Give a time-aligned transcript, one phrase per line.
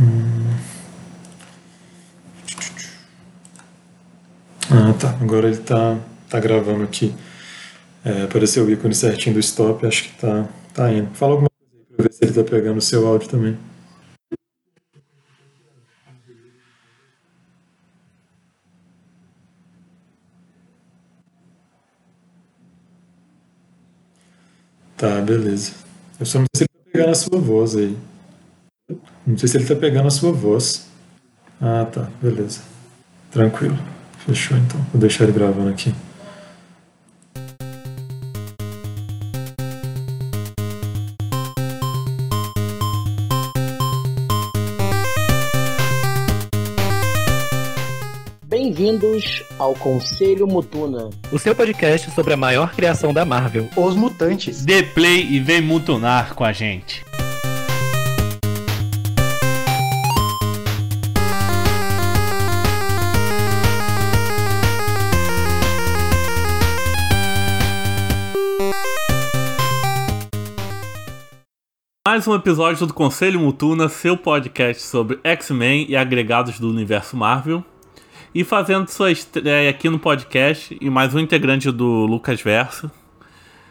[0.00, 0.56] Hum.
[4.70, 5.10] Ah, tá.
[5.20, 5.98] Agora ele tá,
[6.28, 7.14] tá gravando aqui.
[8.04, 11.10] É, apareceu o ícone certinho do stop, acho que tá, tá indo.
[11.14, 13.58] Fala alguma coisa aí pra ver se ele tá pegando o seu áudio também.
[24.96, 25.72] Tá, beleza.
[26.18, 27.96] Eu só não sei se tá pegando a sua voz aí.
[29.26, 30.88] Não sei se ele tá pegando a sua voz.
[31.60, 32.60] Ah, tá, beleza.
[33.30, 33.78] Tranquilo.
[34.26, 34.80] Fechou então.
[34.92, 35.94] Vou deixar ele gravando aqui.
[48.46, 51.10] Bem-vindos ao Conselho Mutuna.
[51.30, 53.68] O seu podcast sobre a maior criação da Marvel.
[53.76, 54.64] Os Mutantes.
[54.64, 57.04] Dê play e vem mutunar com a gente.
[72.10, 77.64] Mais um episódio do Conselho Mutuna, seu podcast sobre X-Men e agregados do universo Marvel.
[78.34, 82.90] E fazendo sua estreia aqui no podcast, e mais um integrante do Lucas Verso.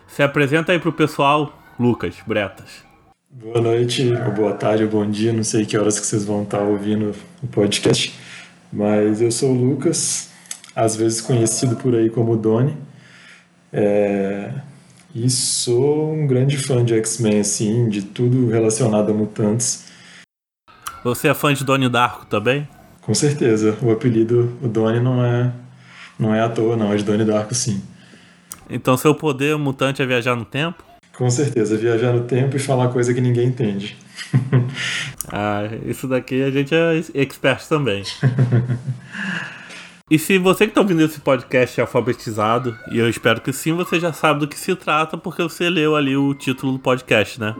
[0.07, 2.85] Se apresenta aí pro pessoal, Lucas Bretas.
[3.29, 7.13] Boa noite, boa tarde, bom dia, não sei que horas que vocês vão estar ouvindo
[7.43, 8.17] o podcast,
[8.71, 10.31] mas eu sou o Lucas,
[10.73, 12.77] às vezes conhecido por aí como Doni,
[13.73, 14.68] é...
[15.13, 19.85] e sou um grande fã de X-Men, assim, de tudo relacionado a mutantes.
[21.03, 22.67] Você é fã de Donnie Darko também?
[23.01, 25.51] Com certeza, o apelido, o Doni não é,
[26.17, 27.81] não é à toa, não, é de Doni Darko, sim.
[28.69, 30.83] Então seu poder mutante é viajar no tempo?
[31.17, 33.97] Com certeza, viajar no tempo e falar coisa que ninguém entende.
[35.31, 38.03] ah, isso daqui a gente é expert também.
[40.09, 43.73] e se você que está ouvindo esse podcast é alfabetizado, e eu espero que sim,
[43.73, 47.39] você já sabe do que se trata, porque você leu ali o título do podcast,
[47.39, 47.55] né?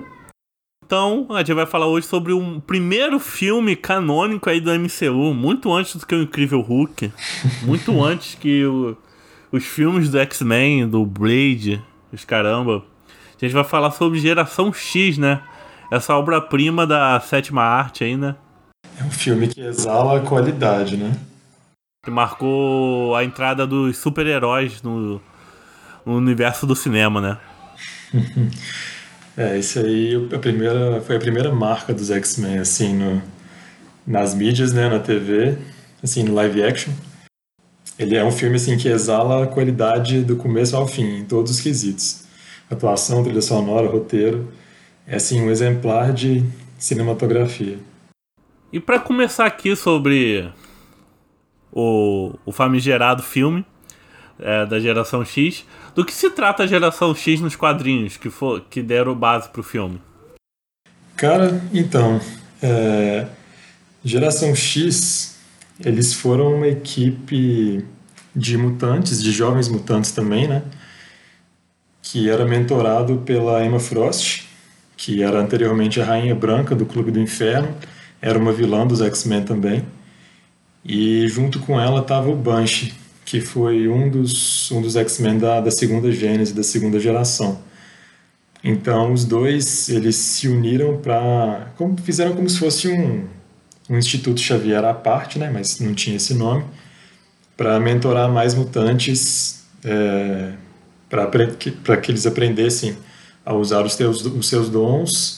[0.83, 5.71] Então, a gente vai falar hoje sobre um primeiro filme canônico aí do MCU, muito
[5.71, 7.13] antes do que o Incrível Hulk,
[7.61, 8.97] muito antes que o,
[9.51, 11.79] os filmes do X-Men, do Blade,
[12.11, 12.83] os caramba.
[13.39, 15.43] A gente vai falar sobre Geração X, né?
[15.91, 18.35] Essa obra-prima da sétima arte aí, né?
[18.99, 21.15] É um filme que exala a qualidade, né?
[22.09, 25.21] Que marcou a entrada dos super-heróis no,
[26.03, 27.37] no universo do cinema, né?
[29.37, 33.21] É, isso aí a primeira, foi a primeira marca dos X-Men, assim, no,
[34.05, 35.57] nas mídias, né, na TV,
[36.03, 36.91] assim, no live action.
[37.97, 41.51] Ele é um filme, assim, que exala a qualidade do começo ao fim, em todos
[41.51, 42.25] os quesitos.
[42.69, 44.51] Atuação, trilha sonora, roteiro.
[45.07, 46.43] É, assim, um exemplar de
[46.77, 47.79] cinematografia.
[48.73, 50.51] E para começar aqui sobre
[51.71, 53.65] o, o famigerado filme
[54.39, 58.61] é, da geração X, do que se trata a geração X nos quadrinhos que, for,
[58.69, 60.01] que deram base pro filme?
[61.15, 62.21] Cara, então,
[62.61, 63.27] é,
[64.03, 65.37] geração X,
[65.83, 67.85] eles foram uma equipe
[68.35, 70.63] de mutantes, de jovens mutantes também, né?
[72.01, 74.45] Que era mentorado pela Emma Frost,
[74.95, 77.75] que era anteriormente a Rainha Branca do Clube do Inferno,
[78.21, 79.85] era uma vilã dos X-Men também.
[80.83, 82.93] E junto com ela estava o Banshee,
[83.25, 87.59] que foi um dos, um dos X-Men da, da segunda gênese, da segunda geração.
[88.63, 91.71] Então, os dois, eles se uniram para...
[92.03, 93.25] Fizeram como se fosse um,
[93.89, 96.65] um Instituto Xavier à parte, né, mas não tinha esse nome,
[97.55, 100.53] para mentorar mais mutantes, é,
[101.09, 102.97] para que, que eles aprendessem
[103.45, 105.35] a usar os, teus, os seus dons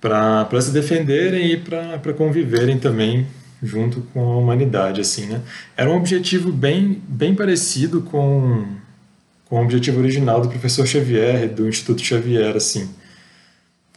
[0.00, 3.26] para se defenderem e para conviverem também
[3.62, 5.40] junto com a humanidade, assim, né?
[5.76, 8.66] Era um objetivo bem, bem parecido com,
[9.48, 12.90] com o objetivo original do professor Xavier, do Instituto Xavier, assim.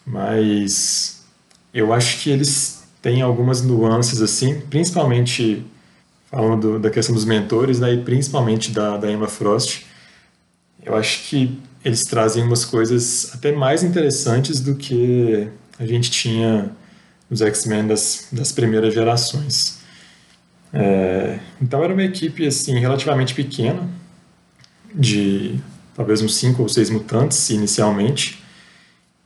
[0.05, 1.25] Mas
[1.73, 5.65] eu acho que eles têm algumas nuances, assim, principalmente
[6.29, 9.85] falando do, da questão dos mentores, né, e principalmente da, da Emma Frost.
[10.83, 15.47] Eu acho que eles trazem umas coisas até mais interessantes do que
[15.79, 16.71] a gente tinha
[17.29, 19.79] os X-Men das, das primeiras gerações.
[20.73, 23.89] É, então era uma equipe assim relativamente pequena,
[24.93, 25.59] de
[25.95, 28.43] talvez uns cinco ou seis mutantes inicialmente,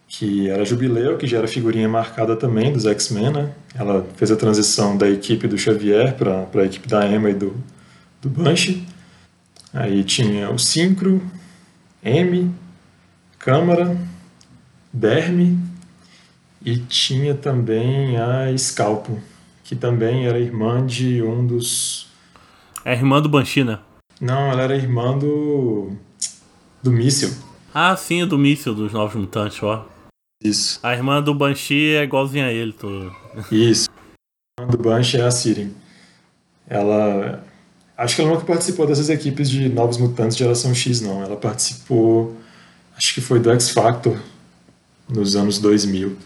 [0.07, 3.51] que era Jubileu, que já era figurinha marcada também dos X-Men, né?
[3.75, 7.55] Ela fez a transição da equipe do Xavier para a equipe da Emma e do,
[8.21, 8.87] do Banshee.
[9.71, 11.21] Aí tinha o Syncro,
[12.03, 12.51] M,
[13.37, 13.95] Câmara,
[14.91, 15.68] Derme
[16.63, 19.19] E tinha também a Scalpo,
[19.63, 22.07] que também era irmã de um dos.
[22.83, 23.79] É irmã do Banshee, né?
[24.19, 25.93] Não, ela era irmã do.
[26.83, 27.29] do Míssil.
[27.73, 29.87] Ah, sim, do míssil dos Novos Mutantes, ó.
[30.43, 30.79] Isso.
[30.81, 33.11] A irmã do Banshee é igualzinha a ele, tô...
[33.51, 33.89] Isso.
[34.57, 35.71] A irmã do Banshee é a Siren.
[36.67, 37.43] Ela.
[37.97, 41.21] Acho que ela nunca participou dessas equipes de Novos Mutantes de geração X, não.
[41.21, 42.35] Ela participou.
[42.97, 44.17] Acho que foi do X Factor
[45.07, 46.17] nos anos 2000.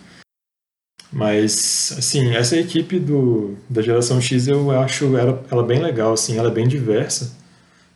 [1.14, 6.40] Mas, assim, essa equipe do, da geração X eu acho ela, ela bem legal, assim,
[6.40, 7.32] ela é bem diversa,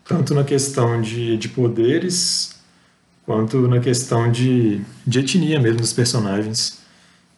[0.06, 2.56] tanto na questão de, de poderes,
[3.26, 6.78] quanto na questão de, de etnia mesmo dos personagens.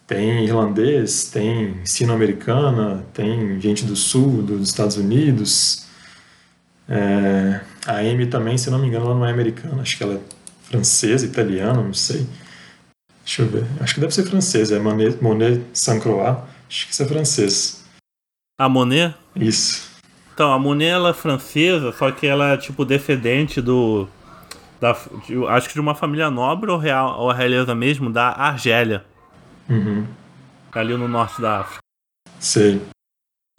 [0.05, 5.85] Tem irlandês, tem sino-americana, tem gente do sul, dos Estados Unidos.
[6.89, 10.15] É, a Amy também, se não me engano, ela não é americana, acho que ela
[10.15, 10.19] é
[10.69, 12.27] francesa, italiana, não sei.
[13.29, 13.67] Deixa eu ver.
[13.79, 16.35] Acho que deve ser francês, é Monet, Monet Saint-Croix.
[16.67, 17.85] Acho que isso é francês.
[18.59, 19.13] A Monet?
[19.35, 19.87] Isso.
[20.33, 24.07] Então, a Monet ela é francesa, só que ela é tipo descendente do.
[24.81, 24.97] Da,
[25.27, 29.05] de, acho que de uma família nobre ou, real, ou a realeza mesmo, da Argélia.
[29.69, 30.07] Uhum.
[30.71, 31.83] Ali no norte da África.
[32.39, 32.81] Sei.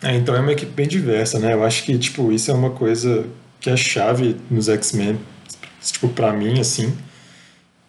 [0.02, 1.54] É, então é uma equipe bem diversa, né?
[1.54, 3.24] Eu acho que, tipo, isso é uma coisa
[3.60, 5.20] que é chave nos X-Men,
[5.80, 6.92] tipo, pra mim, assim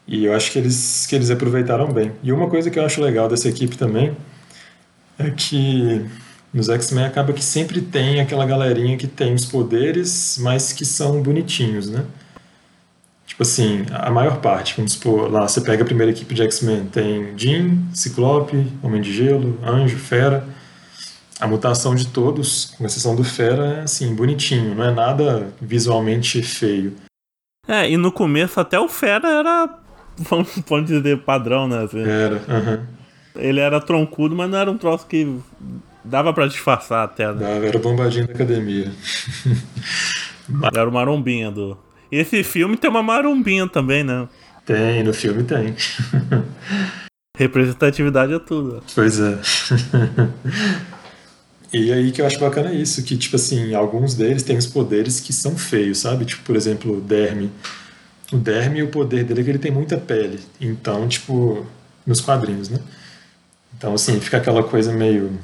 [0.07, 2.11] e eu acho que eles, que eles aproveitaram bem.
[2.23, 4.15] E uma coisa que eu acho legal dessa equipe também
[5.17, 6.05] é que
[6.53, 11.21] nos X-Men acaba que sempre tem aquela galerinha que tem os poderes, mas que são
[11.21, 12.05] bonitinhos, né?
[13.25, 16.87] Tipo assim, a maior parte, vamos supor, lá você pega a primeira equipe de X-Men,
[16.87, 20.45] tem Jean, Ciclope, Homem de Gelo, Anjo, Fera.
[21.39, 26.41] A mutação de todos, com exceção do Fera, é assim, bonitinho, não é nada visualmente
[26.43, 26.93] feio.
[27.67, 29.67] É, e no começo até o Fera era
[30.67, 31.83] vamos dizer, padrão, né?
[31.83, 32.01] Assim.
[32.01, 32.85] Era, uhum.
[33.35, 35.39] Ele era troncudo, mas não era um troço que
[36.03, 37.39] dava para disfarçar até, né?
[37.39, 38.91] Dava, era bombadinho da academia.
[40.73, 41.77] era o marombinha do.
[42.11, 44.27] Esse filme tem uma marombinha também, né?
[44.65, 45.75] Tem, no filme tem.
[47.37, 48.83] Representatividade é tudo.
[48.93, 49.39] Pois é.
[51.73, 55.21] E aí que eu acho bacana isso, que, tipo assim, alguns deles têm os poderes
[55.21, 56.25] que são feios, sabe?
[56.25, 57.49] Tipo, por exemplo, o Derme
[58.31, 60.39] o Derme, o poder dele é que ele tem muita pele.
[60.59, 61.65] Então, tipo,
[62.05, 62.79] nos quadrinhos, né?
[63.77, 65.37] Então, assim, fica aquela coisa meio,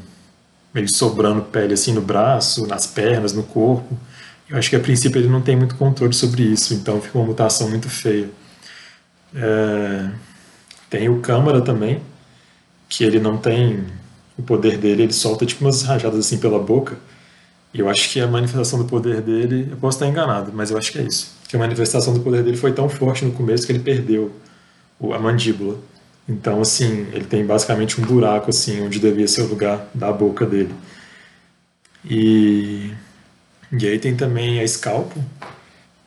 [0.73, 3.97] meio sobrando pele, assim, no braço, nas pernas, no corpo.
[4.49, 6.73] Eu acho que, a princípio, ele não tem muito controle sobre isso.
[6.73, 8.29] Então, fica uma mutação muito feia.
[9.35, 10.09] É...
[10.89, 12.01] Tem o Câmara também,
[12.87, 13.83] que ele não tem
[14.37, 16.97] o poder dele, ele solta, tipo, umas rajadas, assim, pela boca.
[17.73, 20.91] Eu acho que a manifestação do poder dele, eu posso estar enganado, mas eu acho
[20.91, 23.71] que é isso que a manifestação do poder dele foi tão forte no começo que
[23.71, 24.31] ele perdeu
[25.01, 25.79] a mandíbula.
[26.27, 30.45] Então, assim, ele tem basicamente um buraco, assim, onde devia ser o lugar da boca
[30.45, 30.75] dele.
[32.03, 32.91] E,
[33.71, 35.23] e aí tem também a Scalpo,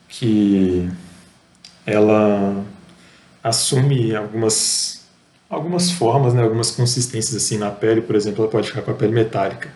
[0.07, 0.87] que
[1.85, 2.63] ela
[3.43, 5.03] assume algumas,
[5.49, 8.93] algumas formas, né, algumas consistências, assim, na pele, por exemplo, ela pode ficar com a
[8.93, 9.73] pele metálica.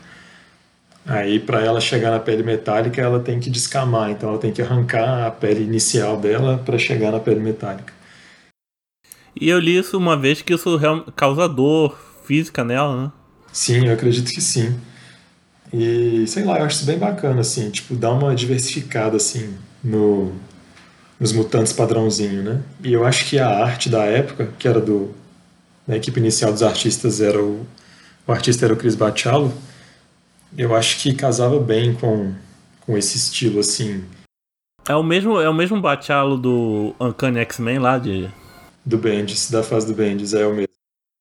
[1.07, 4.59] Aí, para ela chegar na pele metálica, ela tem que descamar, então ela tem que
[4.59, 7.93] arrancar a pele inicial dela para chegar na pele metálica.
[9.39, 10.79] E eu li isso uma vez que isso
[11.15, 13.11] causa dor física nela, né?
[13.53, 14.75] Sim, eu acredito que sim.
[15.71, 20.33] E sei lá, eu acho isso bem bacana, assim, tipo, dá uma diversificada, assim, no,
[21.19, 22.61] nos mutantes padrãozinho, né?
[22.83, 25.11] E eu acho que a arte da época, que era do.
[25.87, 27.65] Na equipe inicial dos artistas era o.
[28.27, 29.53] O artista era o Chris Bachalo
[30.57, 32.33] eu acho que casava bem com,
[32.81, 34.03] com esse estilo, assim.
[34.87, 38.29] É o mesmo, é o mesmo Bachalo do Uncanny X-Men lá de.
[38.85, 40.69] Do Bendis, da fase do Bendis, é o mesmo.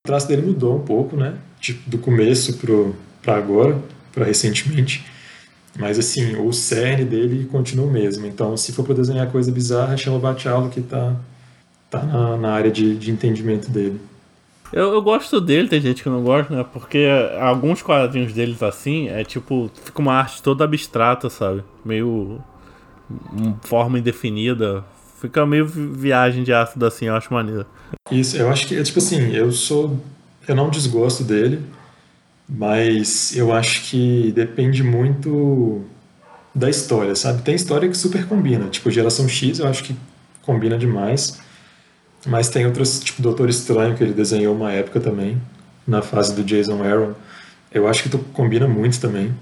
[0.05, 1.39] O traço dele mudou um pouco, né?
[1.59, 3.81] Tipo, do começo pro, pra agora,
[4.13, 5.05] pra recentemente.
[5.79, 8.27] Mas assim, o cerne dele continua o mesmo.
[8.27, 11.17] Então, se for para desenhar coisa bizarra, chama Bachalo que tá,
[11.91, 14.01] tá na, na área de, de entendimento dele.
[14.73, 16.65] Eu, eu gosto dele, tem gente que não gosta, né?
[16.73, 17.07] Porque
[17.41, 21.63] alguns quadrinhos deles assim, é tipo, fica uma arte toda abstrata, sabe?
[21.85, 22.43] Meio.
[23.33, 24.85] Uma forma indefinida.
[25.21, 27.67] Fica meio viagem de ácido assim, eu acho maneiro.
[28.11, 29.99] Isso, eu acho que, tipo assim, eu sou.
[30.47, 31.63] Eu não desgosto dele,
[32.49, 35.83] mas eu acho que depende muito
[36.55, 37.43] da história, sabe?
[37.43, 39.97] Tem história que super combina, tipo, Geração X eu acho que
[40.43, 41.41] combina demais.
[42.27, 45.41] Mas tem outros, tipo Doutor Estranho, que ele desenhou uma época também,
[45.87, 47.13] na fase do Jason Aaron.
[47.73, 49.35] Eu acho que tu combina muito também.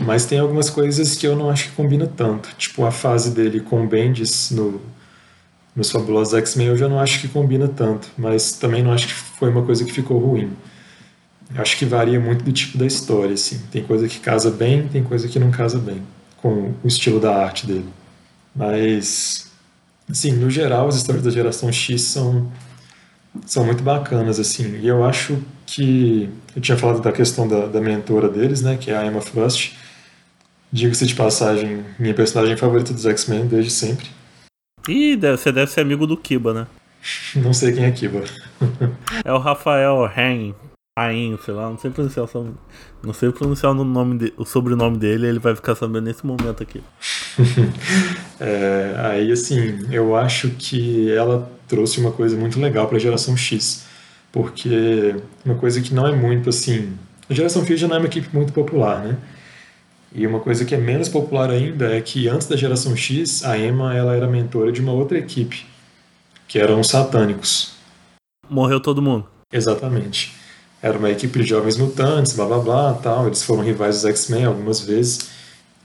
[0.00, 2.50] Mas tem algumas coisas que eu não acho que combina tanto.
[2.56, 4.80] Tipo a fase dele com o Bendis no,
[5.74, 8.08] nos Fabulosos X-Men, eu já não acho que combina tanto.
[8.16, 10.50] Mas também não acho que foi uma coisa que ficou ruim.
[11.56, 13.60] acho que varia muito do tipo da história, assim.
[13.70, 16.02] Tem coisa que casa bem, tem coisa que não casa bem
[16.42, 17.88] com o estilo da arte dele.
[18.54, 19.51] Mas,
[20.10, 22.50] assim, no geral, as histórias da geração X são
[23.46, 24.78] são muito bacanas, assim.
[24.78, 28.90] E eu acho que eu tinha falado da questão da, da mentora deles, né, que
[28.90, 29.74] é a Emma Frost.
[30.70, 34.06] Diga-se de passagem, minha personagem favorita dos X-Men desde sempre.
[34.88, 36.66] Ih, você deve ser amigo do Kiba, né?
[37.36, 38.22] Não sei quem é Kiba.
[39.24, 40.54] é o Rafael Hein,
[40.98, 42.54] Rain, sei lá, não sei pronunciar o,
[43.02, 46.62] não sei pronunciar o, nome de, o sobrenome dele, ele vai ficar sabendo nesse momento
[46.62, 46.82] aqui.
[48.40, 53.36] é, aí, assim, eu acho que ela trouxe uma coisa muito legal para a geração
[53.36, 53.86] X,
[54.30, 56.92] porque uma coisa que não é muito assim.
[57.28, 59.16] A geração X já não é uma equipe muito popular, né?
[60.14, 63.56] E uma coisa que é menos popular ainda é que antes da geração X, a
[63.56, 65.64] Emma ela era mentora de uma outra equipe,
[66.46, 67.72] que eram os satânicos.
[68.48, 69.26] Morreu todo mundo.
[69.50, 70.34] Exatamente.
[70.82, 73.26] Era uma equipe de jovens mutantes, blá blá blá, tal.
[73.26, 75.30] Eles foram rivais dos X-Men algumas vezes.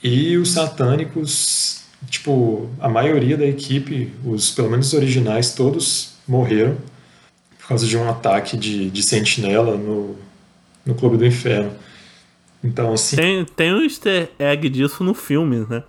[0.07, 6.77] E os satânicos, tipo, a maioria da equipe, os pelo menos os originais, todos morreram
[7.59, 10.15] por causa de um ataque de, de sentinela no,
[10.85, 11.73] no Clube do Inferno.
[12.63, 13.17] Então, assim.
[13.17, 15.83] Tem, tem um easter egg disso no filme, né?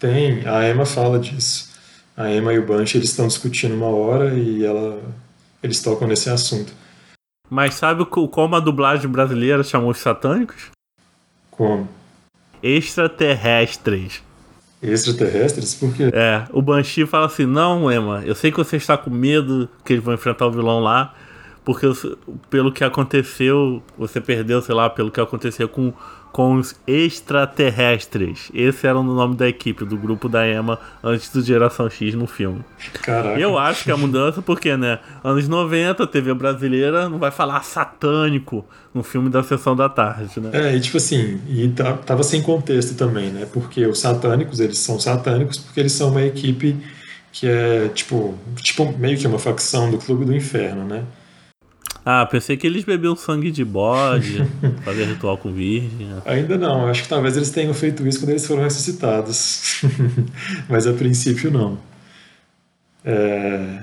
[0.00, 1.70] Tem, a Emma fala disso.
[2.16, 4.98] A Emma e o Banshee eles estão discutindo uma hora e ela,
[5.62, 6.72] eles tocam nesse assunto.
[7.50, 10.70] Mas sabe como a dublagem brasileira chamou os satânicos?
[11.50, 11.86] Como?
[12.62, 14.22] Extraterrestres.
[14.82, 15.74] Extraterrestres?
[15.74, 16.10] Por quê?
[16.12, 19.92] É, o Banshee fala assim: Não, Emma, eu sei que você está com medo que
[19.92, 21.14] eles vão enfrentar o vilão lá,
[21.64, 21.86] porque
[22.50, 25.92] pelo que aconteceu, você perdeu, sei lá, pelo que aconteceu com
[26.32, 28.50] com os extraterrestres.
[28.54, 32.26] Esse era o nome da equipe, do grupo da Emma, antes do Geração X no
[32.26, 32.64] filme.
[33.02, 33.38] Caraca.
[33.38, 34.98] Eu acho que a mudança, porque, né?
[35.22, 40.50] Anos 90, TV brasileira não vai falar satânico no filme da Sessão da Tarde, né?
[40.52, 41.68] É, e tipo assim, e
[42.06, 43.46] tava sem contexto também, né?
[43.52, 46.76] Porque os satânicos, eles são satânicos porque eles são uma equipe
[47.30, 51.04] que é, tipo, tipo meio que uma facção do Clube do Inferno, né?
[52.04, 54.44] Ah, pensei que eles bebiam sangue de bode,
[54.84, 56.06] fazer ritual com virgem.
[56.06, 56.22] Né?
[56.24, 59.82] Ainda não, acho que talvez eles tenham feito isso quando eles foram ressuscitados.
[60.68, 61.78] Mas a princípio não.
[63.04, 63.82] É...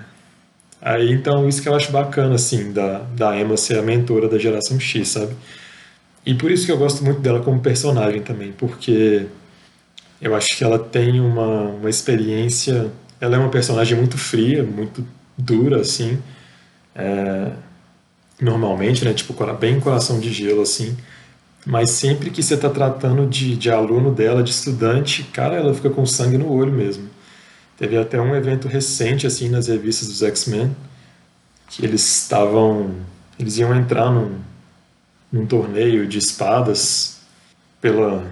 [0.81, 4.37] Aí então isso que eu acho bacana, assim, da, da Emma ser a mentora da
[4.37, 5.33] geração X, sabe?
[6.25, 9.27] E por isso que eu gosto muito dela como personagem também, porque
[10.21, 12.91] eu acho que ela tem uma, uma experiência.
[13.19, 15.05] Ela é uma personagem muito fria, muito
[15.37, 16.19] dura, assim.
[16.95, 17.51] É,
[18.39, 19.13] normalmente, né?
[19.13, 20.95] Tipo, bem coração de gelo, assim.
[21.65, 25.89] Mas sempre que você está tratando de, de aluno dela, de estudante, cara, ela fica
[25.89, 27.09] com sangue no olho mesmo.
[27.77, 30.75] Teve até um evento recente, assim, nas revistas dos X-Men,
[31.69, 32.95] que eles estavam.
[33.37, 34.39] Eles iam entrar num,
[35.31, 37.19] num torneio de espadas
[37.81, 38.29] pela,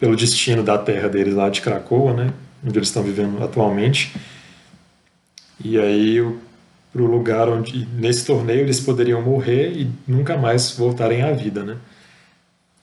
[0.00, 2.32] pelo destino da terra deles lá de Krakoa, né?
[2.64, 4.14] Onde eles estão vivendo atualmente.
[5.62, 6.40] E aí o
[6.92, 11.62] para o lugar onde nesse torneio eles poderiam morrer e nunca mais voltarem à vida,
[11.62, 11.76] né?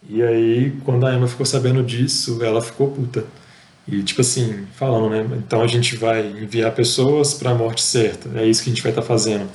[0.08, 3.26] E aí quando a Emma ficou sabendo disso, ela ficou puta.
[3.88, 5.38] E tipo assim, falando, né?
[5.38, 8.30] Então a gente vai enviar pessoas para a morte certa.
[8.40, 9.48] É isso que a gente vai estar tá fazendo.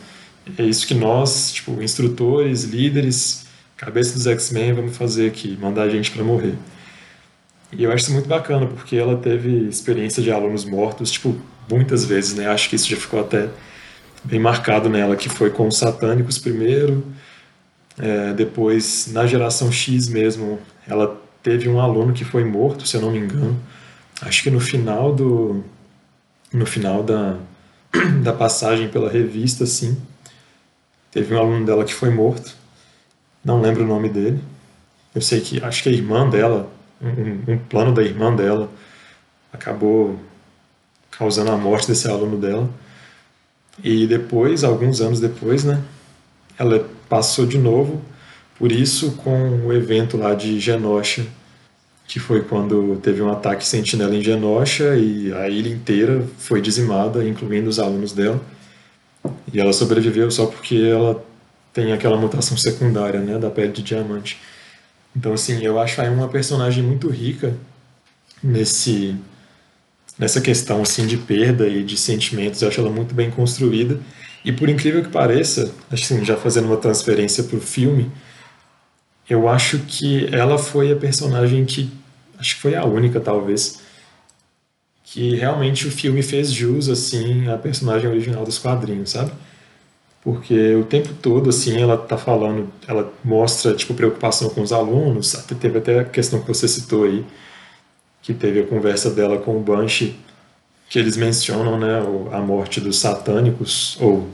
[0.59, 5.89] É isso que nós, tipo, instrutores, líderes, cabeça dos X-Men vamos fazer aqui, mandar a
[5.89, 6.55] gente para morrer.
[7.73, 11.37] E eu acho isso muito bacana, porque ela teve experiência de alunos mortos, tipo,
[11.69, 12.49] muitas vezes, né?
[12.49, 13.49] Acho que isso já ficou até
[14.25, 17.05] bem marcado nela, que foi com os satânicos primeiro,
[17.99, 23.01] é, depois na geração X mesmo, ela teve um aluno que foi morto, se eu
[23.01, 23.59] não me engano,
[24.23, 25.65] acho que no final do
[26.53, 27.37] no final da,
[28.23, 30.01] da passagem pela revista, assim,
[31.11, 32.55] teve um aluno dela que foi morto,
[33.45, 34.41] não lembro o nome dele,
[35.15, 38.71] eu sei que, acho que a irmã dela, um, um plano da irmã dela,
[39.53, 40.19] acabou
[41.11, 42.69] causando a morte desse aluno dela,
[43.83, 45.83] e depois, alguns anos depois, né,
[46.59, 48.03] ela passou de novo
[48.61, 51.27] por isso com o evento lá de Genosha,
[52.07, 57.27] que foi quando teve um ataque sentinela em Genosha e a ilha inteira foi dizimada,
[57.27, 58.39] incluindo os alunos dela.
[59.51, 61.25] E ela sobreviveu só porque ela
[61.73, 64.39] tem aquela mutação secundária, né, da pele de diamante.
[65.17, 67.57] Então, assim, eu acho aí uma personagem muito rica
[68.43, 69.17] nesse
[70.21, 72.63] nessa questão assim de perda e de sentimentos.
[72.63, 73.99] Eu acho ela muito bem construída.
[74.45, 78.11] E por incrível que pareça, assim, já fazendo uma transferência para o filme,
[79.29, 81.91] eu acho que ela foi a personagem que
[82.39, 83.81] acho que foi a única talvez
[85.05, 89.33] que realmente o filme fez jus assim à personagem original dos quadrinhos, sabe?
[90.23, 95.35] porque o tempo todo, assim, ela tá falando, ela mostra, tipo, preocupação com os alunos,
[95.35, 97.25] até, teve até a questão que você citou aí,
[98.31, 100.15] que teve a conversa dela com o Banshee,
[100.89, 102.01] que eles mencionam, né,
[102.33, 104.29] a morte dos satânicos, ou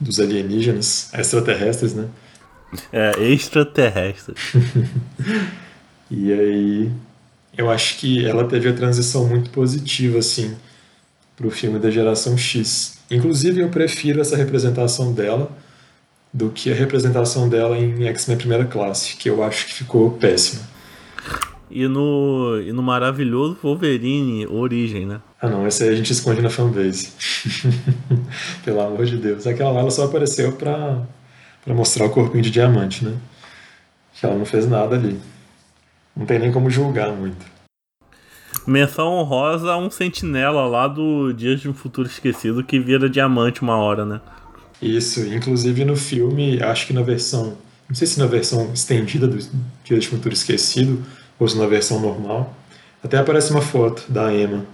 [0.00, 2.08] dos alienígenas, extraterrestres, né?
[2.92, 4.52] É, extraterrestres.
[6.10, 6.92] e aí,
[7.56, 10.56] eu acho que ela teve a transição muito positiva, assim,
[11.36, 12.98] pro filme da geração X.
[13.10, 15.50] Inclusive, eu prefiro essa representação dela
[16.32, 20.77] do que a representação dela em X-Men Primeira Classe, que eu acho que ficou péssima.
[21.70, 25.20] E no, e no maravilhoso Wolverine Origem, né?
[25.40, 27.12] Ah não, essa aí a gente esconde na fanbase.
[28.64, 29.46] Pelo amor de Deus.
[29.46, 31.02] Aquela lá ela só apareceu pra,
[31.64, 33.16] pra mostrar o corpinho de diamante, né?
[34.14, 35.18] Que ela não fez nada ali.
[36.16, 37.44] Não tem nem como julgar muito.
[38.66, 43.62] Menção honrosa a um sentinela lá do Dias de um Futuro Esquecido que vira diamante
[43.62, 44.20] uma hora, né?
[44.80, 47.56] Isso, inclusive no filme, acho que na versão.
[47.88, 49.38] Não sei se na versão estendida do
[49.84, 51.02] Dias de um Futuro Esquecido
[51.38, 52.54] ou se na versão normal.
[53.02, 54.64] Até aparece uma foto da Emma,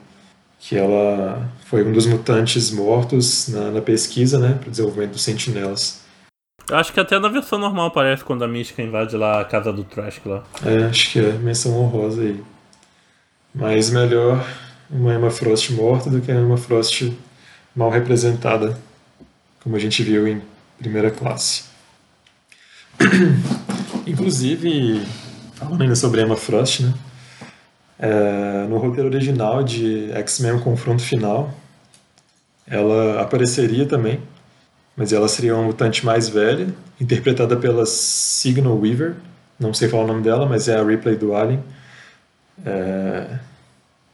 [0.59, 5.23] que ela foi um dos mutantes mortos na, na pesquisa, né, para o desenvolvimento dos
[5.23, 6.03] sentinelas.
[6.71, 9.85] Acho que até na versão normal aparece quando a Mística invade lá a casa do
[9.85, 10.43] Trash lá.
[10.65, 12.43] É, acho que é menção honrosa aí.
[13.55, 14.43] Mas melhor
[14.91, 17.13] uma Emma Frost morta do que a Emma Frost
[17.77, 18.79] mal representada,
[19.63, 20.41] como a gente viu em
[20.79, 21.65] primeira classe.
[24.07, 25.03] Inclusive,
[25.65, 26.95] falando ainda sobre Emma Frost, né?
[27.99, 31.53] É, no roteiro original de X-Men Confronto Final,
[32.67, 34.21] ela apareceria também,
[34.97, 36.69] mas ela seria uma mutante mais velha,
[37.01, 39.15] interpretada pela Signal Weaver,
[39.59, 41.63] não sei falar o nome dela, mas é a Ripley do Alien
[42.65, 43.39] é...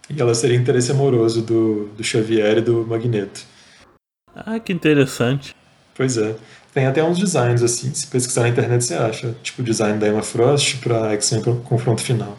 [0.09, 3.43] E ela seria interesse amoroso do, do Xavier e do Magneto.
[4.35, 5.55] Ah, que interessante.
[5.95, 6.35] Pois é.
[6.73, 9.35] Tem até uns designs assim, se pesquisar na internet você acha.
[9.43, 12.39] Tipo o design da Emma Frost para X-Men Confronto Final.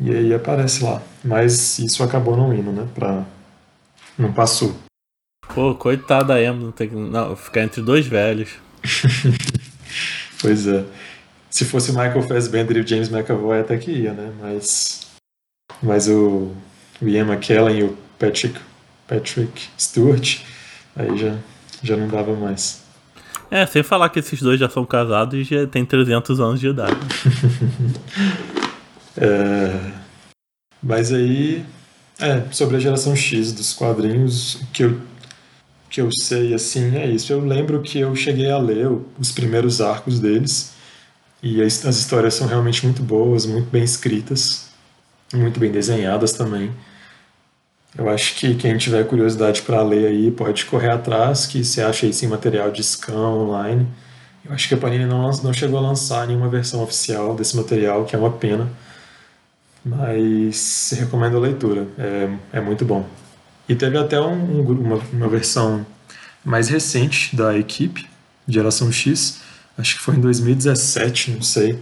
[0.00, 1.02] E aí aparece lá.
[1.22, 2.86] Mas isso acabou não indo, né?
[2.94, 3.24] Pra...
[4.16, 4.74] Não passou.
[5.54, 6.88] Pô, coitada da Emma, não, tem...
[6.90, 8.50] não ficar entre dois velhos.
[10.40, 10.84] pois é.
[11.50, 14.32] Se fosse Michael Fassbender e o James McAvoy até que ia, né?
[14.40, 15.06] Mas,
[15.82, 16.52] mas o,
[17.00, 18.58] o Ian McKellen e o Patrick,
[19.06, 20.40] Patrick Stewart,
[20.94, 21.36] aí já,
[21.82, 22.87] já não dava mais.
[23.50, 26.68] É, sem falar que esses dois já são casados e já tem 300 anos de
[26.68, 26.96] idade.
[29.16, 29.90] é,
[30.82, 31.64] mas aí,
[32.20, 35.00] é, sobre a geração X dos quadrinhos, que eu,
[35.88, 37.32] que eu sei, assim, é isso.
[37.32, 40.74] Eu lembro que eu cheguei a ler os primeiros arcos deles,
[41.42, 44.68] e as, as histórias são realmente muito boas, muito bem escritas,
[45.32, 46.70] muito bem desenhadas também.
[47.96, 52.06] Eu acho que quem tiver curiosidade para ler aí pode correr atrás, que você acha
[52.06, 53.86] isso em material de scan online.
[54.44, 58.04] Eu acho que a Panini não, não chegou a lançar nenhuma versão oficial desse material,
[58.04, 58.68] que é uma pena.
[59.84, 63.06] Mas recomendo a leitura, é, é muito bom.
[63.68, 65.84] E teve até um, uma, uma versão
[66.44, 68.08] mais recente da equipe,
[68.46, 69.40] Geração X,
[69.76, 71.78] acho que foi em 2017, não sei,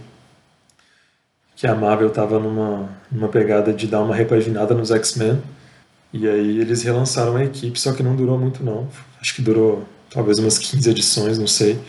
[1.55, 5.41] que a Marvel estava numa, numa pegada de dar uma repaginada nos X-Men,
[6.13, 8.87] e aí eles relançaram a equipe, só que não durou muito não,
[9.21, 11.79] acho que durou talvez umas 15 edições, não sei,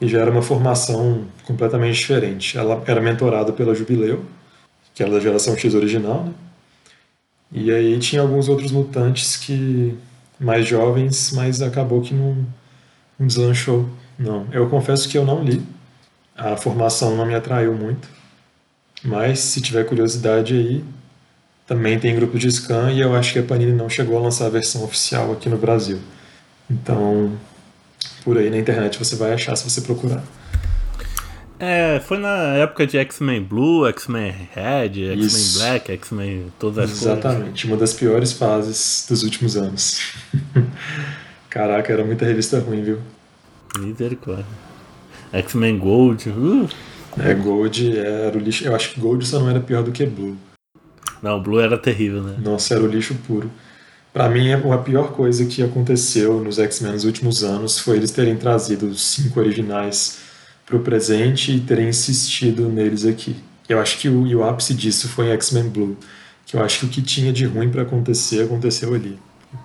[0.00, 2.58] e já era uma formação completamente diferente.
[2.58, 4.24] Ela era mentorada pela Jubileu,
[4.94, 6.32] que era da geração X original, né?
[7.52, 9.96] E aí tinha alguns outros mutantes que
[10.40, 12.46] mais jovens, mas acabou que não,
[13.18, 15.62] não deslanchou não, eu confesso que eu não li.
[16.36, 18.08] A formação não me atraiu muito.
[19.04, 20.84] Mas se tiver curiosidade aí,
[21.66, 24.46] também tem grupo de scan e eu acho que a Panini não chegou a lançar
[24.46, 25.98] a versão oficial aqui no Brasil.
[26.70, 27.32] Então,
[28.24, 30.22] por aí na internet você vai achar se você procurar.
[31.58, 37.44] É, foi na época de X-Men Blue, X-Men Red, X-Men Black, X-Men todas as Exatamente,
[37.44, 37.64] cores.
[37.64, 40.00] uma das piores fases dos últimos anos.
[41.48, 42.98] Caraca, era muita revista ruim, viu?
[43.78, 44.44] Misericórdia.
[45.32, 46.28] X-Men Gold.
[46.30, 46.68] Uh.
[47.18, 48.64] É, Gold era o lixo.
[48.64, 50.36] Eu acho que Gold só não era pior do que Blue.
[51.22, 52.36] Não, Blue era terrível, né?
[52.42, 53.50] Nossa, era o lixo puro.
[54.12, 58.36] Para mim, a pior coisa que aconteceu nos X-Men nos últimos anos foi eles terem
[58.36, 60.18] trazido os cinco originais
[60.66, 63.36] pro presente e terem insistido neles aqui.
[63.68, 65.96] Eu acho que o, o ápice disso foi em X-Men Blue.
[66.44, 69.18] Que eu acho que o que tinha de ruim para acontecer aconteceu ali.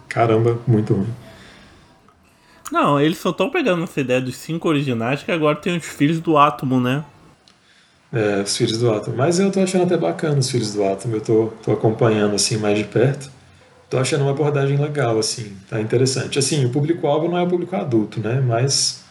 [0.07, 1.13] Caramba, muito ruim.
[2.71, 6.19] Não, eles só estão pegando essa ideia dos cinco originais que agora tem os filhos
[6.19, 7.03] do átomo, né?
[8.11, 9.17] É, os filhos do átomo.
[9.17, 11.15] Mas eu tô achando até bacana os filhos do átomo.
[11.15, 13.29] Eu tô, tô acompanhando assim mais de perto.
[13.89, 16.39] tô achando uma abordagem legal, assim, tá interessante.
[16.39, 18.41] Assim, o público-alvo não é o público adulto, né?
[18.41, 19.03] Mas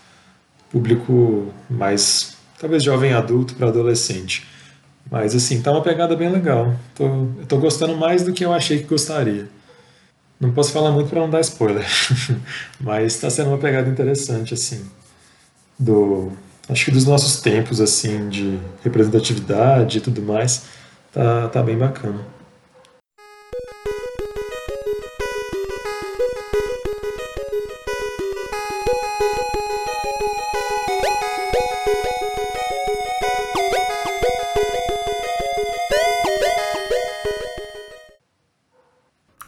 [0.70, 4.46] público mais, talvez jovem adulto para adolescente.
[5.11, 6.74] Mas, assim, tá uma pegada bem legal.
[6.94, 9.48] Tô, eu tô gostando mais do que eu achei que gostaria.
[10.40, 11.87] Não posso falar muito para não dar spoiler,
[12.78, 14.85] mas está sendo uma pegada interessante, assim,
[15.78, 16.30] do,
[16.68, 20.66] acho que dos nossos tempos, assim, de representatividade e tudo mais,
[21.12, 22.37] tá, tá bem bacana.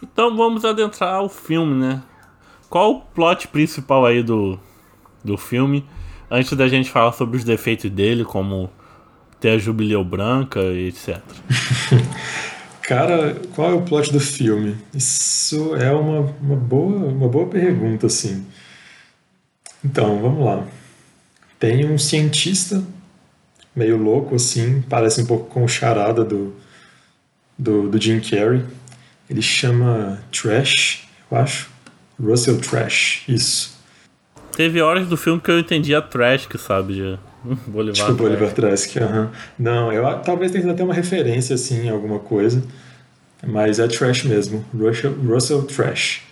[0.01, 2.03] Então vamos adentrar o filme, né?
[2.69, 4.59] Qual o plot principal aí do,
[5.23, 5.87] do filme?
[6.31, 8.69] Antes da gente falar sobre os defeitos dele, como
[9.39, 11.17] ter a jubileu branca e etc.
[12.83, 14.75] Cara, qual é o plot do filme?
[14.93, 18.45] Isso é uma, uma, boa, uma boa pergunta, assim.
[19.83, 20.65] Então, vamos lá.
[21.59, 22.83] Tem um cientista
[23.75, 26.55] meio louco, assim, parece um pouco com o charada do,
[27.57, 28.65] do, do Jim Carrey,
[29.29, 31.69] ele chama Trash, eu acho.
[32.21, 33.78] Russell Trash, isso.
[34.59, 37.19] Teve horas do filme que eu entendi a Trash, que sabe, de
[37.65, 39.31] Bolivar Tipo, Bolivar Trask, aham.
[39.57, 42.61] Não, eu talvez tenha até uma referência, assim, em alguma coisa.
[43.41, 44.65] Mas é Trash mesmo.
[44.77, 46.23] Russell, Russell Trash.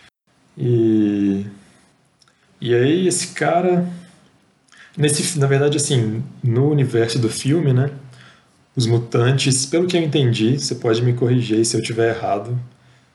[0.58, 1.46] E...
[2.60, 3.88] E aí, esse cara...
[4.98, 7.92] Nesse, na verdade, assim, no universo do filme, né?
[8.76, 12.60] Os mutantes, pelo que eu entendi, você pode me corrigir se eu estiver errado,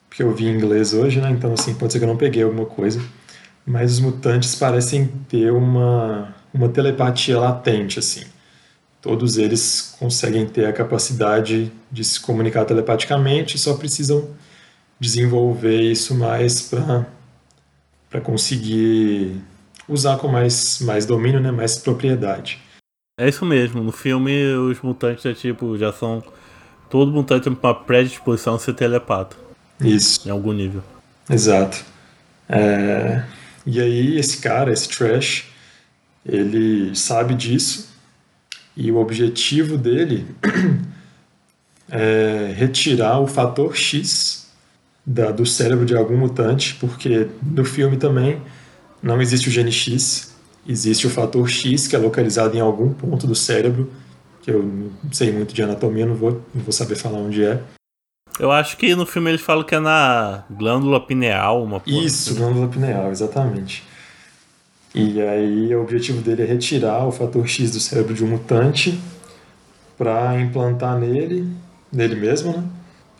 [0.09, 1.31] porque eu vi em inglês hoje, né?
[1.31, 2.98] Então, assim, pode ser que eu não peguei alguma coisa.
[3.64, 8.25] Mas os mutantes parecem ter uma, uma telepatia latente, assim.
[9.01, 14.29] Todos eles conseguem ter a capacidade de se comunicar telepaticamente, só precisam
[14.98, 16.70] desenvolver isso mais
[18.09, 19.40] para conseguir
[19.88, 21.51] usar com mais, mais domínio, né?
[21.51, 22.61] mais propriedade.
[23.18, 23.83] É isso mesmo.
[23.83, 26.22] No filme, os mutantes é tipo, já são.
[26.88, 29.37] Todo mutante tem uma predisposição a ser telepata.
[29.81, 30.27] Isso.
[30.27, 30.83] Em algum nível.
[31.29, 31.85] Exato.
[32.48, 33.22] É...
[33.66, 35.44] E aí esse cara, esse Trash,
[36.25, 37.92] ele sabe disso
[38.77, 40.27] e o objetivo dele
[41.90, 44.51] é retirar o fator X
[45.05, 48.40] da, do cérebro de algum mutante, porque no filme também
[49.03, 50.35] não existe o gene X,
[50.66, 53.90] existe o fator X que é localizado em algum ponto do cérebro,
[54.42, 57.61] que eu não sei muito de anatomia, não vou, não vou saber falar onde é.
[58.38, 62.30] Eu acho que no filme eles falam que é na glândula pineal, uma porra Isso,
[62.30, 62.38] assim.
[62.40, 63.84] glândula pineal, exatamente.
[64.94, 68.98] E aí o objetivo dele é retirar o fator X do cérebro de um mutante
[69.96, 71.48] para implantar nele,
[71.92, 72.64] nele mesmo, né?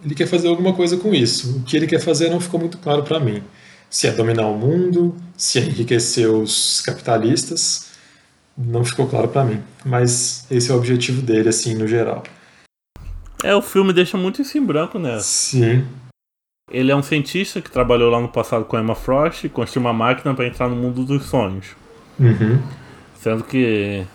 [0.05, 1.59] Ele quer fazer alguma coisa com isso.
[1.59, 3.43] O que ele quer fazer não ficou muito claro para mim.
[3.89, 7.87] Se é dominar o mundo, se é enriquecer os capitalistas,
[8.57, 9.63] não ficou claro para mim.
[9.85, 12.23] Mas esse é o objetivo dele, assim, no geral.
[13.43, 15.19] É, o filme deixa muito isso em branco, né?
[15.21, 15.87] Sim.
[16.71, 19.93] Ele é um cientista que trabalhou lá no passado com Emma Frost e construiu uma
[19.93, 21.77] máquina para entrar no mundo dos sonhos.
[22.19, 22.63] Uhum.
[23.17, 24.07] Sendo que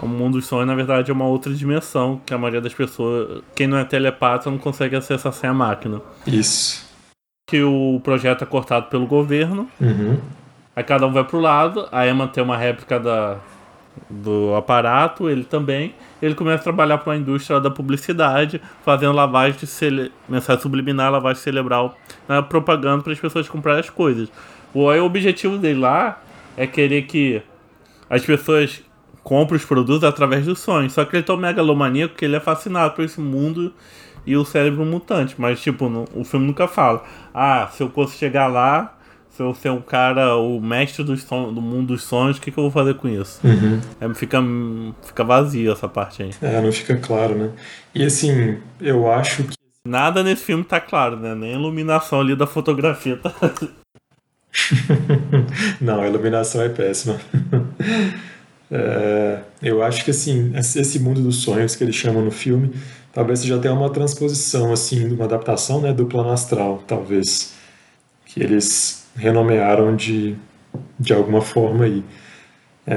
[0.00, 3.42] o mundo dos sonhos, na verdade, é uma outra dimensão que a maioria das pessoas,
[3.54, 6.00] quem não é telepata, não consegue acessar sem a máquina.
[6.26, 6.84] Isso.
[7.48, 9.68] Que o projeto é cortado pelo governo.
[9.80, 10.18] Uhum.
[10.74, 13.38] Aí cada um vai pro lado, a Emma tem uma réplica da,
[14.08, 15.94] do aparato, ele também.
[16.20, 20.12] Ele começa a trabalhar para a indústria da publicidade, fazendo lavagem de cele...
[20.28, 21.96] mensagem subliminar, lavagem cerebral,
[22.28, 24.30] né, propaganda para as pessoas comprarem as coisas.
[24.72, 26.20] O, o objetivo dele lá
[26.56, 27.42] é querer que
[28.08, 28.82] as pessoas
[29.22, 30.92] comprem os produtos através dos sonhos.
[30.92, 33.72] Só que ele é tão megalomaníaco que ele é fascinado por esse mundo
[34.26, 35.34] e o cérebro mutante.
[35.38, 37.02] Mas, tipo, no, o filme nunca fala:
[37.34, 38.96] ah, se eu fosse chegar lá,
[39.34, 42.52] se eu ser um cara, o mestre do, son, do mundo dos sonhos, o que,
[42.52, 43.40] que eu vou fazer com isso?
[43.42, 43.80] Uhum.
[44.00, 44.38] É, fica,
[45.02, 46.30] fica vazio essa parte aí.
[46.40, 47.50] É, não fica claro, né?
[47.92, 49.54] E assim, eu acho que.
[49.86, 51.34] Nada nesse filme tá claro, né?
[51.34, 53.34] Nem a iluminação ali da fotografia tá.
[55.80, 57.18] não, a iluminação é péssima.
[58.70, 62.72] é, eu acho que assim, esse mundo dos sonhos que eles chamam no filme,
[63.12, 67.52] talvez seja até uma transposição, assim, uma adaptação né, do plano astral, talvez.
[68.26, 70.36] Que eles renomearam de,
[70.98, 72.04] de alguma forma aí.
[72.86, 72.96] É,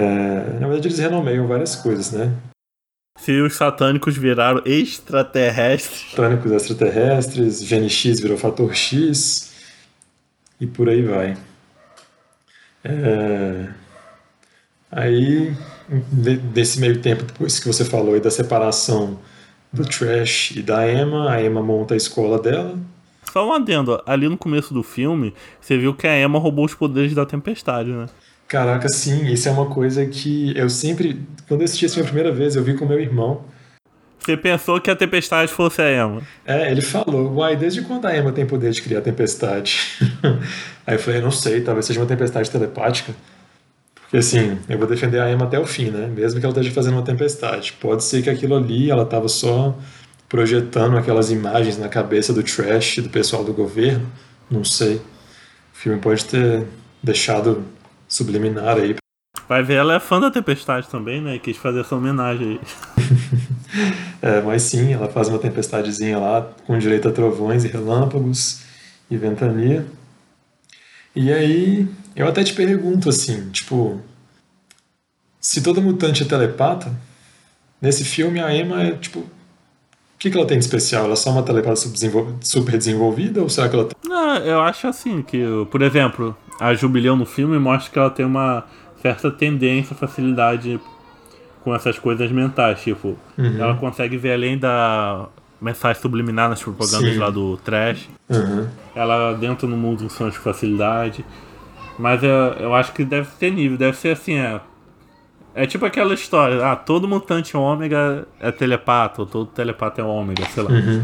[0.60, 2.34] na verdade, eles renomeiam várias coisas, né?
[3.20, 6.12] Se os satânicos viraram extraterrestres.
[6.12, 9.54] Satânicos extraterrestres, GNX virou fator X
[10.60, 11.38] e por aí vai.
[12.84, 13.68] É,
[14.92, 15.56] aí,
[16.54, 19.20] nesse meio tempo, depois que você falou aí da separação
[19.74, 22.78] do Trash e da Emma, a Emma monta a escola dela.
[23.32, 26.74] Só um adendo, ali no começo do filme, você viu que a Emma roubou os
[26.74, 28.08] poderes da tempestade, né?
[28.48, 31.22] Caraca, sim, isso é uma coisa que eu sempre.
[31.48, 33.44] Quando eu assisti esse filme a primeira vez, eu vi com meu irmão.
[34.20, 36.22] Você pensou que a tempestade fosse a Emma?
[36.46, 39.80] É, ele falou, uai, desde quando a Emma tem poder de criar tempestade?
[40.86, 43.13] Aí eu falei, não sei, talvez seja uma tempestade telepática.
[44.02, 46.08] Porque assim, eu vou defender a Emma até o fim, né?
[46.08, 47.74] Mesmo que ela esteja fazendo uma tempestade.
[47.74, 49.78] Pode ser que aquilo ali, ela estava só
[50.30, 54.08] projetando aquelas imagens na cabeça do trash do pessoal do governo.
[54.50, 54.98] Não sei.
[54.98, 55.02] O
[55.74, 56.66] filme pode ter
[57.02, 57.63] deixado
[58.08, 58.96] subliminar aí.
[59.48, 61.40] Vai ver, ela é fã da Tempestade também, né?
[61.40, 62.60] Quis fazer essa homenagem aí.
[64.22, 68.62] é, mas sim, ela faz uma tempestadezinha lá, com direito a trovões e relâmpagos
[69.10, 69.86] e ventania.
[71.16, 74.02] E aí, eu até te pergunto assim, tipo,
[75.40, 76.92] se toda mutante é telepata,
[77.82, 79.24] nesse filme a Emma é, tipo,
[80.18, 81.04] o que, que ela tem de especial?
[81.04, 83.96] Ela é só uma telepata super desenvolvida ou será que ela tem...
[84.04, 88.26] Não, eu acho assim que, por exemplo, a Jubileu no filme mostra que ela tem
[88.26, 88.66] uma
[89.00, 90.80] certa tendência, facilidade
[91.64, 92.82] com essas coisas mentais.
[92.82, 93.60] Tipo, uhum.
[93.60, 95.28] ela consegue ver além da
[95.62, 97.20] mensagem subliminar nas propagandas Sim.
[97.20, 98.10] lá do trash.
[98.28, 98.68] Uhum.
[98.96, 101.24] Ela dentro no mundo dos sonhos com facilidade.
[102.00, 104.60] Mas eu, eu acho que deve ter nível, deve ser assim, é.
[105.58, 110.46] É tipo aquela história, ah, todo mutante ômega é telepata, ou todo telepata é ômega,
[110.46, 110.70] sei lá.
[110.70, 111.04] Uhum.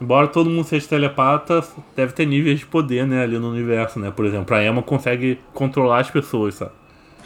[0.00, 1.62] Embora todo mundo seja telepata,
[1.94, 4.10] deve ter níveis de poder, né, ali no universo, né?
[4.10, 6.72] Por exemplo, a Emma consegue controlar as pessoas, sabe?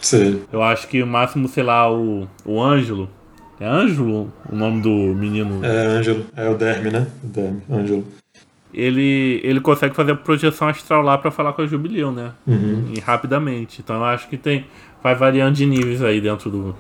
[0.01, 0.43] Sim.
[0.53, 3.09] Eu acho que o máximo, sei lá, o, o Ângelo.
[3.61, 5.65] É Ângelo o nome do menino?
[5.65, 7.07] É Ângelo, é o Derme, né?
[7.23, 8.05] O Derme, Ângelo.
[8.73, 12.33] Ele, ele consegue fazer a projeção astral lá para falar com a Jubileu, né?
[12.47, 12.93] Uhum.
[12.95, 13.81] E rapidamente.
[13.81, 14.67] Então eu acho que tem.
[15.03, 16.77] Vai variando de níveis aí dentro do.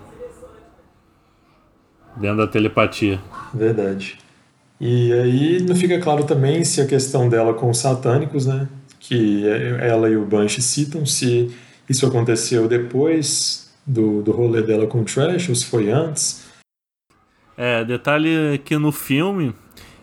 [2.16, 3.20] Dentro da telepatia.
[3.54, 4.18] Verdade.
[4.80, 8.68] E aí não fica claro também se a questão dela com os satânicos, né?
[9.00, 9.44] Que
[9.80, 11.54] ela e o Banshee citam, se
[11.88, 16.44] isso aconteceu depois do, do rolê dela com o Trash ou se foi antes.
[17.56, 19.54] É, detalhe que no filme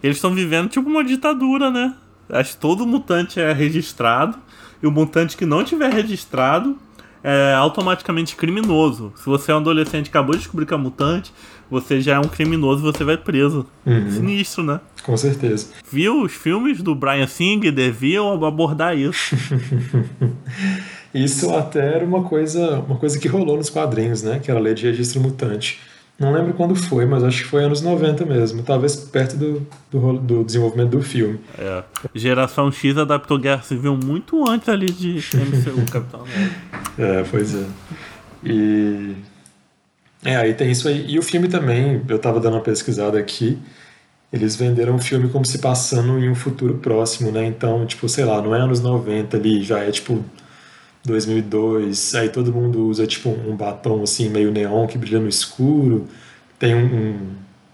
[0.03, 1.95] eles estão vivendo tipo uma ditadura, né?
[2.29, 4.37] Acho que todo mutante é registrado
[4.81, 6.77] e o mutante que não tiver registrado
[7.27, 9.11] é automaticamente criminoso.
[9.15, 11.33] Se você é um adolescente e acabou de descobrir que é mutante,
[11.71, 13.65] você já é um criminoso e você vai preso.
[13.83, 14.11] Uhum.
[14.11, 14.79] Sinistro, né?
[15.03, 15.69] Com certeza.
[15.91, 16.21] Viu?
[16.21, 19.35] Os filmes do Brian Singer deviam abordar isso.
[21.15, 24.37] isso até era uma coisa, uma coisa que rolou nos quadrinhos, né?
[24.37, 25.79] Que era a lei de registro mutante.
[26.17, 28.63] Não lembro quando foi, mas acho que foi anos 90 mesmo.
[28.63, 31.39] Talvez perto do, do, do desenvolvimento do filme.
[31.57, 31.83] É.
[32.13, 36.55] Geração X adaptou Guerra Civil muito antes ali de MCU Capitão América.
[36.97, 37.65] É, pois é.
[38.45, 39.15] E.
[40.23, 41.05] É, aí tem isso aí.
[41.05, 43.59] E o filme também, eu tava dando uma pesquisada aqui.
[44.31, 47.45] Eles venderam o filme como se passando em um futuro próximo, né?
[47.45, 50.23] Então, tipo, sei lá, não é anos 90 ali, já é tipo
[51.07, 56.07] 2002, aí todo mundo usa tipo um batom assim meio neon que brilha no escuro,
[56.57, 56.85] tem um,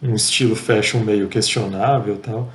[0.04, 2.52] um, um estilo fashion meio questionável tal.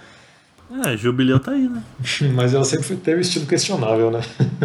[0.84, 1.82] É, Jubileu tá aí, né?
[2.34, 4.20] Mas ela sempre teve estilo questionável, né?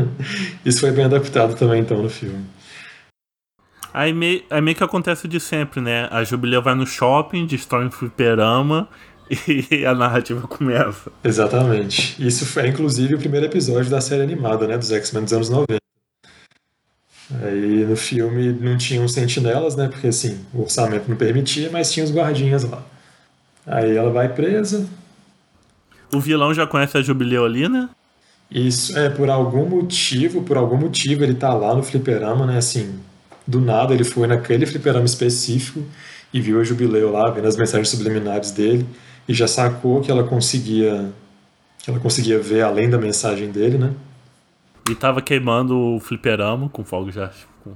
[0.65, 2.43] Isso foi bem adaptado também então no filme.
[3.93, 6.07] Aí meio, aí meio que acontece de sempre, né?
[6.09, 8.87] A Jubileu vai no shopping, destrói um fliperama
[9.47, 11.11] e a narrativa começa.
[11.23, 12.15] Exatamente.
[12.25, 14.77] Isso foi inclusive o primeiro episódio da série animada, né?
[14.77, 15.80] Dos X-Men dos anos 90.
[17.43, 19.87] Aí no filme não tinham sentinelas, né?
[19.87, 22.83] Porque assim, o orçamento não permitia, mas tinha os guardinhas lá.
[23.65, 24.85] Aí ela vai presa.
[26.13, 27.89] O vilão já conhece a Jubileu ali, né?
[28.49, 32.57] Isso, é, por algum motivo, por algum motivo ele tá lá no fliperama, né?
[32.57, 32.99] Assim,
[33.47, 35.81] do nada ele foi naquele fliperama específico
[36.33, 38.85] e viu a Jubileu lá, vendo as mensagens subliminares dele
[39.27, 41.11] e já sacou que ela conseguia
[41.79, 43.91] que ela conseguia ver além da mensagem dele, né?
[44.89, 47.31] E tava queimando o fliperama com fogo já.
[47.63, 47.73] Com...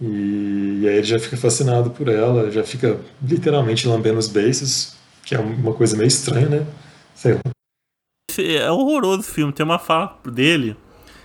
[0.00, 4.96] E, e, aí ele já fica fascinado por ela, já fica literalmente lambendo os beiços,
[5.24, 6.66] que é uma coisa meio estranha, né?
[7.14, 7.40] Sei lá.
[8.38, 9.52] É horroroso o filme.
[9.52, 10.76] Tem uma fala dele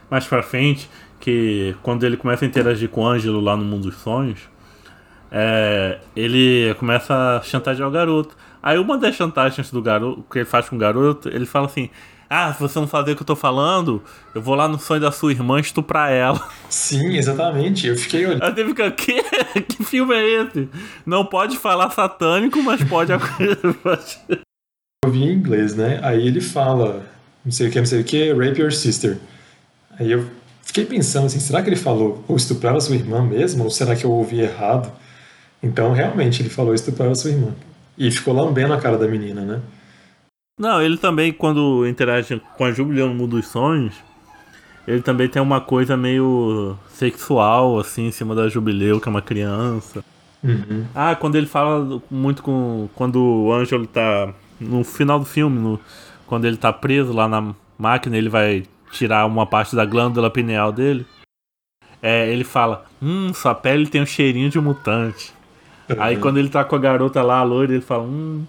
[0.09, 0.89] mais pra frente
[1.19, 4.39] que quando ele começa a interagir com o Ângelo lá no mundo dos sonhos,
[5.31, 8.35] é, ele começa a chantagear o garoto.
[8.61, 11.89] Aí uma das chantagens do garoto que ele faz com o garoto, ele fala assim:
[12.29, 15.01] ah, se você não saber o que eu tô falando, eu vou lá no sonho
[15.01, 16.49] da sua irmã estuprar ela.
[16.69, 17.87] Sim, exatamente.
[17.87, 18.43] Eu fiquei olhando.
[18.43, 18.91] Ela teve que.
[18.91, 20.67] Que, que filme é esse?
[21.05, 23.11] Não pode falar satânico, mas pode.
[23.11, 25.99] eu vi em inglês, né?
[26.01, 27.05] Aí ele fala,
[27.43, 29.17] não sei o que, não sei o que, rape your sister.
[29.99, 30.27] Aí eu
[30.63, 33.63] fiquei pensando assim, será que ele falou ou estuprar a sua irmã mesmo?
[33.63, 34.91] Ou será que eu ouvi errado?
[35.61, 37.53] Então, realmente, ele falou estuprar a sua irmã.
[37.97, 39.61] E ficou lambendo a cara da menina, né?
[40.57, 43.93] Não, ele também, quando interage com a Jubileu no mundo dos sonhos,
[44.87, 49.21] ele também tem uma coisa meio sexual, assim, em cima da Jubileu, que é uma
[49.21, 50.03] criança.
[50.43, 50.85] Uhum.
[50.95, 52.87] Ah, quando ele fala muito com.
[52.95, 54.33] Quando o Ângelo tá.
[54.59, 55.79] No final do filme, no-
[56.27, 60.71] quando ele tá preso lá na máquina, ele vai tirar uma parte da glândula pineal
[60.71, 61.05] dele.
[62.01, 65.33] É, ele fala: Hum, sua pele tem um cheirinho de mutante.
[65.99, 66.21] Aí Uhum.
[66.21, 68.45] quando ele tá com a garota lá, a loira, ele fala: Hum,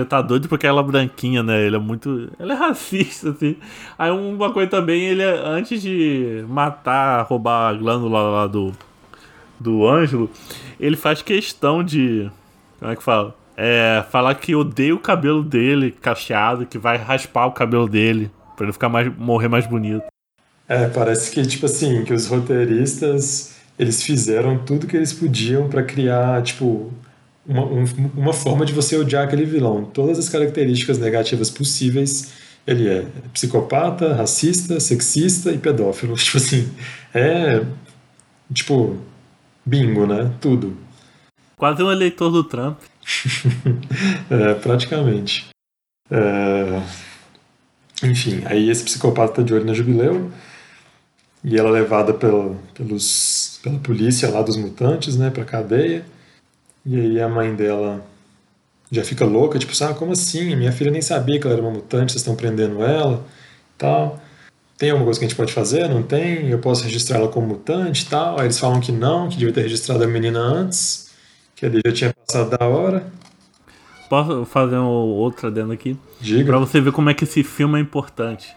[0.00, 1.64] você tá doido porque ela é branquinha, né?
[1.66, 2.30] Ele é muito.
[2.38, 3.56] Ele é racista, assim.
[3.98, 8.72] Aí uma coisa também, ele, é- antes de matar, roubar a glândula lá do.
[9.58, 10.30] Do Ângelo,
[10.78, 12.30] ele faz questão de.
[12.78, 13.36] Como é que fala?
[13.56, 18.64] É, falar que odeia o cabelo dele cacheado, que vai raspar o cabelo dele, pra
[18.64, 19.14] ele ficar mais.
[19.18, 20.02] morrer mais bonito.
[20.66, 25.82] É, parece que, tipo assim, que os roteiristas, eles fizeram tudo que eles podiam pra
[25.82, 26.90] criar, tipo,
[27.46, 27.84] uma, um-
[28.16, 29.84] uma forma de você odiar aquele vilão.
[29.84, 32.32] Todas as características negativas possíveis,
[32.66, 36.14] ele é psicopata, racista, sexista e pedófilo.
[36.18, 36.68] Tipo assim,
[37.14, 37.64] é,
[38.52, 38.96] tipo,
[39.64, 40.32] bingo, né?
[40.40, 40.76] Tudo.
[41.56, 42.78] Quase um eleitor do Trump.
[44.30, 45.48] É, praticamente.
[46.10, 46.82] É,
[48.02, 50.30] Enfim, aí esse psicopata tá de olho na Jubileu
[51.44, 56.04] e ela é levada pela, pelos, pela polícia lá dos mutantes, né, pra cadeia.
[56.84, 58.04] E aí a mãe dela
[58.90, 60.56] já fica louca, tipo, ah, como assim?
[60.56, 63.24] Minha filha nem sabia que ela era uma mutante, vocês estão prendendo ela
[63.80, 64.20] tal.
[64.76, 65.88] Tem alguma coisa que a gente pode fazer?
[65.88, 66.48] Não tem?
[66.48, 68.38] Eu posso registrar ela como mutante e tal?
[68.38, 71.10] Aí eles falam que não, que devia ter registrado a menina antes,
[71.54, 73.06] que ali já tinha passado da hora.
[74.08, 75.96] Posso fazer um outro adendo aqui?
[76.20, 76.44] Diga.
[76.44, 78.56] Pra você ver como é que esse filme é importante.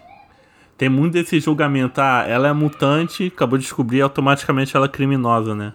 [0.78, 2.00] Tem muito desse julgamento.
[2.02, 5.74] Ah, ela é mutante, acabou de descobrir, automaticamente ela é criminosa, né?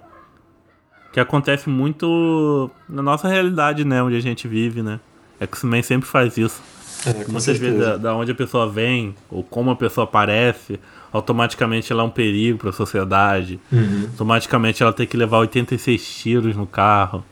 [1.19, 4.01] Que acontece muito na nossa realidade, né?
[4.01, 5.01] Onde a gente vive, né?
[5.41, 6.63] X-Men sempre faz isso.
[7.05, 7.65] É, Muitas certeza.
[7.73, 10.79] vezes da, da onde a pessoa vem, ou como a pessoa aparece,
[11.13, 13.59] automaticamente ela é um perigo pra sociedade.
[13.73, 17.25] Uhum, Automaticamente ela tem que levar 86 tiros no carro.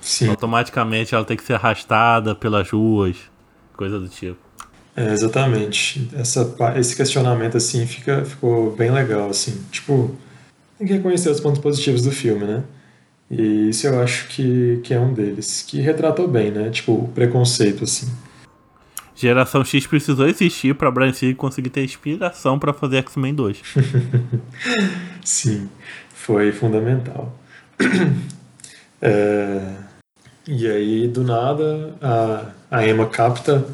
[0.00, 3.16] Sim, Automaticamente ela tem que ser arrastada pelas ruas.
[3.76, 4.38] Coisa do tipo.
[4.94, 6.08] é, exatamente.
[6.14, 9.60] Essa, esse questionamento, assim, fica, ficou bem legal, assim.
[9.72, 10.16] Tipo,
[10.78, 12.62] tem que reconhecer os pontos positivos do filme, né?
[13.32, 15.64] E isso eu acho que, que é um deles.
[15.66, 16.68] Que retratou bem, né?
[16.68, 18.06] Tipo, o preconceito, assim.
[19.16, 23.62] Geração X precisou existir pra Brian Singer conseguir ter inspiração pra fazer X-Men 2.
[25.24, 25.70] Sim,
[26.12, 27.36] foi fundamental.
[29.04, 29.60] É,
[30.46, 33.66] e aí, do nada, a, a Emma capta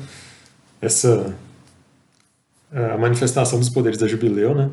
[0.81, 1.37] essa
[2.73, 4.71] a manifestação dos poderes da Jubileu, né?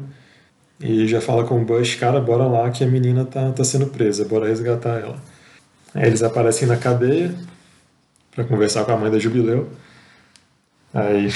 [0.79, 3.87] E já fala com o Bush, cara, bora lá que a menina tá, tá sendo
[3.87, 5.21] presa, bora resgatar ela.
[5.93, 7.33] Aí eles aparecem na cadeia
[8.35, 9.69] pra conversar com a mãe da Jubileu.
[10.93, 11.27] Aí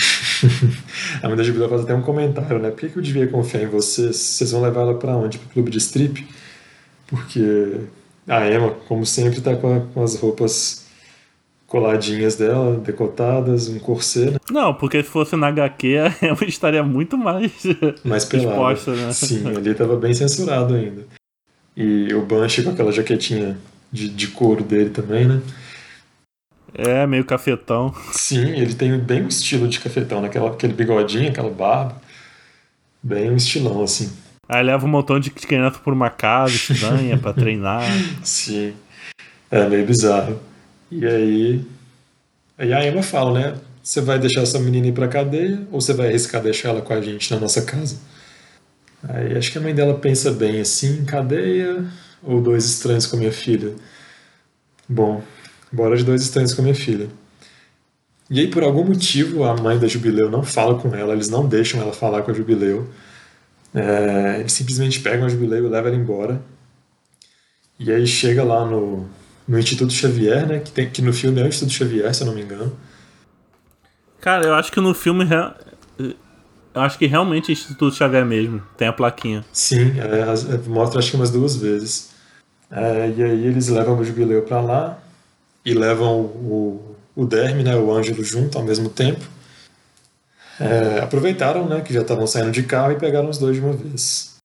[1.21, 2.69] a mãe da Jubileu faz até um comentário, né?
[2.71, 4.15] Por que, que eu devia confiar em vocês?
[4.15, 5.38] Vocês vão levar ela pra onde?
[5.38, 6.28] Pro clube de strip?
[7.08, 7.82] Porque
[8.28, 10.86] a Emma, como sempre, tá com, a- com as roupas
[11.69, 14.38] coladinhas dela, decotadas, um corset, né?
[14.49, 15.88] Não, porque se fosse na HQ,
[16.23, 17.51] eu estaria muito mais.
[18.03, 18.73] mais pelada.
[18.73, 19.13] Exposta, né?
[19.13, 21.05] Sim, ali tava bem censurado ainda.
[21.77, 23.58] E o Banshee com aquela jaquetinha
[23.91, 25.41] de, de couro dele também, né?
[26.73, 27.93] É, meio cafetão.
[28.12, 32.01] Sim, ele tem bem um estilo de cafetão, naquela, aquele bigodinho, aquela barba.
[33.01, 34.12] Bem um estilão, assim.
[34.47, 37.84] Aí leva um montão de criança por uma casa estranha pra treinar.
[38.23, 38.73] Sim.
[39.49, 40.39] É meio bizarro.
[40.91, 41.65] E aí.
[42.58, 43.60] Aí a Emma fala, né?
[43.82, 46.93] Você vai deixar essa menina ir pra cadeia ou você vai arriscar deixar ela com
[46.93, 47.97] a gente na nossa casa?
[49.08, 51.86] Aí acho que a mãe dela pensa bem assim: cadeia
[52.21, 53.73] ou dois estranhos com minha filha?
[54.88, 55.23] Bom,
[55.71, 57.08] bora de dois estranhos com minha filha.
[58.30, 61.47] E aí, por algum motivo, a mãe da Jubileu não fala com ela, eles não
[61.47, 62.88] deixam ela falar com a Jubileu.
[63.73, 66.41] É, eles simplesmente pegam a Jubileu e levam ela embora.
[67.80, 69.10] E aí chega lá no,
[69.49, 70.59] no Instituto Xavier, né?
[70.59, 72.71] Que, tem, que no filme é o Instituto Xavier, se eu não me engano.
[74.21, 75.27] Cara, eu acho que no filme.
[75.97, 78.62] Eu acho que realmente é Instituto Xavier mesmo.
[78.77, 79.43] Tem a plaquinha.
[79.51, 82.12] Sim, é, é, mostra acho que umas duas vezes.
[82.69, 85.00] É, e aí eles levam o Jubileu pra lá
[85.65, 87.75] e levam o, o, o Derme, né?
[87.75, 89.25] O Ângelo junto ao mesmo tempo.
[90.60, 91.81] É, aproveitaram, né?
[91.81, 94.35] Que já estavam saindo de carro e pegaram os dois de uma vez.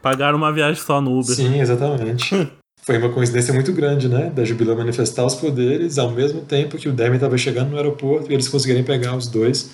[0.00, 1.34] Pagaram uma viagem só no Uber.
[1.34, 2.48] Sim, exatamente.
[2.86, 4.30] Foi uma coincidência muito grande, né?
[4.30, 8.30] Da Jubileu manifestar os poderes ao mesmo tempo que o Derme estava chegando no aeroporto
[8.30, 9.72] e eles conseguirem pegar os dois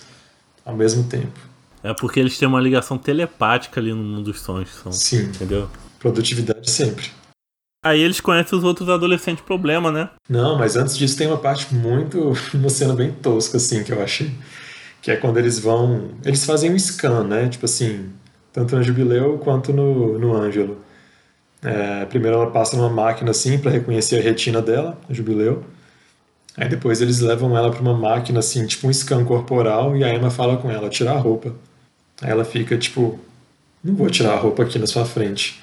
[0.65, 1.39] ao mesmo tempo.
[1.83, 4.71] É porque eles têm uma ligação telepática ali no mundo dos sonhos.
[4.71, 5.69] São, Sim, entendeu?
[5.99, 7.11] produtividade sempre.
[7.85, 10.09] Aí eles conhecem os outros adolescentes problema, né?
[10.27, 12.33] Não, mas antes disso tem uma parte muito.
[12.55, 14.31] uma cena bem tosca, assim, que eu achei.
[15.03, 16.13] que é quando eles vão.
[16.25, 17.49] Eles fazem um scan, né?
[17.49, 18.09] Tipo assim,
[18.53, 20.79] tanto no Jubileu quanto no, no Ângelo.
[21.63, 25.65] É, primeiro ela passa numa máquina assim para reconhecer a retina dela, no Jubileu.
[26.57, 30.13] Aí depois eles levam ela para uma máquina assim, tipo um scan corporal, e a
[30.13, 31.55] Emma fala com ela, tirar a roupa.
[32.21, 33.19] Aí ela fica tipo,
[33.83, 35.63] não vou tirar a roupa aqui na sua frente.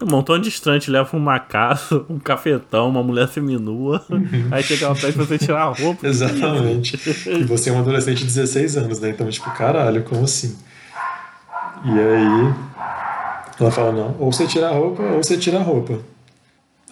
[0.00, 4.04] Um montão distante, leva uma casa, um cafetão, uma mulher seminua.
[4.10, 4.48] Uhum.
[4.50, 6.04] Aí chega ela pede pra você tirar a roupa.
[6.06, 7.00] Exatamente.
[7.26, 9.08] e você é um adolescente de 16 anos, né?
[9.08, 10.56] Então, tipo, caralho, como assim?
[11.84, 12.54] E aí
[13.58, 16.00] ela fala, não, ou você tira a roupa, ou você tira a roupa.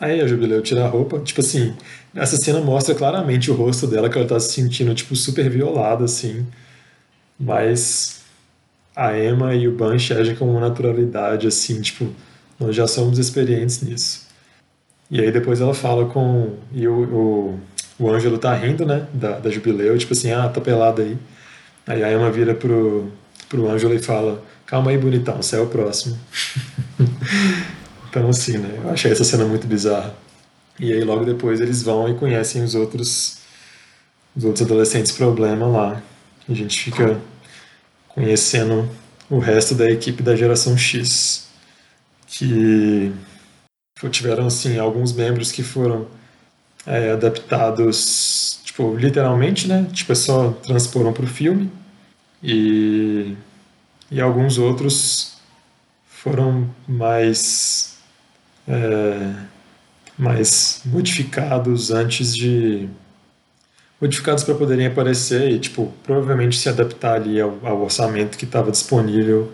[0.00, 1.20] Aí a Jubileu tira a roupa.
[1.20, 1.74] Tipo assim,
[2.14, 6.04] essa cena mostra claramente o rosto dela, que ela tá se sentindo, tipo, super violada,
[6.04, 6.46] assim.
[7.38, 8.22] Mas
[8.94, 12.08] a Emma e o Banshee agem com uma naturalidade, assim, tipo,
[12.58, 14.26] nós já somos experientes nisso.
[15.10, 16.54] E aí depois ela fala com.
[16.72, 17.58] E o,
[17.98, 19.06] o, o Ângelo tá rindo, né?
[19.12, 21.16] Da, da Jubileu, tipo assim, ah, tá pelada aí.
[21.86, 23.10] Aí a Emma vira pro,
[23.48, 26.18] pro Ângelo e fala: Calma aí, bonitão, você é o próximo.
[28.08, 28.80] então, assim, né?
[28.82, 30.14] Eu achei essa cena muito bizarra.
[30.78, 33.38] E aí logo depois eles vão e conhecem os outros,
[34.34, 36.02] os outros adolescentes problema lá.
[36.48, 37.20] A gente fica
[38.08, 38.88] conhecendo
[39.30, 41.46] o resto da equipe da geração X,
[42.26, 43.12] que
[44.10, 46.06] tiveram assim alguns membros que foram
[46.86, 49.86] é, adaptados, tipo literalmente, né?
[49.92, 51.70] Tipo é só transporam para o filme
[52.42, 53.34] e
[54.10, 55.38] e alguns outros
[56.06, 57.98] foram mais
[58.66, 59.34] é,
[60.18, 62.88] mais modificados antes de
[64.00, 68.70] modificados para poderem aparecer e, tipo, provavelmente se adaptar ali ao, ao orçamento que estava
[68.70, 69.52] disponível.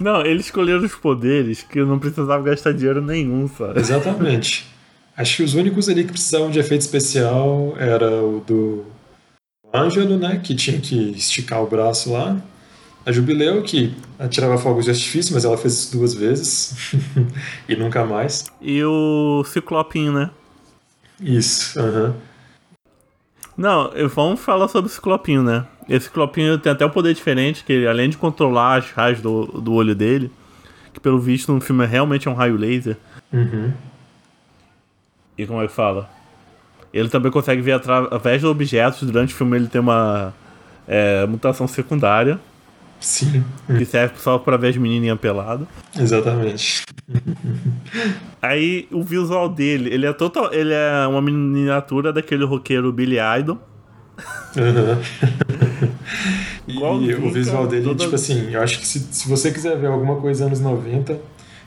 [0.00, 3.78] Não, eles escolheram os poderes que não precisavam gastar dinheiro nenhum, sabe?
[3.78, 4.66] Exatamente.
[5.16, 8.84] Acho que os únicos ali que precisavam de efeito especial era o do
[9.72, 10.40] Ângelo, né?
[10.42, 12.36] Que tinha que esticar o braço lá.
[13.04, 16.94] A Jubileu, que atirava fogos de artifício, mas ela fez isso duas vezes.
[17.68, 18.46] e nunca mais.
[18.60, 20.30] E o Ciclopinho, né?
[21.20, 22.06] Isso, aham.
[22.06, 22.32] Uhum.
[23.56, 25.66] Não, vamos falar sobre o Ciclopinho, né?
[25.88, 29.46] Esse Ciclopinho tem até um poder diferente, que ele, além de controlar as raios do,
[29.46, 30.30] do olho dele,
[30.92, 32.96] que pelo visto no filme realmente é um raio laser.
[33.32, 33.72] Uhum.
[35.36, 36.08] E como é que fala?
[36.92, 40.32] Ele também consegue ver através de objetos, durante o filme ele tem uma
[40.86, 42.38] é, mutação secundária.
[43.02, 43.44] Sim.
[43.66, 45.66] Que serve só pra ver as menininhas peladas.
[45.98, 46.84] Exatamente.
[48.40, 50.54] Aí o visual dele, ele é total.
[50.54, 53.58] Ele é uma miniatura daquele roqueiro Billy Idol.
[54.56, 55.02] Uhum.
[57.02, 58.04] e o visual dele, toda...
[58.04, 61.18] tipo assim, eu acho que se, se você quiser ver alguma coisa anos 90,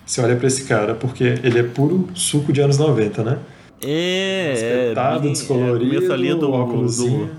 [0.05, 3.39] você olha pra esse cara, porque ele é puro suco de anos 90, né?
[3.83, 6.97] É, Espetado, é, descolorido, é, ali do, óculos.
[6.97, 7.29] Do,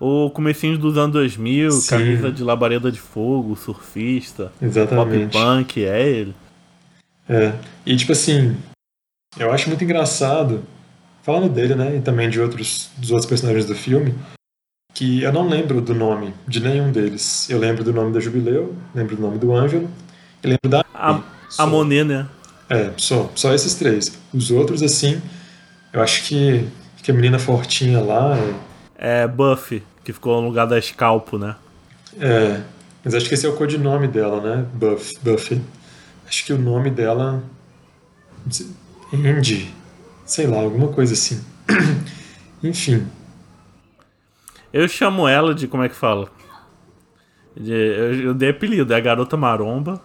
[0.00, 1.88] o comecinho dos anos 2000, Sim.
[1.88, 5.32] camisa de labareda de fogo, surfista, Exatamente.
[5.32, 6.34] pop punk, é ele.
[7.28, 7.52] É,
[7.84, 8.56] e tipo assim,
[9.38, 10.62] eu acho muito engraçado,
[11.22, 14.14] falando dele, né, e também de outros, dos outros personagens do filme,
[14.94, 17.48] que eu não lembro do nome de nenhum deles.
[17.50, 19.88] Eu lembro do nome da Jubileu, lembro do nome do Ângelo,
[20.42, 20.84] e lembro da...
[20.94, 21.20] A,
[21.58, 22.26] a Monet, né?
[22.70, 24.18] É, só, só esses três.
[24.32, 25.20] Os outros, assim,
[25.92, 26.66] eu acho que,
[27.02, 28.36] que a menina fortinha lá...
[28.36, 28.67] É
[28.98, 31.54] é Buffy, que ficou no lugar da Scalpo, né?
[32.18, 32.60] É,
[33.04, 34.66] mas acho que esse é o codinome dela, né?
[34.74, 35.62] Buff, Buffy.
[36.26, 37.42] Acho que o nome dela.
[39.14, 39.72] Andy.
[40.26, 41.42] Sei lá, alguma coisa assim.
[42.62, 43.06] Enfim.
[44.72, 45.68] Eu chamo ela de.
[45.68, 46.28] Como é que fala?
[47.56, 50.02] De, eu, eu dei apelido, é a garota maromba.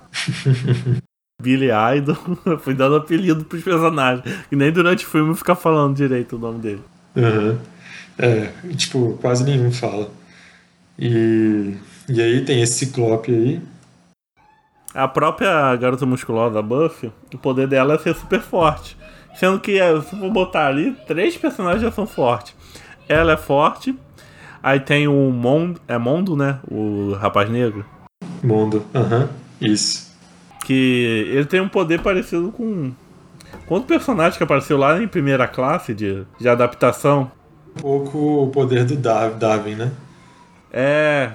[1.41, 2.15] Billy Idol.
[2.61, 4.23] Fui dando apelido pros personagens.
[4.51, 6.81] E nem durante o filme ficar falando direito o nome dele.
[7.17, 7.49] Aham.
[7.49, 7.72] Uhum.
[8.17, 10.09] É, tipo, quase nenhum fala.
[10.97, 11.75] E,
[12.07, 13.61] e aí tem esse ciclope aí.
[14.93, 18.95] A própria garota musculosa Buffy, o poder dela é ser super forte.
[19.33, 22.55] Sendo que, é, se for botar ali, três personagens já são fortes.
[23.09, 23.97] Ela é forte,
[24.61, 26.59] aí tem o Mondo, é Mondo, né?
[26.69, 27.83] O rapaz negro.
[28.43, 30.13] Mondo, aham, uhum, isso.
[30.63, 32.91] Que ele tem um poder parecido com.
[33.67, 37.31] Outro personagem que apareceu lá em primeira classe de, de adaptação
[37.79, 39.91] pouco o poder do Darwin, né?
[40.71, 41.31] É.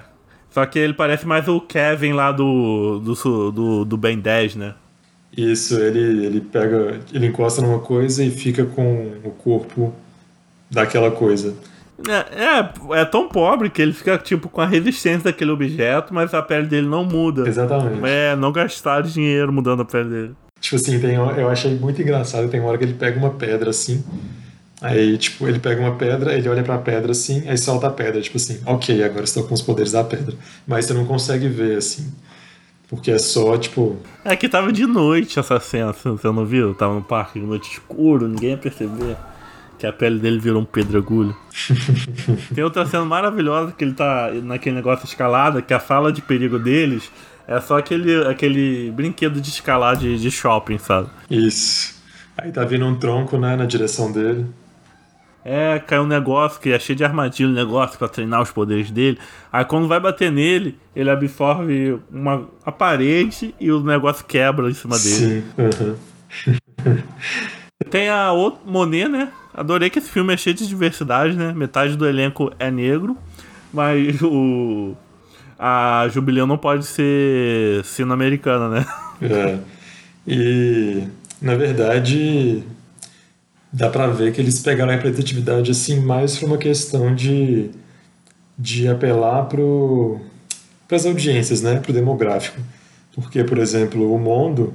[0.51, 4.74] Só que ele parece mais o Kevin lá do, do, do, do Ben 10, né?
[5.36, 7.01] Isso, ele, ele pega.
[7.12, 9.95] Ele encosta numa coisa e fica com o corpo
[10.70, 11.55] daquela coisa.
[12.07, 16.32] É, é, é, tão pobre que ele fica tipo com a resistência daquele objeto, mas
[16.32, 17.47] a pele dele não muda.
[17.49, 18.01] Exatamente.
[18.05, 20.34] É, não gastar dinheiro mudando a pele dele.
[20.61, 23.70] Tipo assim, tem, eu achei muito engraçado, tem uma hora que ele pega uma pedra
[23.70, 24.05] assim,
[24.81, 28.20] Aí, tipo, ele pega uma pedra, ele olha pra pedra assim, aí solta a pedra,
[28.20, 30.37] tipo assim, ok, agora estou com os poderes da pedra.
[30.66, 32.12] Mas você não consegue ver, assim.
[32.89, 33.99] Porque é só, tipo.
[34.24, 36.74] É que tava de noite essa cena, você não viu?
[36.74, 39.16] Tava no parque de noite escuro, ninguém ia perceber
[39.79, 41.37] que a pele dele virou um pedregulho.
[42.55, 46.59] Tem outra cena maravilhosa que ele tá naquele negócio escalada, que a fala de perigo
[46.59, 47.11] deles
[47.47, 51.09] é só aquele, aquele brinquedo de escalar de, de shopping, sabe?
[51.31, 51.95] Isso.
[52.37, 54.47] Aí tá vindo um tronco, né, na direção dele.
[55.51, 58.90] É, caiu um negócio que é cheio de armadilha, um negócio para treinar os poderes
[58.90, 59.18] dele.
[59.51, 64.74] Aí quando vai bater nele, ele absorve uma a parede e o negócio quebra em
[64.74, 65.42] cima dele.
[65.57, 65.96] Sim.
[66.84, 66.99] Uhum.
[67.88, 69.32] Tem a outra Monet, né?
[69.55, 71.55] Adorei que esse filme é cheio de diversidade, né?
[71.55, 73.16] Metade do elenco é negro,
[73.72, 74.94] mas o
[75.59, 78.86] a Jubileu não pode ser sino-americana, né?
[79.22, 79.59] É.
[80.26, 81.05] E
[81.40, 82.62] na verdade
[83.73, 87.71] dá pra ver que eles pegaram a representatividade assim mais por uma questão de
[88.59, 90.21] de apelar pro
[90.87, 92.59] para as audiências, né, pro demográfico.
[93.14, 94.73] Porque, por exemplo, o Mondo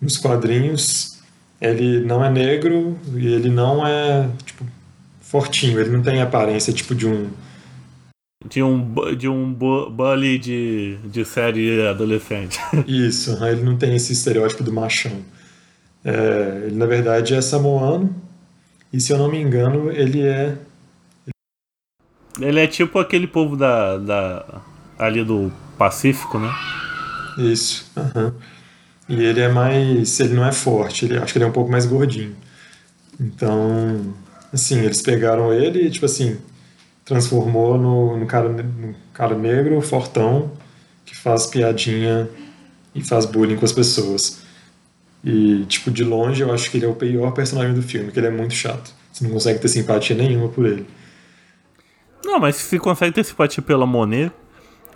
[0.00, 1.18] nos quadrinhos
[1.60, 4.64] ele não é negro e ele não é tipo
[5.20, 7.28] fortinho, ele não tem aparência tipo de um
[8.48, 12.58] de um de um bully de, de série adolescente.
[12.86, 15.12] Isso, ele não tem esse estereótipo do machão.
[16.04, 18.14] É, ele na verdade é samoano
[18.90, 20.56] e se eu não me engano ele é
[22.40, 24.62] ele é tipo aquele povo da, da
[24.98, 26.52] ali do Pacífico, né?
[27.38, 27.90] Isso.
[27.96, 28.32] Uhum.
[29.08, 30.20] E ele é mais.
[30.20, 32.36] Ele não é forte, ele, acho que ele é um pouco mais gordinho.
[33.18, 34.14] Então,
[34.52, 36.38] assim, eles pegaram ele e, tipo assim,
[37.04, 40.52] transformou no, no, cara, no cara negro, fortão,
[41.04, 42.28] que faz piadinha
[42.94, 44.39] e faz bullying com as pessoas.
[45.22, 48.18] E, tipo, de longe eu acho que ele é o pior personagem do filme, que
[48.18, 48.94] ele é muito chato.
[49.12, 50.86] Você não consegue ter simpatia nenhuma por ele.
[52.24, 54.32] Não, mas se consegue ter simpatia pela Monet,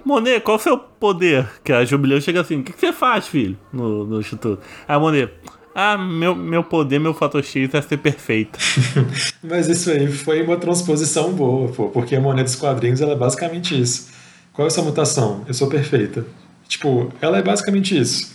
[0.04, 1.48] Monet, qual é o seu poder?
[1.64, 3.56] Que a Jubileu chega assim, o que, que, você faz, filho?
[3.72, 4.60] No, no Instituto.
[4.86, 5.32] A Monet,
[5.74, 8.58] ah, meu, meu poder, meu fator X é ser perfeita.
[9.42, 13.16] Mas isso aí foi uma transposição boa, pô, porque a Monet dos quadrinhos ela é
[13.16, 14.10] basicamente isso.
[14.52, 15.42] Qual é a sua mutação?
[15.48, 16.24] Eu sou perfeita.
[16.68, 18.33] Tipo, ela é basicamente isso.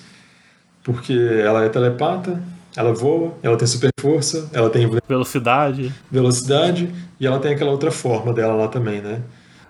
[0.84, 2.42] Porque ela é telepata,
[2.76, 5.94] ela voa, ela tem super força, ela tem velocidade.
[6.12, 9.22] Velocidade, e ela tem aquela outra forma dela lá também, né?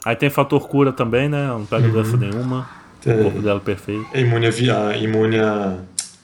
[0.06, 1.48] Aí tem fator cura também, né?
[1.48, 1.94] Não pega uhum.
[1.94, 2.70] doença nenhuma.
[3.02, 3.20] Tem.
[3.20, 4.06] O corpo dela é perfeito.
[4.14, 5.78] É imune a, imune a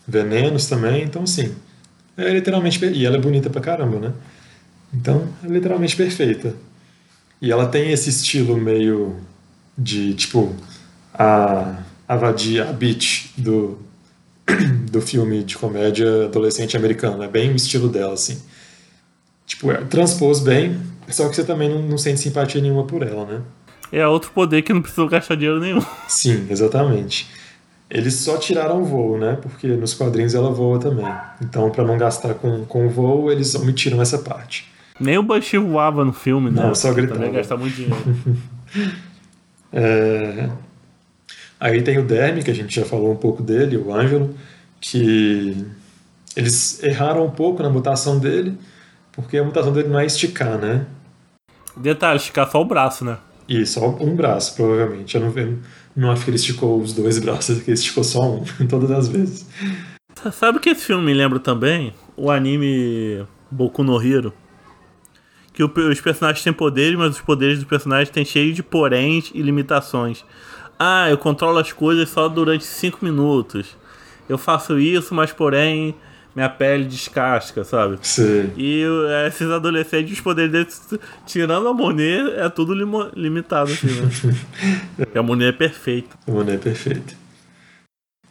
[0.08, 1.54] venenos também, então assim.
[2.18, 2.84] É literalmente.
[2.86, 4.14] E ela é bonita pra caramba, né?
[4.94, 6.54] Então, é literalmente perfeita.
[7.42, 9.18] E ela tem esse estilo meio
[9.78, 10.56] de, tipo,
[11.14, 13.78] a, a vadia, a beach do,
[14.92, 17.24] do filme de comédia adolescente americano.
[17.24, 18.42] É bem o estilo dela, assim.
[19.46, 20.80] Tipo, é, transpôs bem,
[21.10, 23.42] só que você também não, não sente simpatia nenhuma por ela, né?
[23.92, 25.82] É outro poder que não precisou gastar dinheiro nenhum.
[26.08, 27.28] Sim, exatamente.
[27.90, 29.38] Eles só tiraram o voo, né?
[29.40, 31.06] Porque nos quadrinhos ela voa também.
[31.42, 34.72] Então, para não gastar com, com o voo, eles omitiram essa parte.
[35.00, 36.64] Nem o Bush voava no filme, né?
[36.64, 37.20] Não, só gritava.
[37.20, 37.96] Também gastar muito dinheiro.
[39.72, 40.50] é...
[41.60, 44.36] Aí tem o Dermy, que a gente já falou um pouco dele, o Ângelo,
[44.80, 45.56] que
[46.36, 48.58] eles erraram um pouco na mutação dele,
[49.12, 50.86] porque a mutação dele não é esticar, né?
[51.78, 53.18] Detalhe, esticar só o braço, né?
[53.48, 55.16] Isso, só um braço, provavelmente.
[55.16, 55.60] Eu não, eu
[55.96, 59.08] não acho que ele esticou os dois braços, que ele esticou só um, todas as
[59.08, 59.48] vezes.
[60.32, 61.94] Sabe o que esse filme me lembra também?
[62.18, 64.34] O anime Boku no Hero.
[65.54, 69.42] Que os personagens têm poderes, mas os poderes dos personagens têm cheio de poréns e
[69.42, 70.26] limitações.
[70.78, 73.78] Ah, eu controlo as coisas só durante 5 minutos.
[74.28, 75.96] Eu faço isso, mas porém
[76.36, 77.98] minha pele descasca, sabe?
[78.02, 78.52] Sim.
[78.58, 78.84] E
[79.26, 85.08] esses adolescentes, os poderes deles, tirando a Monet, é tudo lim limitado, assim, né?
[85.16, 86.18] A Monet é perfeita.
[86.28, 87.14] A Monet é perfeita.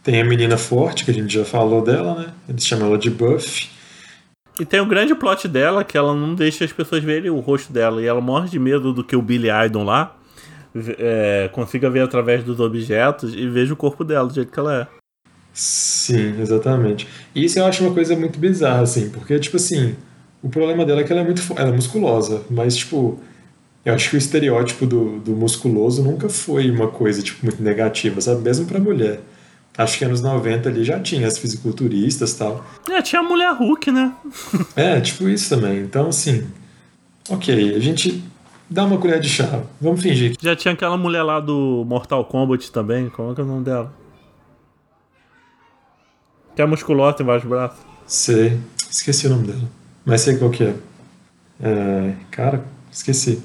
[0.03, 2.27] Tem a menina forte, que a gente já falou dela, né?
[2.47, 3.71] Eles chamam ela de Buff.
[4.61, 7.73] E tem o grande plot dela, que ela não deixa as pessoas verem o rosto
[7.73, 8.03] dela.
[8.03, 10.15] E ela morre de medo do que o Billy Idol lá
[10.99, 14.83] é, consiga ver através dos objetos e veja o corpo dela do jeito que ela
[14.83, 15.05] é.
[15.53, 17.07] Sim, exatamente.
[17.35, 19.95] E isso eu acho uma coisa muito bizarra, assim, porque, tipo assim,
[20.43, 23.21] o problema dela é que ela é muito ela é musculosa, mas, tipo,
[23.85, 28.21] eu acho que o estereótipo do, do musculoso nunca foi uma coisa, tipo, muito negativa,
[28.21, 28.43] sabe?
[28.43, 29.21] Mesmo pra mulher.
[29.77, 32.65] Acho que anos 90 ali já tinha as fisiculturistas e tal.
[32.89, 34.13] É, tinha a mulher Hulk, né?
[34.77, 35.81] é, tipo isso também.
[35.81, 36.47] Então, assim,
[37.29, 38.23] ok, a gente
[38.69, 39.63] dá uma colher de chá.
[39.81, 40.35] Vamos fingir.
[40.41, 43.65] Já tinha aquela mulher lá do Mortal Kombat também, como é que é o nome
[43.65, 43.93] dela?
[46.55, 47.79] Que é musculosa, tem vários braços.
[48.07, 48.61] Sei.
[48.91, 49.69] Esqueci o nome dela.
[50.05, 50.75] Mas sei qual que é.
[51.61, 53.43] É, cara, esqueci.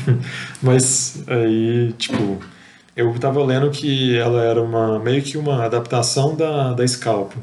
[0.62, 2.38] Mas aí, tipo,
[2.94, 7.38] eu tava lendo que ela era uma meio que uma adaptação da, da Scalpo.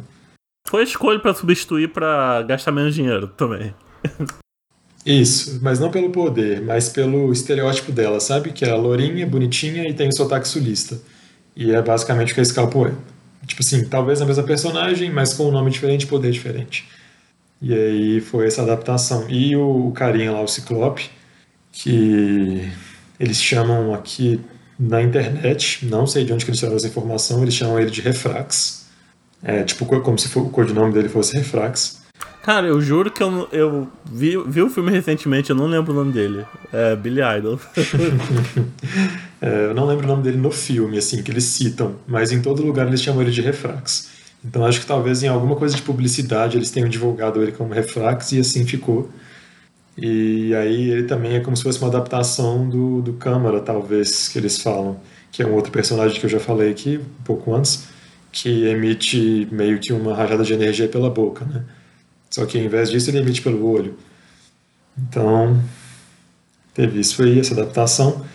[0.68, 3.74] Foi escolha para substituir para gastar menos dinheiro também.
[5.12, 8.52] Isso, mas não pelo poder, mas pelo estereótipo dela, sabe?
[8.52, 11.00] Que é lourinha, bonitinha e tem o sotaque sulista.
[11.56, 12.94] E é basicamente o que a Scalpo é.
[13.48, 16.88] Tipo assim, talvez a mesma personagem, mas com um nome diferente poder diferente.
[17.60, 19.28] E aí foi essa adaptação.
[19.30, 21.10] E o, carinha lá, o Ciclope,
[21.72, 22.72] que
[23.20, 24.40] eles chamam aqui
[24.80, 28.02] na internet, não sei de onde que eles tiraram essa informação, eles chamam ele de
[28.02, 28.88] Refrax.
[29.42, 31.99] É tipo como se o codinome dele fosse Refrax.
[32.44, 35.96] Cara, eu juro que eu, eu vi, vi o filme recentemente, eu não lembro o
[35.96, 36.46] nome dele.
[36.72, 37.60] É Billy Idol.
[39.42, 42.42] é, eu não lembro o nome dele no filme, assim, que eles citam, mas em
[42.42, 44.10] todo lugar eles chamam ele de Refrax.
[44.44, 48.32] Então acho que talvez em alguma coisa de publicidade eles tenham divulgado ele como Refrax
[48.32, 49.10] e assim ficou.
[49.98, 54.38] E aí ele também é como se fosse uma adaptação do, do Câmara, talvez, que
[54.40, 54.98] eles falam,
[55.30, 57.90] que é um outro personagem que eu já falei aqui um pouco antes,
[58.32, 61.64] que emite meio que uma rajada de energia pela boca, né?
[62.30, 63.98] Só que ao invés disso ele emite pelo olho.
[64.98, 65.62] Então,
[66.74, 68.26] teve isso aí, essa adaptação.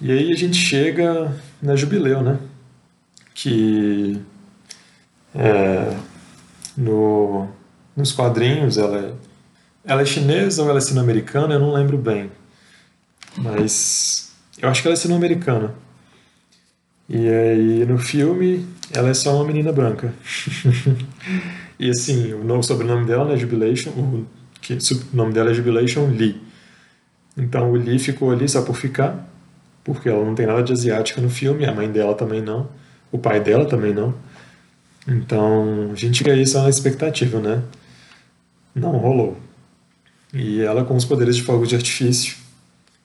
[0.00, 2.38] E aí a gente chega na Jubileu, né?
[3.34, 4.20] Que
[5.34, 5.96] é,
[6.76, 7.48] no,
[7.96, 9.12] nos quadrinhos ela é,
[9.84, 12.30] ela é chinesa ou ela é sino-americana, eu não lembro bem.
[13.36, 15.74] Mas eu acho que ela é sino-americana.
[17.08, 20.12] E aí no filme ela é só uma menina branca.
[21.82, 24.24] E assim, o sobrenome dela é Jubilation, o,
[24.60, 26.40] que, o nome dela é Jubilation Lee.
[27.36, 29.28] Então o Lee ficou ali só por ficar,
[29.82, 32.68] porque ela não tem nada de asiática no filme, a mãe dela também não,
[33.10, 34.14] o pai dela também não.
[35.08, 37.64] Então a gente fica aí só na expectativa, né?
[38.72, 39.36] Não rolou.
[40.32, 42.36] E ela com os poderes de fogo de artifício,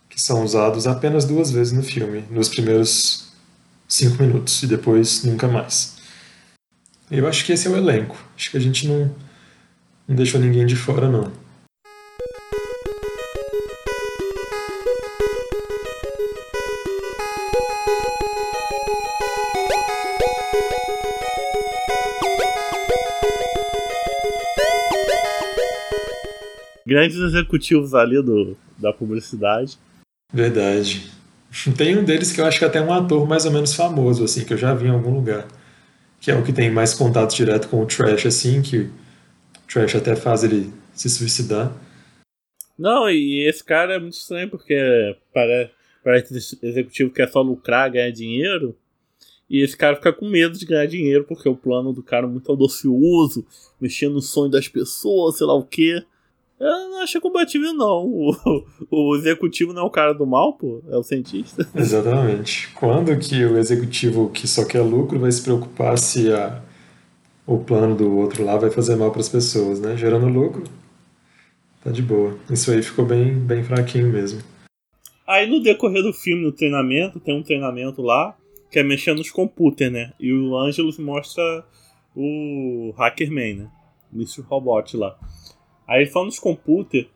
[0.08, 3.32] que são usados apenas duas vezes no filme, nos primeiros
[3.88, 5.97] cinco minutos, e depois nunca mais.
[7.10, 8.22] Eu acho que esse é o elenco.
[8.36, 9.10] Acho que a gente não,
[10.06, 11.32] não deixou ninguém de fora, não.
[26.86, 29.78] Grandes executivos ali do, da publicidade.
[30.34, 31.10] Verdade.
[31.78, 34.26] Tem um deles que eu acho que é até um ator mais ou menos famoso,
[34.26, 35.48] assim, que eu já vi em algum lugar
[36.20, 38.92] que é o que tem mais contato direto com o Trash, assim, que o
[39.68, 41.72] Trash até faz ele se suicidar.
[42.78, 45.72] Não, e esse cara é muito estranho porque parece,
[46.04, 48.76] parece executivo que é só lucrar, ganhar dinheiro.
[49.50, 52.30] E esse cara fica com medo de ganhar dinheiro porque o plano do cara é
[52.30, 53.46] muito audacioso,
[53.80, 56.04] mexendo no sonho das pessoas, sei lá o quê.
[56.60, 58.06] Eu não acho compatível, não.
[58.06, 58.36] O,
[58.90, 61.68] o, executivo não é o cara do mal, pô, é o cientista.
[61.76, 62.70] Exatamente.
[62.74, 66.62] Quando que o executivo que só quer lucro vai se preocupar se a,
[67.46, 69.96] o plano do outro lá vai fazer mal para as pessoas, né?
[69.96, 70.64] Gerando lucro,
[71.84, 72.36] tá de boa.
[72.50, 74.42] Isso aí ficou bem, bem fraquinho mesmo.
[75.28, 78.36] Aí no decorrer do filme, no treinamento, tem um treinamento lá
[78.72, 80.14] que é mexendo nos computers, né?
[80.20, 81.64] E o Angelus mostra
[82.16, 83.72] o Hackerman, né?
[84.12, 84.42] O Mr.
[84.42, 85.18] Robot lá.
[85.88, 87.08] Aí eles nos computers.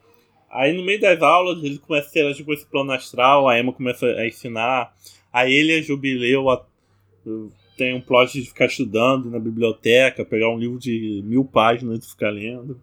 [0.49, 3.73] Aí no meio das aulas ele começa a interagir com esse plano astral, a Emma
[3.73, 4.93] começa a ensinar.
[5.31, 6.65] Aí ele é jubileu, a,
[7.77, 12.09] tem um plot de ficar estudando na biblioteca, pegar um livro de mil páginas e
[12.09, 12.79] ficar lendo.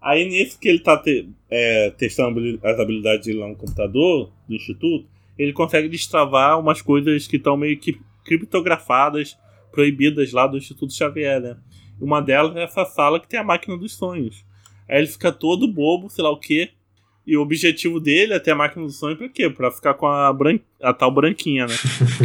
[0.00, 4.54] Aí nisso que ele tá te, é, testando as habilidades dele lá no computador do
[4.54, 5.06] instituto,
[5.38, 9.36] ele consegue destravar umas coisas que estão meio que criptografadas,
[9.72, 11.56] proibidas lá do Instituto Xavier, né?
[12.00, 14.44] Uma delas é essa sala que tem a máquina dos sonhos.
[14.88, 16.70] Aí ele fica todo bobo, sei lá o quê.
[17.26, 19.48] E o objetivo dele é ter a máquina do sonho pra quê?
[19.48, 20.58] Pra ficar com a, bran...
[20.82, 21.74] a tal branquinha, né?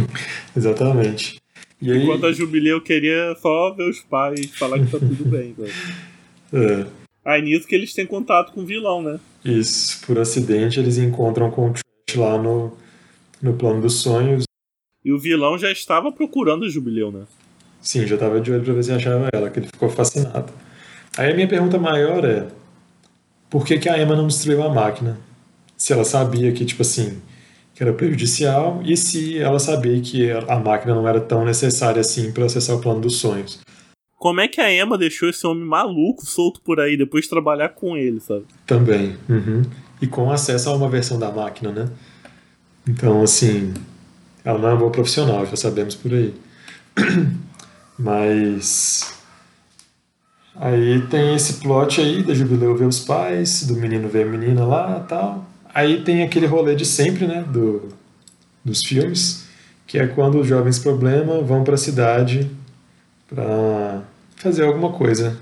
[0.54, 1.40] Exatamente.
[1.80, 2.02] E aí...
[2.02, 5.54] Enquanto a Jubileu queria só ver os pais falar que tá tudo bem.
[6.52, 6.84] É.
[7.24, 9.20] Aí nisso que eles têm contato com o vilão, né?
[9.44, 12.76] Isso, por acidente eles encontram com o Trash lá no,
[13.40, 14.42] no plano dos sonhos.
[15.04, 17.22] E o vilão já estava procurando o Jubileu, né?
[17.80, 20.52] Sim, já estava de olho pra ver se achava ela, que ele ficou fascinado.
[21.16, 22.46] Aí a minha pergunta maior é:
[23.48, 25.18] por que, que a Emma não destruiu a máquina?
[25.76, 27.20] Se ela sabia que, tipo assim,
[27.74, 32.30] que era prejudicial e se ela sabia que a máquina não era tão necessária assim
[32.30, 33.58] para acessar o plano dos sonhos.
[34.16, 37.70] Como é que a Emma deixou esse homem maluco solto por aí depois de trabalhar
[37.70, 38.44] com ele, sabe?
[38.66, 39.16] Também.
[39.26, 39.62] Uhum.
[40.02, 41.88] E com acesso a uma versão da máquina, né?
[42.86, 43.72] Então, assim,
[44.44, 46.34] ela não é uma boa profissional, já sabemos por aí.
[47.98, 49.19] Mas
[50.60, 54.62] Aí tem esse plot aí da Jubileu ver os pais, do menino ver a menina
[54.66, 55.48] lá tal.
[55.72, 57.88] Aí tem aquele rolê de sempre, né, do,
[58.62, 59.48] dos filmes,
[59.86, 62.50] que é quando os jovens problema vão para a cidade
[63.26, 64.02] para
[64.36, 65.40] fazer alguma coisa.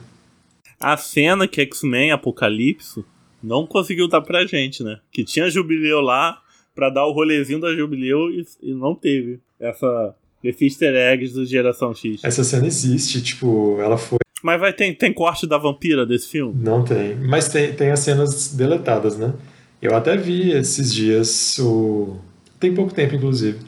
[0.78, 3.04] A cena que X-Men Apocalipse
[3.42, 5.00] não conseguiu dar pra gente, né?
[5.10, 6.40] Que tinha Jubileu lá
[6.76, 10.14] pra dar o rolezinho da Jubileu e, e não teve essa,
[10.44, 12.22] esse easter eggs do Geração X.
[12.22, 14.18] Essa cena existe, tipo, ela foi.
[14.42, 16.54] Mas vai ter tem corte da vampira desse filme?
[16.62, 17.16] Não tem.
[17.16, 19.32] Mas tem, tem as cenas deletadas, né?
[19.80, 22.16] Eu até vi esses dias o.
[22.58, 23.58] Tem pouco tempo, inclusive.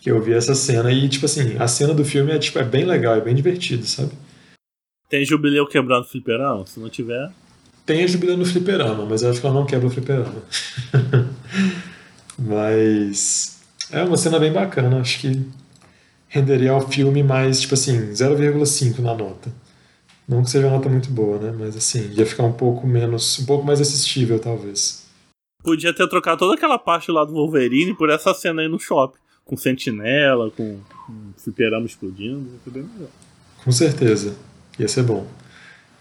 [0.00, 2.64] Que eu vi essa cena e, tipo assim, a cena do filme é, tipo, é
[2.64, 4.12] bem legal, é bem divertido, sabe?
[5.08, 6.66] Tem jubileu quebrando o fliperama?
[6.66, 7.30] Se não tiver.
[7.84, 10.42] Tem a jubileu no fliperama, mas eu acho que ela não quebra o fliperama.
[12.38, 13.60] mas.
[13.90, 15.40] É uma cena bem bacana, acho que
[16.28, 19.50] renderia ao filme mais, tipo assim, 0,5 na nota.
[20.28, 21.54] Não que seja uma nota muito boa, né?
[21.56, 23.38] Mas assim, ia ficar um pouco menos.
[23.38, 25.06] um pouco mais assistível, talvez.
[25.62, 29.18] Podia ter trocado toda aquela parte lá do Wolverine por essa cena aí no shopping.
[29.44, 33.10] Com sentinela, com, com fliperama explodindo, ia ser bem melhor.
[33.64, 34.36] Com certeza.
[34.78, 35.26] Ia ser bom.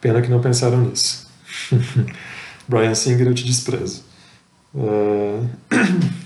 [0.02, 1.28] Pena que não pensaram nisso.
[2.68, 4.04] Brian Singer, eu te desprezo.
[4.74, 5.48] Uh...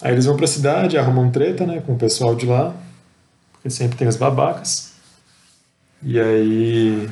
[0.00, 2.74] Aí eles vão pra cidade, arrumam treta, né, com o pessoal de lá,
[3.52, 4.87] porque sempre tem os babacas.
[6.02, 7.08] E aí.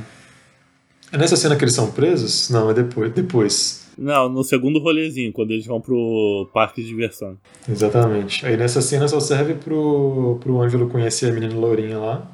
[1.13, 2.51] É nessa cena que eles são presos?
[2.51, 3.13] Não, é depois.
[3.13, 3.87] depois.
[3.97, 7.39] Não, no segundo rolezinho, quando eles vão pro parque de diversão.
[7.67, 8.45] Exatamente.
[8.45, 12.31] Aí nessa cena só serve pro, pro Ângelo conhecer a menina Lourinha lá.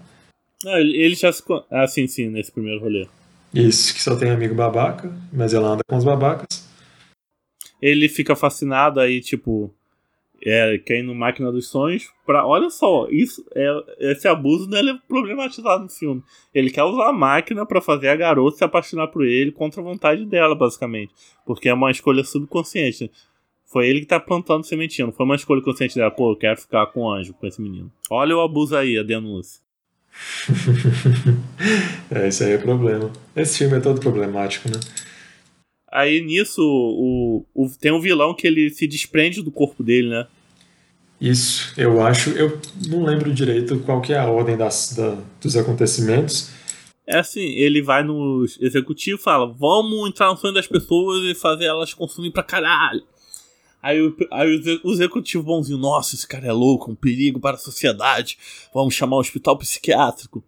[0.65, 1.43] Não, ele já se.
[1.71, 3.07] Ah, sim, sim, nesse primeiro rolê.
[3.55, 6.67] Isso, que só tem amigo babaca, mas ela anda com os babacas.
[7.81, 9.73] Ele fica fascinado aí, tipo.
[10.45, 12.11] É, quer ir no Máquina dos Sonhos.
[12.27, 16.23] Pra, olha só, isso é, esse abuso dele é problematizado no filme.
[16.53, 19.85] Ele quer usar a máquina para fazer a garota se apaixonar por ele contra a
[19.85, 21.13] vontade dela, basicamente.
[21.47, 23.11] Porque é uma escolha subconsciente.
[23.67, 26.11] Foi ele que tá plantando sementinha, não foi uma escolha consciente dela.
[26.11, 27.91] Pô, eu quero ficar com o anjo, com esse menino.
[28.11, 29.63] Olha o abuso aí, a denúncia.
[32.11, 33.11] é, isso aí é problema.
[33.35, 34.79] Esse filme é todo problemático, né?
[35.93, 40.27] Aí nisso, o, o, tem um vilão que ele se desprende do corpo dele, né?
[41.21, 42.31] Isso, eu acho.
[42.31, 46.51] Eu não lembro direito qual que é a ordem das, da, dos acontecimentos.
[47.07, 51.35] É assim, ele vai no executivo e fala: Vamos entrar no sonho das pessoas e
[51.35, 53.03] fazer elas consumir pra caralho.
[53.83, 57.61] Aí, o, aí o executivo bonzinho, nossa, esse cara é louco, um perigo para a
[57.61, 58.39] sociedade,
[58.73, 60.43] vamos chamar o um hospital psiquiátrico.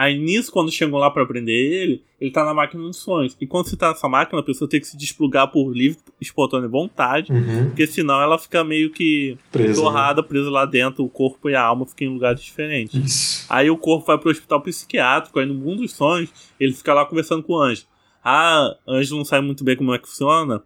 [0.00, 3.36] Aí nisso, quando chegam lá para prender ele, ele tá na máquina dos sonhos.
[3.38, 6.70] E quando você tá nessa máquina, a pessoa tem que se desplugar por livre, espontânea
[6.70, 7.66] vontade, uhum.
[7.66, 10.26] porque senão ela fica meio que presa, torrada, né?
[10.26, 12.94] presa lá dentro, o corpo e a alma ficam em lugares diferentes.
[12.94, 13.46] Isso.
[13.46, 17.04] Aí o corpo vai pro hospital psiquiátrico, aí no mundo dos sonhos, ele fica lá
[17.04, 17.84] conversando com o anjo.
[18.24, 20.62] Ah, anjo não sabe muito bem como é que funciona.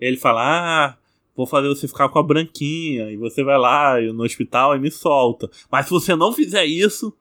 [0.00, 0.96] Ele fala, ah,
[1.36, 4.90] vou fazer você ficar com a branquinha, e você vai lá no hospital e me
[4.90, 5.50] solta.
[5.70, 7.14] Mas se você não fizer isso,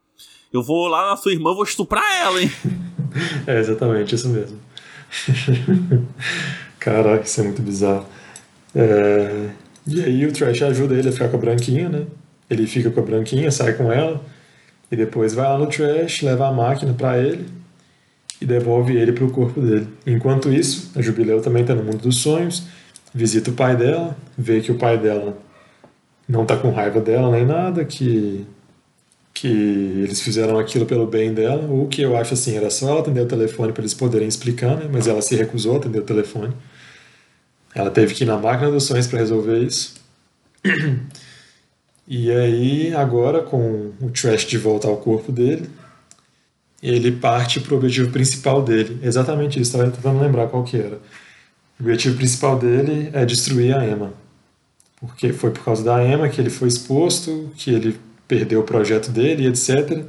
[0.53, 2.51] eu vou lá na sua irmã, vou estuprar ela, hein?
[3.47, 4.57] é exatamente isso mesmo.
[6.79, 8.05] Caraca, isso é muito bizarro.
[8.75, 9.49] É...
[9.87, 12.05] E aí o Trash ajuda ele a ficar com a branquinha, né?
[12.49, 14.21] Ele fica com a branquinha, sai com ela,
[14.91, 17.45] e depois vai lá no Trash, leva a máquina para ele
[18.41, 19.87] e devolve ele pro corpo dele.
[20.05, 22.63] Enquanto isso, a Jubileu também tá no mundo dos sonhos,
[23.13, 25.37] visita o pai dela, vê que o pai dela
[26.27, 28.45] não tá com raiva dela nem nada, que
[29.41, 32.99] que eles fizeram aquilo pelo bem dela, o que eu acho assim, era só ela
[32.99, 34.87] atender o telefone para eles poderem explicar, né?
[34.91, 36.53] mas ela se recusou a atender o telefone.
[37.73, 39.95] Ela teve que ir na máquina dos sonhos para resolver isso.
[42.07, 45.69] E aí, agora, com o Trash de volta ao corpo dele,
[46.83, 48.99] ele parte para o objetivo principal dele.
[49.01, 50.99] Exatamente isso, estava tentando lembrar qual que era.
[51.79, 54.13] O objetivo principal dele é destruir a Emma.
[54.99, 57.97] Porque foi por causa da Emma que ele foi exposto, que ele
[58.31, 60.05] perdeu o projeto dele, etc.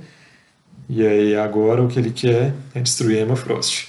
[0.88, 3.88] E aí agora o que ele quer é destruir Emma Frost.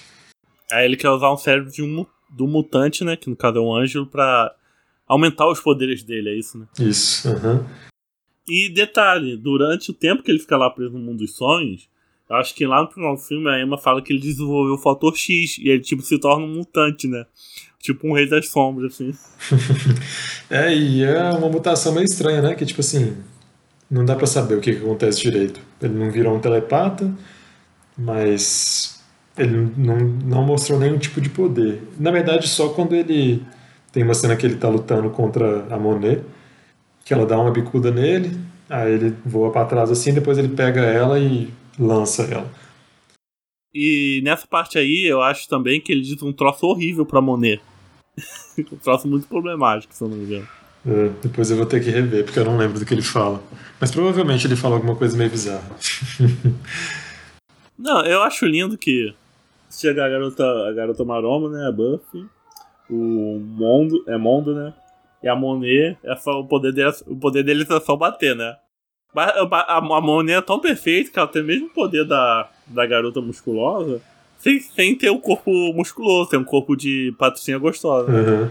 [0.71, 3.15] Aí ele quer usar um cérebro de um, do mutante, né?
[3.15, 4.51] Que no caso é um ângelo, pra
[5.07, 6.65] aumentar os poderes dele, é isso, né?
[6.79, 7.59] Isso, aham.
[7.59, 7.65] Uhum.
[8.47, 11.87] E detalhe, durante o tempo que ele fica lá preso no mundo dos sonhos,
[12.27, 14.77] eu acho que lá no final do filme a Emma fala que ele desenvolveu o
[14.77, 17.25] fator X e ele tipo se torna um mutante, né?
[17.79, 19.13] Tipo um rei das sombras, assim.
[20.49, 22.55] é, e é uma mutação meio estranha, né?
[22.55, 23.15] Que tipo assim,
[23.93, 25.61] não dá para saber o que, que, acontece direito.
[25.79, 27.13] Ele não virou um telepata,
[27.95, 28.99] mas
[29.37, 31.83] ele não, não mostrou nenhum tipo de poder.
[31.99, 33.45] Na verdade, só quando ele
[33.91, 36.23] tem uma cena que ele tá lutando contra a Monet,
[37.05, 38.35] que ela dá uma bicuda nele,
[38.67, 42.51] aí ele voa para trás assim, depois ele pega ela e lança ela.
[43.75, 47.61] E nessa parte aí, eu acho também que ele diz um troço horrível pra Monet.
[48.57, 50.62] um troço muito problemático, se eu não me engano.
[50.85, 53.41] É, depois eu vou ter que rever, porque eu não lembro do que ele fala.
[53.79, 55.63] Mas provavelmente ele fala alguma coisa meio bizarra.
[57.77, 59.13] não, eu acho lindo que
[59.69, 61.67] chega a garota, a garota maroma, né?
[61.67, 62.25] A Buffy.
[62.89, 64.73] O Mondo, é Mondo, né?
[65.23, 68.57] E a Monet, é só, o, poder dele, o poder deles é só bater, né?
[69.15, 73.21] A, a Monet é tão perfeita que ela tem o mesmo poder da, da garota
[73.21, 74.01] musculosa
[74.43, 78.11] sem, sem ter um corpo musculoso, tem um corpo de patricinha gostosa.
[78.11, 78.49] Uhum.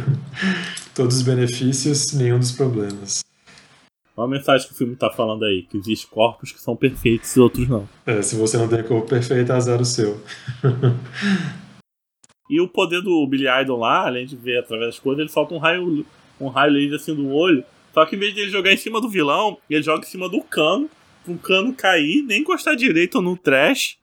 [0.96, 3.22] Todos os benefícios, nenhum dos problemas.
[4.16, 7.36] Olha a mensagem que o filme tá falando aí, que existem corpos que são perfeitos
[7.36, 7.86] e outros não.
[8.06, 10.18] É, se você não tem corpo perfeito, azar o seu.
[12.48, 15.54] e o poder do Billy Idol lá, além de ver através das coisas, ele solta
[15.54, 16.06] um raio,
[16.40, 17.62] um raio laser assim do olho.
[17.92, 20.26] Só que em vez de ele jogar em cima do vilão, ele joga em cima
[20.26, 20.88] do cano,
[21.22, 24.00] pro cano cair, nem encostar direito no trash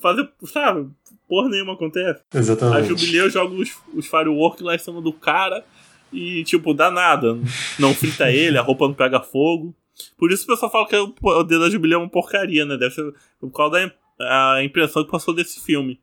[0.00, 0.90] fazer, sabe?
[1.28, 2.22] Porra nenhuma acontece.
[2.34, 2.78] Exatamente.
[2.78, 5.64] A Jubileu joga os, os fireworks lá em cima do cara
[6.12, 7.38] e, tipo, dá nada.
[7.78, 9.74] Não frita ele, a roupa não pega fogo.
[10.16, 12.76] Por isso o pessoal fala que o poder da Jubileu é uma porcaria, né?
[12.76, 16.00] Deve ser por causa da a impressão que passou desse filme.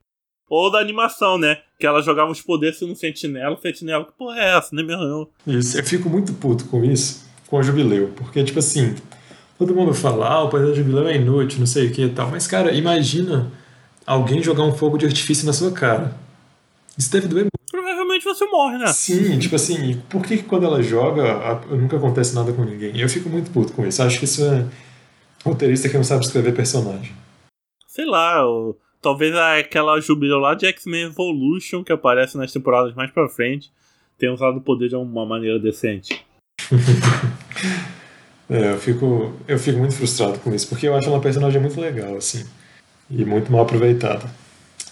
[0.49, 1.59] Ou da animação, né?
[1.79, 3.55] Que ela jogava os poderes no sentinela.
[3.55, 7.29] O sentinela, que porra é essa, né, meu Isso, eu fico muito puto com isso,
[7.47, 8.11] com a Jubileu.
[8.15, 8.95] Porque, tipo assim,
[9.57, 12.09] todo mundo fala, ah, o poder da Jubileu é inútil, não sei o que e
[12.09, 12.31] tal.
[12.31, 13.51] Mas, cara, imagina
[14.05, 16.15] alguém jogar um fogo de artifício na sua cara.
[16.97, 17.51] Isso deve doer muito.
[17.71, 18.87] Provavelmente você morre, né?
[18.87, 22.99] Sim, tipo assim, por que, quando ela joga nunca acontece nada com ninguém?
[22.99, 24.01] Eu fico muito puto com isso.
[24.01, 24.65] Acho que isso é
[25.45, 27.13] roteirista que não sabe escrever personagem.
[27.87, 28.43] Sei lá,
[29.01, 33.71] talvez aquela jubileu lá de X-Men Evolution que aparece nas temporadas mais pra frente
[34.17, 36.25] tenha usado o poder de uma maneira decente.
[38.49, 41.61] é, eu fico, eu fico muito frustrado com isso, porque eu acho ela uma personagem
[41.61, 42.45] muito legal, assim
[43.09, 44.29] e muito mal aproveitada.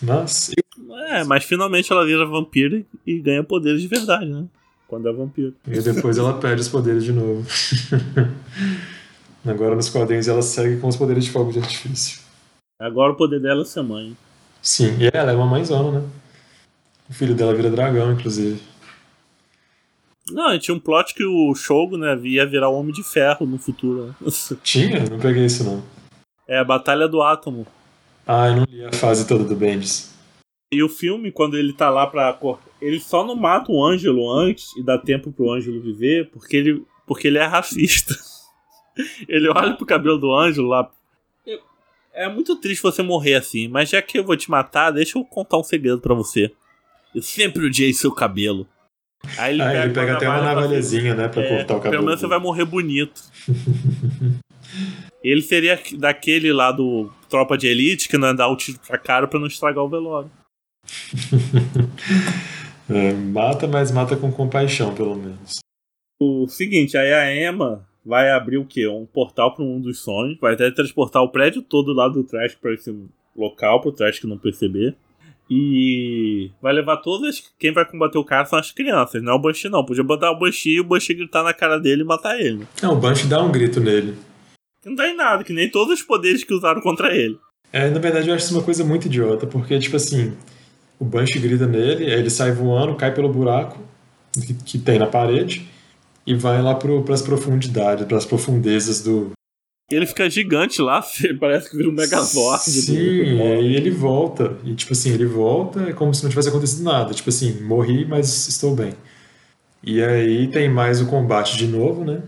[0.02, 0.52] Mas.
[1.10, 4.46] É, mas finalmente ela vira vampira e ganha poderes de verdade, né?
[4.88, 5.54] Quando é vampiro.
[5.68, 7.46] E depois ela perde os poderes de novo.
[9.46, 12.22] Agora nos quadrinhos ela segue com os poderes de fogo de artifício.
[12.80, 14.16] Agora o poder dela é ser mãe.
[14.62, 16.08] Sim, e ela é uma mãezona, né?
[17.10, 18.62] O filho dela vira dragão, inclusive.
[20.30, 23.58] Não, tinha um plot que o Shogo, né, ia virar o Homem de Ferro no
[23.58, 24.08] futuro.
[24.08, 24.32] Né?
[24.62, 25.10] Tinha?
[25.10, 25.82] Não peguei isso, não.
[26.48, 27.66] É a Batalha do Átomo.
[28.28, 30.14] Ah, eu não li a fase toda do Bendis.
[30.72, 32.38] E o filme, quando ele tá lá pra.
[32.82, 36.84] Ele só não mata o Ângelo antes e dá tempo pro Ângelo viver, porque ele,
[37.08, 38.14] porque ele é racista.
[39.30, 40.92] ele olha pro cabelo do Ângelo lá.
[42.14, 45.24] É muito triste você morrer assim, mas já que eu vou te matar, deixa eu
[45.24, 46.52] contar um segredo para você.
[47.14, 48.68] Eu sempre odiei seu cabelo.
[49.38, 51.92] Aí ele ah, pega, ele pega até uma navalhazinha, né, pra é, cortar o cabelo.
[51.92, 53.22] Pelo menos você vai morrer bonito.
[55.24, 58.98] Ele seria daquele lá do Tropa de Elite que não é dar o tiro pra
[58.98, 60.30] cara pra não estragar o velório.
[62.90, 65.60] é, mata, mas mata com compaixão, pelo menos.
[66.20, 68.88] O seguinte, aí a Emma vai abrir o quê?
[68.88, 70.38] Um portal para um dos sonhos.
[70.40, 72.96] Vai até transportar o prédio todo lá do Trash para esse
[73.36, 74.96] local, pro Trash que não perceber.
[75.50, 77.52] E vai levar todas.
[77.60, 79.86] Quem vai combater o cara são as crianças, não é o Banshee, não.
[79.86, 82.68] Podia botar o Banshee e o Banshee gritar na cara dele e matar ele.
[82.82, 84.16] Não, o Banshee dá um grito nele.
[84.88, 87.38] Não dá em nada, que nem todos os poderes que usaram contra ele.
[87.74, 90.34] É, na verdade eu acho isso uma coisa muito idiota, porque, tipo assim,
[90.98, 93.78] o Banshee grita nele, ele sai voando, cai pelo buraco
[94.34, 95.68] que, que tem na parede
[96.26, 99.32] e vai lá para as profundidades, para as profundezas do.
[99.92, 101.04] Ele fica gigante lá,
[101.40, 102.64] parece que vira um Megazord.
[102.64, 104.58] Sim, e ele volta.
[104.64, 107.14] E, tipo assim, ele volta é como se não tivesse acontecido nada.
[107.14, 108.94] Tipo assim, morri, mas estou bem.
[109.82, 112.22] E aí tem mais o combate de novo, né?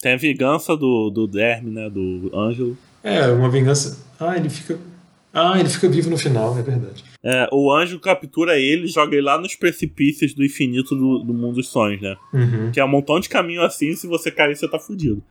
[0.00, 1.90] Tem a vingança do, do Derme, né?
[1.90, 2.76] Do Ângelo.
[3.02, 4.04] É, uma vingança.
[4.18, 4.78] Ah, ele fica.
[5.32, 7.04] Ah, ele fica vivo no final, é verdade.
[7.22, 11.34] É, o anjo captura ele e joga ele lá nos precipícios do infinito do, do
[11.34, 12.16] mundo dos sonhos, né?
[12.32, 12.70] Uhum.
[12.72, 15.22] Que é um montão de caminho assim, se você cair, você tá fudido.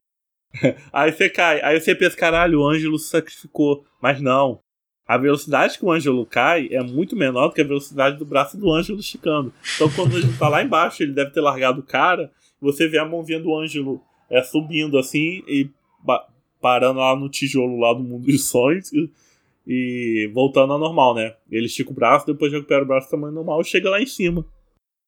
[0.94, 3.86] aí você cai, aí você pensa, caralho, o Ângelo se sacrificou.
[4.02, 4.60] Mas não.
[5.08, 8.58] A velocidade que o Ângelo cai é muito menor do que a velocidade do braço
[8.58, 9.54] do Ângelo esticando.
[9.76, 13.06] Então quando Ângelo tá lá embaixo, ele deve ter largado o cara, você vê a
[13.06, 15.70] mãozinha do Ângelo é, subindo assim e
[16.62, 19.10] parando lá no tijolo lá do mundo dos sonhos e,
[19.66, 21.34] e, voltando ao normal, né?
[21.50, 24.46] Ele estica o braço, depois recupera o braço tamanho normal e chega lá em cima.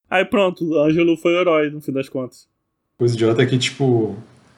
[0.09, 2.47] Aí pronto, o Ângelo foi o herói no fim das contas.
[2.97, 4.15] Coisa idiota é que, tipo,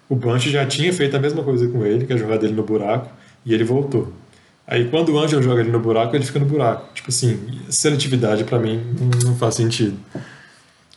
[0.09, 2.63] o Bunch já tinha feito a mesma coisa com ele, que é jogar dele no
[2.63, 3.09] buraco,
[3.45, 4.11] e ele voltou.
[4.65, 6.93] Aí quando o Ângelo joga ele no buraco, ele fica no buraco.
[6.93, 7.37] Tipo assim,
[7.69, 8.81] seletividade para mim
[9.25, 9.97] não faz sentido.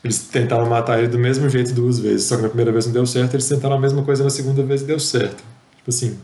[0.04, 2.92] Eles tentaram matar ele do mesmo jeito duas vezes, só que na primeira vez não
[2.92, 5.42] deu certo, eles tentaram a mesma coisa na segunda vez e deu certo.
[5.78, 6.18] Tipo assim.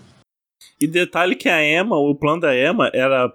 [0.79, 3.33] E detalhe que a Emma, o plano da Emma era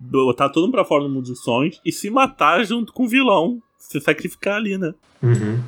[0.00, 3.08] botar todo mundo pra fora no mundo dos sonhos e se matar junto com o
[3.08, 3.62] vilão.
[3.78, 4.94] Se sacrificar ali, né?
[5.22, 5.60] Uhum.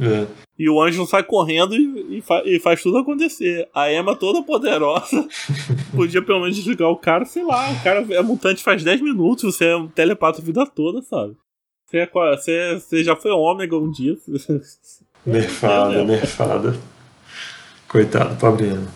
[0.00, 0.26] É.
[0.58, 3.68] E o anjo sai correndo e, e, fa e, faz tudo acontecer.
[3.74, 5.28] A Emma, toda poderosa,
[5.94, 7.70] podia pelo menos desligar o cara, sei lá.
[7.70, 11.36] O cara é mutante faz 10 minutos, você é um telepata a vida toda, sabe?
[11.88, 14.16] Você, é, você, você já foi ômega um dia.
[15.24, 16.76] Nerfada, nerfada.
[17.88, 18.86] Coitado, pobrinho.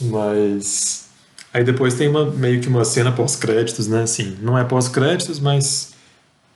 [0.00, 1.08] Mas.
[1.52, 4.02] Aí depois tem uma, meio que uma cena pós-créditos, né?
[4.02, 5.94] Assim, não é pós-créditos, mas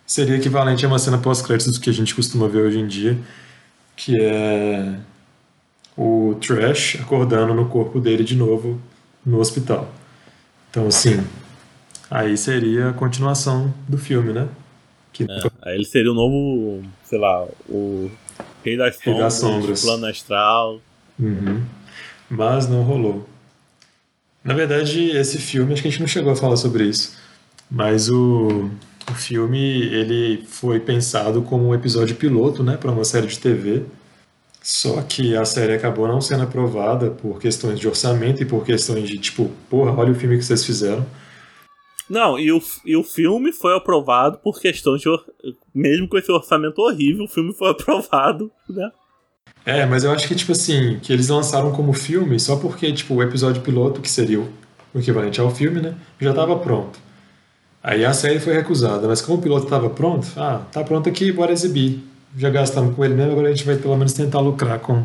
[0.04, 3.18] seria equivalente a uma cena pós-créditos que a gente costuma ver hoje em dia,
[3.96, 4.98] que é
[5.96, 8.80] o Trash acordando no corpo dele de novo
[9.24, 9.90] no hospital.
[10.70, 11.24] Então, assim,
[12.10, 14.48] aí seria a continuação do filme, né?
[15.12, 15.26] Que...
[15.64, 18.10] É, ele seria o novo, sei lá, o
[18.64, 19.82] Rei das Sombras, Rei das Sombras.
[19.82, 20.80] Plano Astral.
[21.18, 21.62] Uhum.
[22.30, 23.28] Mas não rolou.
[24.42, 27.16] Na verdade, esse filme, acho que a gente não chegou a falar sobre isso,
[27.70, 28.70] mas o,
[29.08, 33.84] o filme ele foi pensado como um episódio piloto, né, para uma série de TV.
[34.62, 39.08] Só que a série acabou não sendo aprovada por questões de orçamento e por questões
[39.08, 41.04] de tipo, porra, olha o filme que vocês fizeram.
[42.12, 45.08] Não, e o, e o filme foi aprovado por questões de.
[45.74, 48.90] Mesmo com esse orçamento horrível, o filme foi aprovado, né?
[49.64, 53.14] É, mas eu acho que, tipo assim, que eles lançaram como filme só porque, tipo,
[53.14, 56.98] o episódio piloto, que seria o equivalente ao filme, né, já estava pronto.
[57.82, 61.32] Aí a série foi recusada, mas como o piloto estava pronto, ah, tá pronto aqui,
[61.32, 62.04] bora exibir.
[62.36, 65.02] Já gastamos com ele mesmo, agora a gente vai pelo menos tentar lucrar com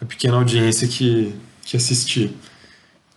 [0.00, 2.30] a pequena audiência que, que assistiu.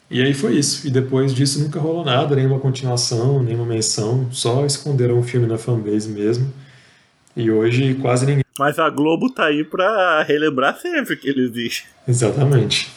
[0.09, 0.87] E aí foi isso.
[0.87, 5.57] E depois disso nunca rolou nada, nenhuma continuação, nenhuma menção, só esconderam o filme na
[5.57, 6.53] fanbase mesmo.
[7.35, 8.43] E hoje quase ninguém.
[8.57, 11.85] Mas a Globo tá aí pra relembrar sempre que ele existe.
[12.07, 12.89] Exatamente.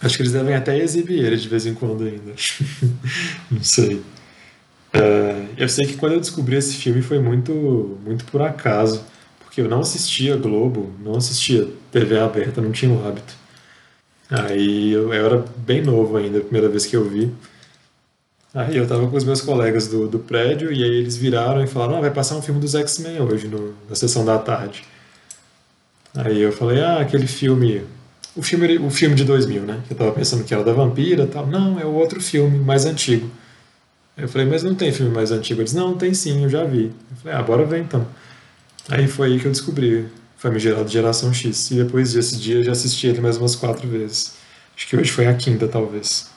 [0.00, 2.32] Acho que eles devem até exibir ele de vez em quando ainda.
[3.50, 4.02] Não sei.
[4.94, 9.02] Uh, eu sei que quando eu descobri esse filme foi muito, muito por acaso,
[9.40, 13.34] porque eu não assistia Globo, não assistia TV aberta, não tinha o hábito.
[14.32, 17.30] Aí eu, eu era bem novo ainda, a primeira vez que eu vi.
[18.54, 21.66] Aí eu tava com os meus colegas do, do prédio e aí eles viraram e
[21.66, 24.84] falaram: ah, vai passar um filme dos X-Men hoje no, na sessão da tarde.
[26.14, 27.82] Aí eu falei: ah, aquele filme.
[28.34, 29.82] O filme, o filme de 2000, né?
[29.90, 31.46] Eu tava pensando que era da vampira tal.
[31.46, 33.30] Não, é o outro filme, mais antigo.
[34.16, 35.60] Eu falei: mas não tem filme mais antigo?
[35.60, 36.86] Eles: não, tem sim, eu já vi.
[37.10, 38.06] Eu falei: ah, bora ver então.
[38.88, 40.08] Aí foi aí que eu descobri
[40.42, 41.70] Famigerado Geração X.
[41.70, 44.36] E depois desse dia já assisti ele mais umas quatro vezes.
[44.74, 46.32] Acho que hoje foi a quinta, talvez.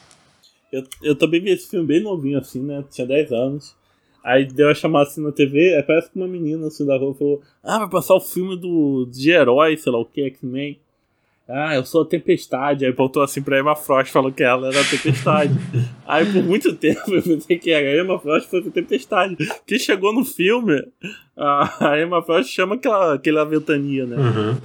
[0.72, 2.84] Eu, eu também vi esse filme bem novinho, assim, né?
[2.88, 3.74] Tinha 10 anos.
[4.22, 7.14] Aí deu a chamada assim na TV, aí parece que uma menina assim da rua
[7.14, 10.78] falou: Ah, vai passar o filme do, de herói, sei lá o que, X-Men.
[11.48, 12.84] Ah, eu sou a Tempestade.
[12.84, 15.54] Aí voltou assim pra Emma Frost, falou que ela era a Tempestade.
[16.04, 19.36] aí por muito tempo eu pensei que a Emma Frost fosse a Tempestade.
[19.64, 20.82] Que chegou no filme,
[21.36, 24.16] a Emma Frost chama aquela, aquela ventania, né?
[24.16, 24.56] Uhum.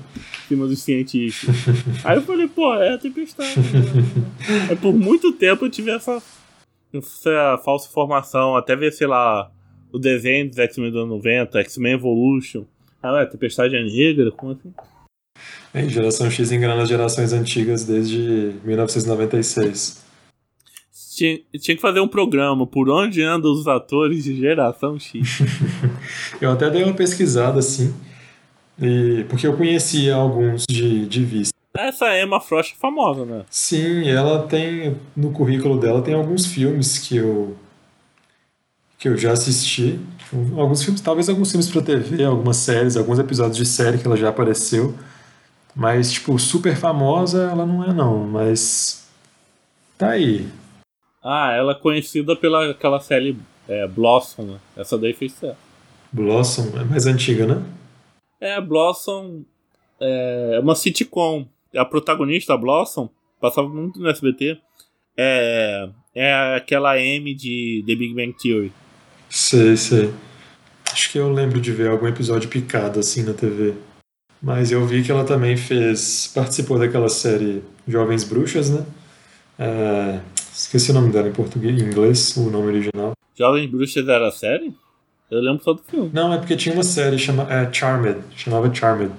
[0.48, 1.56] Cima dos cientistas.
[2.04, 3.60] aí eu falei, pô, é a Tempestade.
[3.60, 4.68] Né?
[4.70, 6.22] aí por muito tempo eu tive essa,
[6.92, 8.56] essa falsa informação.
[8.56, 9.52] Até ver, sei lá,
[9.92, 12.66] o desenho dos X-Men dos anos 90, X-Men Evolution.
[13.04, 14.32] Ah, a Tempestade é negra?
[14.32, 14.74] Como assim?
[15.74, 20.04] É, geração X engana as gerações antigas desde 1996.
[21.16, 25.40] Tinha, tinha que fazer um programa por onde andam os atores de geração X.
[26.42, 27.94] eu até dei uma pesquisada assim,
[28.82, 31.54] e, porque eu conhecia alguns de, de vista.
[31.78, 33.46] Essa Emma Frost é famosa, né?
[33.50, 37.56] Sim, ela tem no currículo dela tem alguns filmes que eu
[38.98, 40.00] que eu já assisti,
[40.56, 44.16] alguns filmes, talvez alguns filmes para TV, algumas séries, alguns episódios de série que ela
[44.16, 44.94] já apareceu.
[45.76, 48.26] Mas, tipo, super famosa ela não é, não.
[48.26, 49.08] Mas.
[49.98, 50.48] Tá aí.
[51.24, 54.60] Ah, ela é conhecida pela aquela série é, Blossom, né?
[54.76, 55.58] Essa daí fez certo.
[56.12, 57.64] Blossom é mais antiga, né?
[58.40, 59.44] É, Blossom
[60.00, 61.48] é uma sitcom.
[61.76, 63.10] A protagonista, a Blossom,
[63.40, 64.60] passava muito no SBT.
[65.18, 68.74] É, é aquela M de The Big Bang Theory.
[69.30, 70.14] Sei, sei.
[70.92, 73.76] Acho que eu lembro de ver algum episódio picado assim na TV.
[74.42, 76.32] Mas eu vi que ela também fez.
[76.34, 78.84] participou daquela série Jovens Bruxas, né?
[79.60, 80.20] É,
[80.52, 83.14] esqueci o nome dela em português, em inglês, o nome original.
[83.38, 84.74] Jovens Bruxas era a série?
[85.30, 86.10] Eu lembro só do filme.
[86.12, 89.12] Não, é porque tinha uma série chama, é, Charmed, chamava Charmed.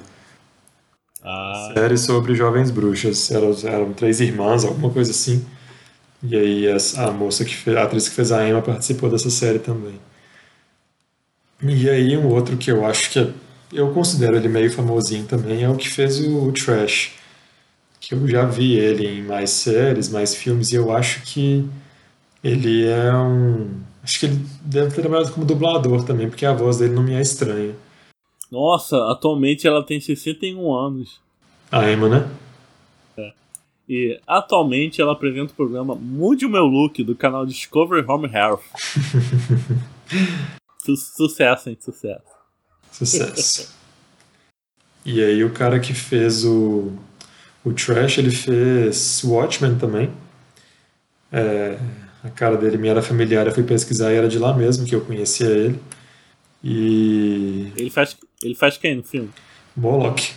[1.24, 1.70] Ah.
[1.72, 3.30] Série sobre jovens bruxas.
[3.30, 5.46] Eram, eram três irmãs, alguma coisa assim.
[6.22, 9.30] E aí a, a moça que fez, a atriz que fez a Emma participou dessa
[9.30, 9.98] série também.
[11.62, 13.32] E aí um outro que eu acho que é
[13.72, 17.12] eu considero ele meio famosinho também, é o que fez o, o Trash.
[18.00, 21.64] Que eu já vi ele em mais séries, mais filmes, e eu acho que
[22.42, 23.68] ele é um,
[24.02, 27.14] Acho que ele deve ter trabalhado como dublador também, porque a voz dele não me
[27.14, 27.74] é estranha.
[28.50, 31.20] Nossa, atualmente ela tem 61 anos.
[31.70, 32.28] A Emma, né?
[33.88, 38.62] E atualmente ela apresenta o programa Mude o Meu Look do canal Discovery Home Health.
[40.84, 41.76] Su sucesso, hein?
[41.80, 42.41] Sucesso.
[42.92, 43.68] Sucesso.
[45.04, 46.92] e aí o cara que fez o,
[47.64, 50.12] o Trash, ele fez Watchmen também.
[51.32, 51.78] É,
[52.22, 54.94] a cara dele me era familiar, eu fui pesquisar e era de lá mesmo que
[54.94, 55.80] eu conhecia ele.
[56.62, 57.72] E.
[57.76, 59.30] Ele faz, ele faz quem no filme?
[59.74, 60.34] Moloch.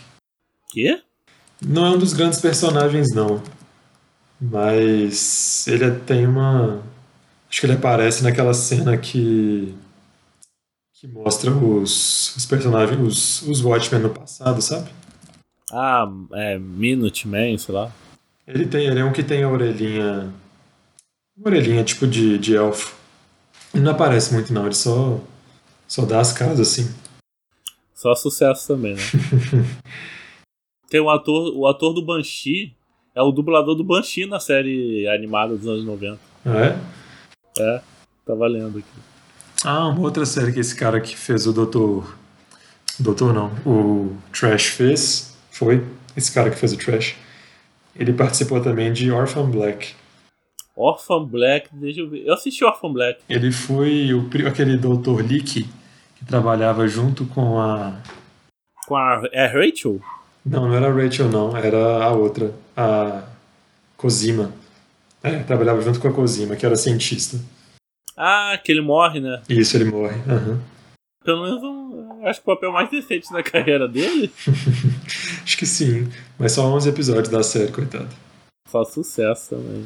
[0.71, 1.01] Quê?
[1.61, 3.41] Não é um dos grandes personagens, não.
[4.39, 6.83] Mas ele tem uma.
[7.49, 9.73] Acho que ele aparece naquela cena que.
[11.05, 14.89] Que mostra os, os personagens, os, os Watchmen no passado, sabe?
[15.71, 17.91] Ah, é Minuteman, sei lá.
[18.47, 20.33] Ele tem, ele é um que tem a orelhinha.
[21.37, 22.95] Uma orelhinha tipo de, de elfo.
[23.73, 25.19] Ele não aparece muito, não, ele só.
[25.87, 26.93] só dá as caras assim.
[27.93, 29.01] Só sucesso também, né?
[30.89, 32.75] Tem um ator, o ator do Banshee
[33.15, 36.19] é o dublador do Banshee na série animada dos anos 90.
[36.45, 36.79] Ah, é?
[37.59, 37.81] É,
[38.25, 39.14] tá valendo aqui.
[39.67, 42.15] Ah, uma outra série que esse cara que fez o Doutor.
[42.99, 45.35] Doutor não, o Trash fez.
[45.49, 45.83] Foi
[46.15, 47.15] esse cara que fez o Trash.
[47.95, 49.95] Ele participou também de Orphan Black.
[50.75, 52.27] Orphan Black, deixa eu ver.
[52.27, 53.21] Eu assisti Orphan Black.
[53.27, 55.63] Ele foi o, aquele Doutor Leak
[56.15, 57.95] que trabalhava junto com a.
[58.87, 59.23] Com a.
[59.31, 59.99] É Rachel?
[60.45, 61.57] Não, não era a Rachel, não.
[61.57, 62.53] Era a outra.
[62.77, 63.23] A
[63.97, 64.53] Cosima.
[65.23, 67.39] É, trabalhava junto com a Cosima, que era cientista.
[68.15, 69.41] Ah, que ele morre, né?
[69.49, 70.15] Isso, ele morre.
[70.15, 70.59] Uhum.
[71.23, 74.31] Pelo menos um, acho que o papel mais decente da carreira dele.
[75.43, 76.07] acho que sim.
[76.37, 78.09] Mas só 11 episódios da série, coitado.
[78.69, 79.85] Só sucesso também.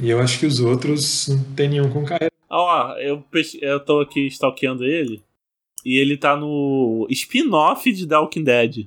[0.00, 2.32] E eu acho que os outros não tem nenhum com carreira.
[2.48, 3.22] Ah, ó, eu,
[3.60, 5.22] eu tô aqui stalkeando ele.
[5.84, 8.86] E ele tá no spin-off de The Walking Dead.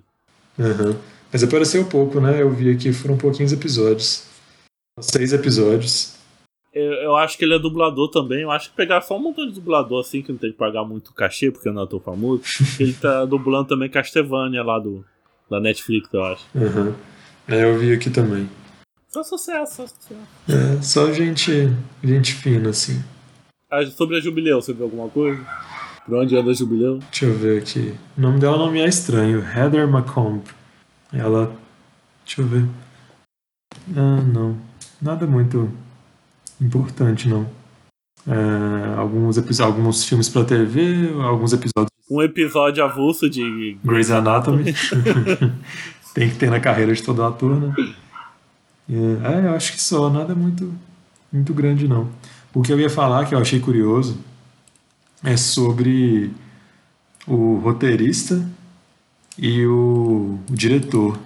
[0.58, 0.98] Uhum.
[1.32, 2.42] Mas apareceu pouco, né?
[2.42, 4.26] Eu vi aqui, foram pouquinhos episódios.
[5.00, 6.17] Seis episódios.
[6.78, 8.42] Eu, eu, acho que ele é dublador também.
[8.42, 10.84] Eu acho que pegar só um montão de dublador assim, que não tem que pagar
[10.84, 12.44] muito cachê, porque eu não é tão famoso.
[12.80, 15.04] ele tá dublando também Castlevania lá do,
[15.50, 16.46] da Netflix, eu acho.
[16.54, 16.94] Uhum.
[17.48, 18.48] É, eu vi aqui também.
[19.08, 20.22] Só sucesso, só sucesso.
[20.48, 21.52] É, só gente,
[22.04, 23.04] gente fina, assim.
[23.72, 25.44] Ah, sobre a Jubileu, você viu alguma coisa?
[26.06, 27.00] Por onde anda a Jubileu?
[27.00, 27.96] Deixa eu ver aqui.
[28.16, 29.40] O nome dela não me é estranho.
[29.40, 30.44] Heather McComb.
[31.12, 31.52] Ela.
[32.24, 32.66] Deixa eu ver.
[33.96, 34.58] Ah, não.
[35.02, 35.72] Nada muito
[36.62, 37.48] importante, não.
[38.28, 41.92] É, alguns, alguns filmes pra TV, alguns episódios.
[42.10, 44.74] Um episódio avulso de Grey's Anatomy.
[46.14, 47.74] Tem que ter na carreira de todo ator, né?
[48.90, 50.74] É, eu acho que só, nada muito,
[51.32, 52.10] muito grande, não.
[52.54, 54.18] O que eu ia falar, que eu achei curioso,
[55.24, 56.32] é sobre
[57.28, 58.44] o roteirista
[59.38, 61.20] e o, o diretor.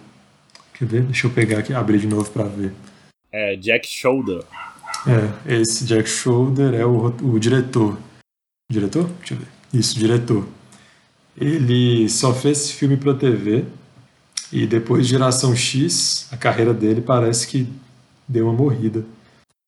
[0.73, 1.03] Quer ver?
[1.03, 2.73] Deixa eu pegar aqui, abrir de novo para ver.
[3.32, 4.43] É Jack Shoulder.
[5.08, 7.97] É, esse Jack Shoulder é o, o diretor.
[8.70, 9.10] Diretor?
[9.20, 9.47] Deixa eu ver.
[9.74, 10.45] Isso, diretor.
[11.38, 13.66] Ele só fez filme para TV
[14.52, 17.68] e depois de Geração X, a carreira dele parece que
[18.28, 19.06] deu uma morrida.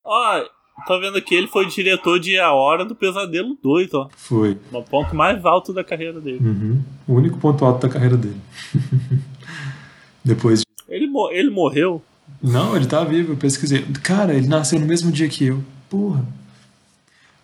[0.04, 0.50] Ó, oh,
[0.86, 4.10] Tô vendo aqui, ele foi diretor de A Hora do Pesadelo 2, ó.
[4.18, 4.58] Foi.
[4.72, 6.40] O ponto mais alto da carreira dele.
[6.42, 6.84] Uhum.
[7.08, 8.42] O único ponto alto da carreira dele.
[10.26, 10.64] Depois.
[10.90, 12.02] Ele, ele morreu?
[12.44, 13.86] Não, ele tá vivo, eu pesquisei.
[14.03, 15.64] Cara, ele nasceu no mesmo dia que eu.
[15.90, 16.26] Porra.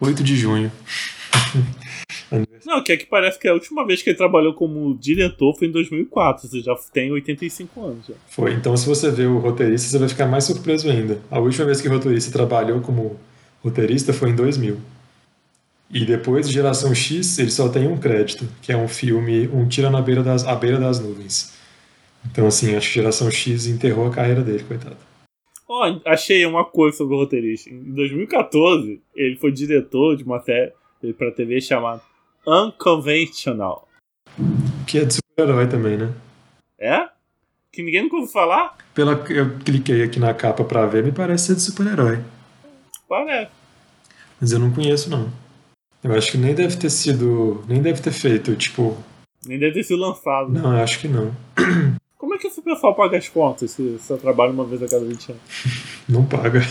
[0.01, 0.69] 8 de junho.
[2.65, 5.67] Não, que é que parece que a última vez que ele trabalhou como diretor foi
[5.67, 6.47] em 2004.
[6.47, 8.07] Você já tem 85 anos.
[8.07, 8.13] Já.
[8.27, 8.53] Foi.
[8.53, 11.19] Então, se você ver o roteirista, você vai ficar mais surpreso ainda.
[11.31, 13.19] A última vez que o roteirista trabalhou como
[13.63, 14.77] roteirista foi em 2000.
[15.91, 19.67] E depois de Geração X, ele só tem um crédito, que é um filme Um
[19.67, 21.53] Tira na beira das, à beira das nuvens.
[22.31, 24.97] Então, assim, acho que Geração X enterrou a carreira dele, coitado.
[25.67, 27.69] Ó, oh, achei uma coisa sobre o roteirista.
[27.69, 30.73] Em 2014, ele foi diretor de uma série
[31.17, 32.01] pra TV chamada
[32.45, 33.87] Unconventional.
[34.87, 36.13] Que é de super-herói também, né?
[36.79, 37.07] É?
[37.71, 38.77] Que ninguém nunca ouviu falar?
[38.95, 42.19] Pela, eu cliquei aqui na capa pra ver, me parece ser de super-herói.
[43.07, 43.51] Parece.
[44.41, 45.31] Mas eu não conheço, não.
[46.03, 47.63] Eu acho que nem deve ter sido.
[47.67, 48.97] Nem deve ter feito, tipo.
[49.45, 50.49] Nem deve ter sido lançado.
[50.49, 51.35] Não, eu acho que não.
[52.39, 55.41] Que esse pessoal paga as contas se você trabalha uma vez a cada 20 anos?
[56.07, 56.61] Não paga.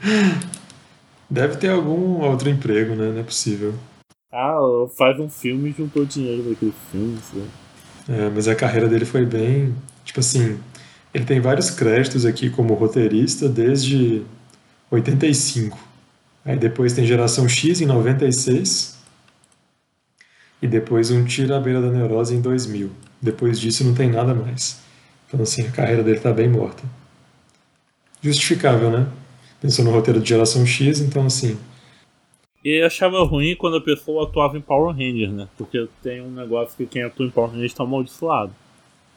[1.30, 3.10] Deve ter algum outro emprego, né?
[3.10, 3.74] Não é possível.
[4.30, 4.58] Ah,
[4.96, 7.18] faz um filme e juntou dinheiro daquele filme.
[7.18, 7.46] Assim.
[8.08, 9.74] É, mas a carreira dele foi bem.
[10.04, 10.60] Tipo assim,
[11.14, 14.22] ele tem vários créditos aqui como roteirista desde
[14.90, 15.78] 85.
[16.44, 18.94] Aí depois tem Geração X em 96.
[20.60, 23.05] E depois um Tiro à Beira da Neurose em 2000.
[23.20, 24.80] Depois disso não tem nada mais.
[25.26, 26.82] Então, assim, a carreira dele tá bem morta.
[28.22, 29.08] Justificável, né?
[29.60, 31.58] Pensou no roteiro de Geração X, então, assim.
[32.64, 35.48] E eu achava ruim quando a pessoa atuava em Power Rangers, né?
[35.56, 38.52] Porque tem um negócio que quem atua em Power Rangers tá amaldiçoado.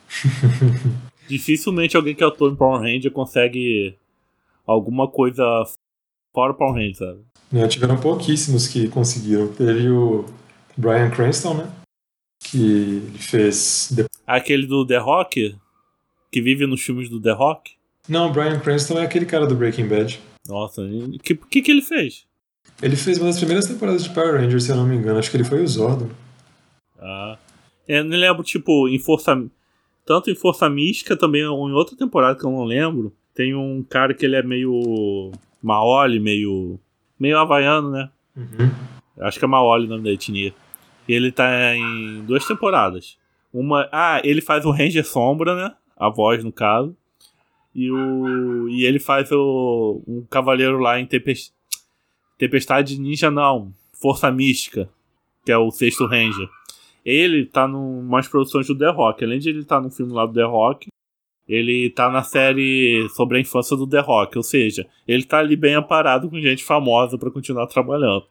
[1.28, 3.96] Dificilmente alguém que atua em Power Ranger consegue
[4.66, 5.44] alguma coisa
[6.34, 7.20] fora Power Rangers, sabe?
[7.54, 9.48] É, tiveram pouquíssimos que conseguiram.
[9.48, 10.26] Teve o
[10.78, 11.72] Brian Cranston, né?
[12.40, 13.94] Que ele fez.
[14.26, 15.56] Aquele do The Rock?
[16.32, 17.72] Que vive nos filmes do The Rock?
[18.08, 20.20] Não, Brian Cranston é aquele cara do Breaking Bad.
[20.48, 22.26] Nossa, o que, que, que ele fez?
[22.82, 25.20] Ele fez uma das primeiras temporadas de Power Rangers, se eu não me engano.
[25.20, 26.10] Acho que ele foi o Zordon.
[27.00, 27.38] Ah.
[27.88, 29.44] Eu não lembro, tipo, em Força.
[30.06, 33.14] Tanto em Força Mística também, ou em outra temporada que eu não lembro.
[33.36, 35.32] Tem um cara que ele é meio.
[35.62, 36.80] Maoli, meio.
[37.20, 38.10] meio havaiano, né?
[38.36, 38.72] Uhum.
[39.20, 40.54] Acho que é Maoli o nome da etnia.
[41.10, 43.18] Ele tá em duas temporadas.
[43.52, 43.90] Uma.
[43.92, 45.76] Ah, ele faz o Ranger Sombra, né?
[45.98, 46.96] A voz, no caso.
[47.74, 51.52] E, o, e ele faz o, um cavaleiro lá em Tempest,
[52.38, 53.74] Tempestade Ninja, não.
[53.94, 54.88] Força Mística,
[55.44, 56.48] que é o sexto Ranger.
[57.04, 59.24] Ele tá em umas produções do The Rock.
[59.24, 60.90] Além de ele estar tá no filme lá do The Rock,
[61.48, 64.38] ele tá na série sobre a infância do The Rock.
[64.38, 68.26] Ou seja, ele tá ali bem amparado com gente famosa para continuar trabalhando.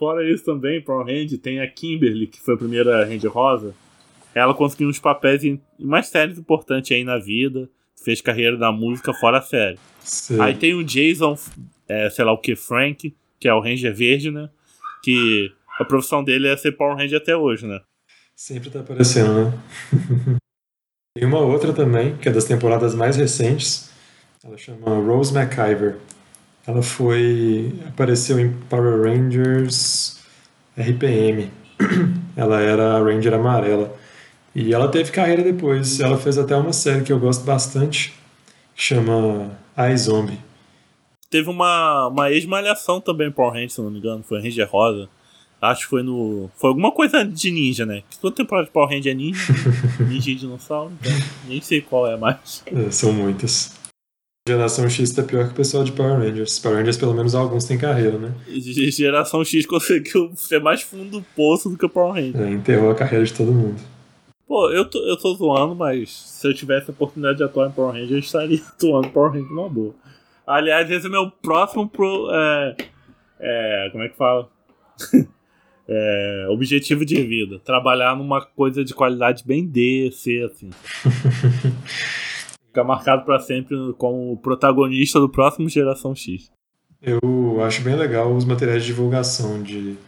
[0.00, 3.74] Fora isso também, Power Ranger, tem a Kimberly, que foi a primeira Ranger Rosa.
[4.34, 7.68] Ela conseguiu uns papéis em mais séries importantes aí na vida
[8.02, 9.78] fez carreira na música fora a série.
[10.00, 10.40] Sim.
[10.40, 11.36] Aí tem o Jason,
[11.86, 14.48] é, sei lá o que, Frank, que é o Ranger Verde, né?
[15.04, 17.80] Que a profissão dele é ser Power Ranger até hoje, né?
[18.34, 19.58] Sempre tá aparecendo, né?
[21.14, 23.90] tem uma outra também, que é das temporadas mais recentes.
[24.42, 25.98] Ela chama Rose McIver.
[26.66, 27.74] Ela foi.
[27.88, 30.18] apareceu em Power Rangers
[30.76, 31.50] RPM.
[32.36, 33.94] Ela era a Ranger amarela.
[34.54, 36.00] E ela teve carreira depois.
[36.00, 38.12] Ela fez até uma série que eu gosto bastante,
[38.74, 40.38] que chama I Zombie.
[41.28, 45.08] Teve uma, uma ex-malhação também Power Rangers, se não me engano, foi Ranger Rosa.
[45.62, 46.50] Acho que foi no.
[46.56, 48.02] Foi alguma coisa de ninja, né?
[48.08, 49.52] Que toda temporada de Power Ranger é ninja.
[50.08, 51.12] ninja e dinossauro, então
[51.46, 52.64] nem sei qual é mais.
[52.66, 53.78] É, são muitas.
[54.48, 56.58] Geração X tá pior que o pessoal de Power Rangers.
[56.58, 58.34] Power Rangers, pelo menos alguns têm carreira, né?
[58.48, 62.40] Geração X conseguiu ser mais fundo do poço do que o Power Rangers.
[62.40, 63.78] É, enterrou a carreira de todo mundo.
[64.48, 67.72] Pô, eu tô, eu tô zoando, mas se eu tivesse a oportunidade de atuar em
[67.72, 69.94] Power Ranger, eu estaria atuando em Power Ranger numa boa.
[70.46, 72.76] Aliás, esse é meu próximo pro, é,
[73.38, 74.48] é, como é que fala?
[75.86, 77.58] é, objetivo de vida.
[77.58, 80.70] Trabalhar numa coisa de qualidade bem D, C, assim.
[82.70, 86.52] Ficar marcado para sempre como protagonista do próximo Geração X.
[87.02, 89.98] Eu acho bem legal os materiais de divulgação de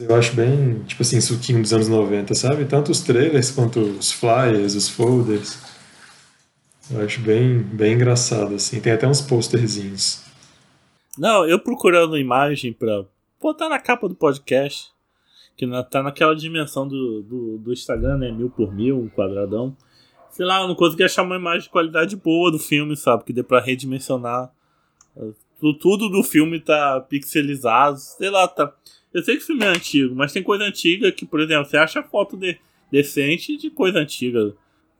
[0.00, 2.64] eu acho bem, tipo assim, suquinho dos anos 90, sabe?
[2.64, 5.58] Tanto os trailers quanto os flyers, os folders.
[6.90, 8.80] Eu acho bem, bem engraçado, assim.
[8.80, 10.24] Tem até uns posterzinhos.
[11.16, 13.04] Não, eu procurando imagem pra
[13.40, 14.92] botar na capa do podcast,
[15.56, 18.30] que tá naquela dimensão do, do, do Instagram, né?
[18.30, 19.76] Mil por mil, um quadradão.
[20.34, 23.24] Sei lá, eu não consegui achar uma imagem de qualidade boa do filme, sabe?
[23.24, 24.52] Que dê pra redimensionar.
[25.80, 27.98] Tudo do filme tá pixelizado.
[27.98, 28.74] Sei lá, tá
[29.14, 31.76] eu sei que o filme é antigo, mas tem coisa antiga que, por exemplo, você
[31.76, 32.58] acha foto de,
[32.90, 34.52] decente de coisa antiga.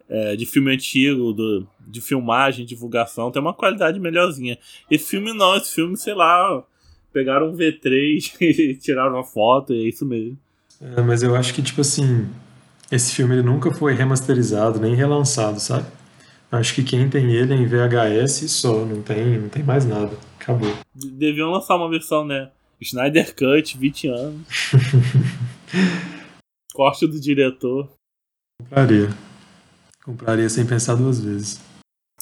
[0.08, 4.58] É, de filme antigo, do, de filmagem, divulgação, tem uma qualidade melhorzinha.
[4.90, 6.62] Esse filme não, esse filme, sei lá,
[7.10, 10.38] pegaram um V3 e tiraram uma foto, é isso mesmo.
[10.80, 12.28] É, mas eu acho que, tipo assim,
[12.90, 15.86] esse filme ele nunca foi remasterizado, nem relançado, sabe?
[16.50, 20.16] Acho que quem tem ele é em VHS só, não tem, não tem mais nada.
[20.40, 20.72] Acabou.
[20.94, 22.50] Deviam lançar uma versão, né?
[22.80, 24.42] Snyder Cut, 20 anos.
[26.72, 27.90] Corte do diretor.
[28.60, 29.08] Compraria.
[30.04, 31.60] Compraria sem pensar duas vezes.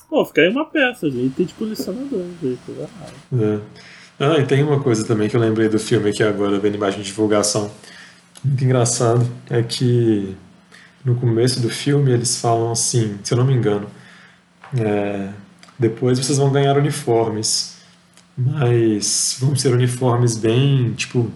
[0.09, 1.34] Pô, fica aí uma peça, gente.
[1.34, 2.60] Tem de colecionador, gente.
[3.32, 3.60] É.
[4.20, 7.01] Ah, e tem uma coisa também que eu lembrei do filme aqui agora, vendo imagem
[7.01, 7.70] de divulgação.
[8.44, 9.26] Muito engraçado.
[9.51, 10.36] É que
[11.04, 13.88] no começo do filme eles falam assim, se eu não me engano,
[14.76, 15.30] é,
[15.78, 17.72] depois vocês vão ganhar uniformes
[18.36, 21.30] mas vão ser uniformes bem, tipo,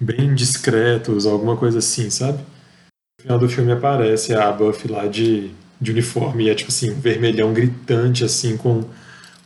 [0.00, 2.38] bem discretos, alguma coisa assim, sabe?
[2.38, 5.50] No final do filme aparece a Buffy lá de,
[5.80, 8.84] de uniforme, e é tipo assim, um vermelhão gritante, assim, com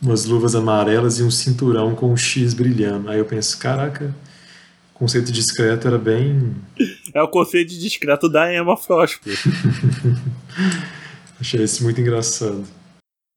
[0.01, 3.09] umas luvas amarelas e um cinturão com um X brilhando.
[3.09, 4.13] Aí eu penso, caraca,
[4.97, 6.55] conceito discreto era bem.
[7.13, 9.29] É o conceito de discreto da Emma Frost, pô.
[11.39, 12.63] Achei isso muito engraçado.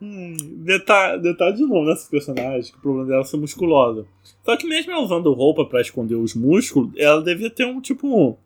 [0.03, 4.05] Hum, detalhe, detalhe de novo nessa personagem, que o problema dela é ser musculosa.
[4.45, 8.37] Só que mesmo ela usando roupa para esconder os músculos, ela devia ter um tipo.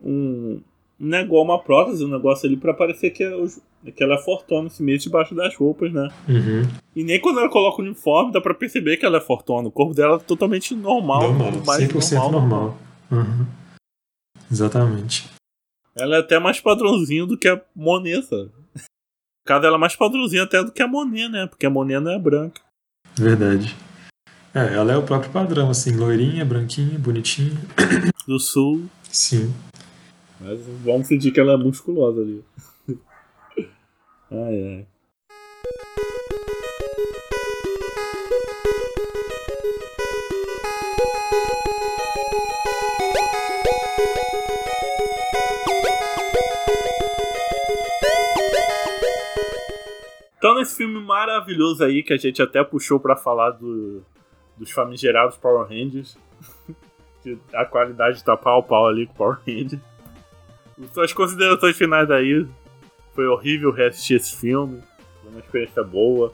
[0.00, 0.60] Um,
[1.00, 4.66] um negócio, uma prótese, um negócio ali para parecer que, é que ela é fortuna
[4.66, 6.08] assim mesmo debaixo das roupas, né?
[6.28, 6.62] Uhum.
[6.94, 9.68] E nem quando ela coloca o uniforme dá pra perceber que ela é fortuna.
[9.68, 11.32] O corpo dela é totalmente normal.
[11.32, 12.32] Normal, mais 100% normal.
[12.32, 12.78] normal.
[13.10, 13.46] Uhum.
[14.50, 15.28] Exatamente.
[15.96, 18.50] Ela é até mais padrãozinho do que a Monet, sabe?
[19.46, 21.46] Caso, ela é mais padrãozinho até do que a Monet, né?
[21.46, 22.60] Porque a Monet não é branca.
[23.16, 23.74] Verdade.
[24.54, 27.56] É, ela é o próprio padrão, assim, loirinha, branquinha, bonitinha.
[28.26, 28.86] Do sul.
[29.04, 29.52] Sim.
[30.40, 32.42] Mas vamos sentir que ela é musculosa ali.
[34.30, 34.86] ai, ai.
[50.38, 54.02] Então, nesse filme maravilhoso aí, que a gente até puxou para falar do,
[54.56, 56.16] dos famigerados Power Rangers,
[57.52, 59.89] a qualidade tá pau a pau ali com Power Rangers.
[60.92, 62.46] Suas considerações finais aí.
[63.14, 64.80] Foi horrível reassistir esse filme.
[65.22, 66.32] Foi uma experiência boa.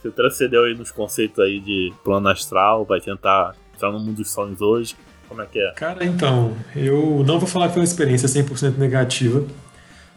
[0.00, 4.30] Você transcendeu aí nos conceitos aí de plano astral, vai tentar entrar no mundo dos
[4.30, 4.94] sonhos hoje.
[5.28, 5.72] Como é que é?
[5.72, 9.44] Cara, então, eu não vou falar que foi uma experiência 100% negativa,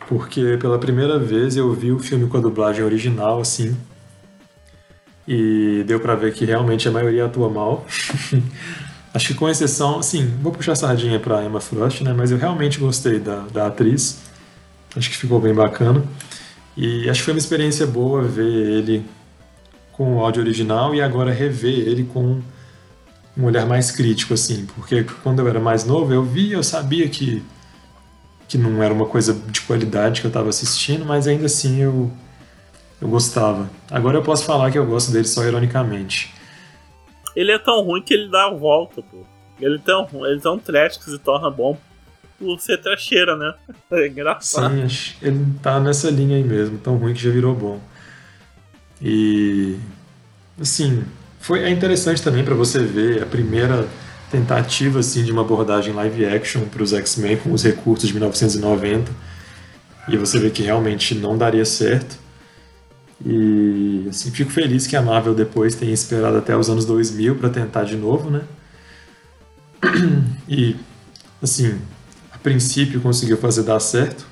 [0.07, 3.75] porque pela primeira vez eu vi o filme com a dublagem original, assim,
[5.27, 7.85] e deu para ver que realmente a maioria atua mal.
[9.13, 12.13] Acho que com exceção, sim, vou puxar a sardinha pra Emma Frost, né?
[12.13, 14.19] Mas eu realmente gostei da, da atriz.
[14.95, 16.03] Acho que ficou bem bacana.
[16.77, 19.05] E acho que foi uma experiência boa ver ele
[19.91, 22.41] com o áudio original e agora rever ele com
[23.37, 24.65] um olhar mais crítico, assim.
[24.65, 27.43] Porque quando eu era mais novo, eu via, eu sabia que,
[28.47, 32.11] que não era uma coisa de qualidade que eu estava assistindo, mas ainda assim eu,
[33.01, 33.69] eu gostava.
[33.89, 36.33] Agora eu posso falar que eu gosto dele só ironicamente.
[37.35, 39.25] Ele é tão ruim que ele dá a volta, pô.
[39.59, 41.77] Ele é tão, ele é tão trash que se torna bom
[42.39, 43.53] por ser trecheira, né?
[43.91, 44.89] É engraçado.
[44.89, 47.79] Sim, ele tá nessa linha aí mesmo, tão ruim que já virou bom.
[49.01, 49.77] E
[50.59, 51.03] assim,
[51.39, 53.87] foi é interessante também para você ver a primeira
[54.31, 59.11] tentativa assim de uma abordagem live action para os X-Men com os recursos de 1990.
[60.07, 62.17] E você vê que realmente não daria certo.
[63.23, 67.49] E assim, fico feliz que a Marvel depois tenha esperado até os anos 2000 para
[67.49, 68.41] tentar de novo, né?
[70.47, 70.75] E
[71.41, 71.79] assim,
[72.31, 74.25] a princípio conseguiu fazer dar certo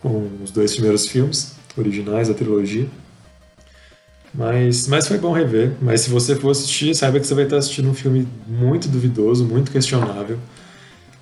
[0.00, 2.88] com os dois primeiros filmes originais da trilogia.
[4.34, 5.72] Mas, mas foi bom rever.
[5.80, 9.44] Mas se você for assistir, saiba que você vai estar assistindo um filme muito duvidoso,
[9.44, 10.38] muito questionável.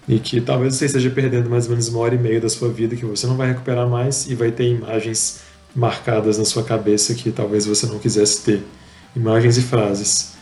[0.09, 2.69] E que talvez você esteja perdendo mais ou menos uma hora e meia da sua
[2.69, 5.41] vida que você não vai recuperar mais e vai ter imagens
[5.77, 8.65] marcadas na sua cabeça que talvez você não quisesse ter.
[9.15, 10.37] Imagens e frases.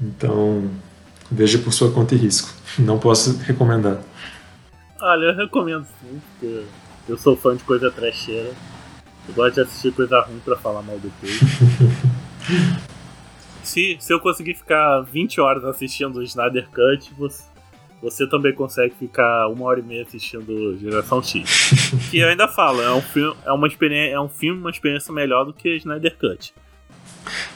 [0.00, 0.70] Então,
[1.30, 2.48] veja por sua conta e risco.
[2.78, 4.00] Não posso recomendar.
[5.00, 6.64] Olha, eu recomendo sim, porque
[7.08, 8.52] eu sou fã de coisa trecheira.
[9.28, 11.40] Eu gosto de assistir coisa ruim pra falar mal depois.
[13.62, 17.42] se, se eu conseguir ficar 20 horas assistindo o Snyder Cut, você,
[18.02, 21.70] você também consegue ficar uma hora e meia assistindo Geração X.
[22.10, 25.12] que eu ainda falo, é um filme, é uma experiência, é um filme, uma experiência
[25.12, 26.54] melhor do que Snyder Cut.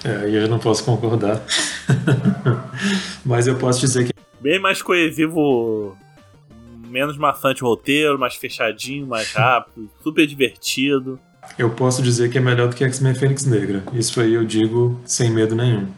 [0.05, 1.41] É, e eu não posso concordar.
[3.25, 4.13] Mas eu posso dizer que.
[4.41, 5.97] Bem mais coesivo,
[6.87, 11.19] menos maçante o roteiro, mais fechadinho, mais rápido, super divertido.
[11.59, 13.83] Eu posso dizer que é melhor do que X-Men Fênix Negra.
[13.93, 15.89] Isso aí eu digo sem medo nenhum.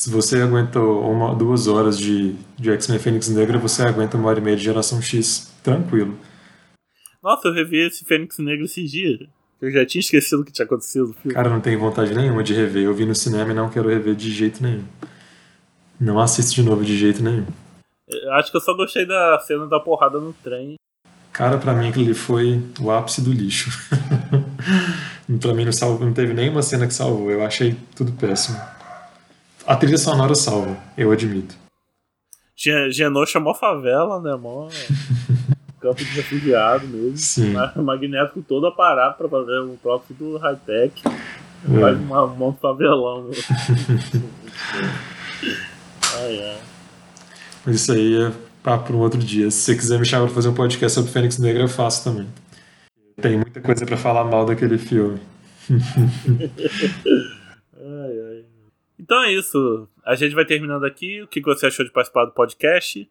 [0.00, 4.38] Se você aguentou uma, duas horas de, de X-Men Fênix Negra, você aguenta uma hora
[4.38, 5.52] e meia de Geração X.
[5.62, 6.16] Tranquilo.
[7.22, 9.20] Nossa, eu revi esse Fênix Negra esses dias.
[9.60, 11.34] Eu já tinha esquecido o que tinha acontecido no filme.
[11.34, 12.84] Cara, não tenho vontade nenhuma de rever.
[12.84, 14.84] Eu vi no cinema e não quero rever de jeito nenhum.
[16.00, 17.44] Não assisto de novo de jeito nenhum.
[18.08, 20.76] Eu acho que eu só gostei da cena da porrada no trem.
[21.30, 23.68] Cara, pra mim aquele foi o ápice do lixo.
[25.42, 27.30] pra mim não, salvo, não teve nenhuma cena que salvou.
[27.30, 28.58] Eu achei tudo péssimo.
[29.66, 31.54] A trilha sonora salva, eu admito.
[32.56, 34.68] Genô chamou favela, né, mó?
[35.80, 37.16] Campo de refugiado mesmo.
[37.16, 37.54] Sim.
[37.76, 41.02] Magneto com todo aparato pra fazer um próprio do high-tech.
[41.06, 41.80] É.
[41.80, 43.28] Faz uma, um favelão.
[43.28, 43.36] Né?
[46.16, 46.58] ai, ai.
[47.64, 48.32] Mas isso aí é
[48.62, 49.50] papo para um outro dia.
[49.50, 52.26] Se você quiser me chamar para fazer um podcast sobre Fênix Negra, eu faço também.
[53.20, 55.18] Tem muita coisa para falar mal daquele filme.
[59.10, 59.88] Então é isso.
[60.04, 61.20] A gente vai terminando aqui.
[61.20, 63.10] O que você achou de participar do podcast?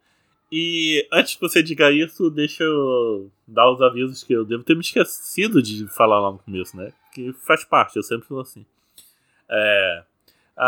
[0.49, 4.75] E antes que você diga isso, deixa eu dar os avisos que eu devo ter
[4.75, 6.93] me esquecido de falar lá no começo, né?
[7.13, 8.65] Que faz parte, eu sempre falo assim.
[9.49, 10.03] É,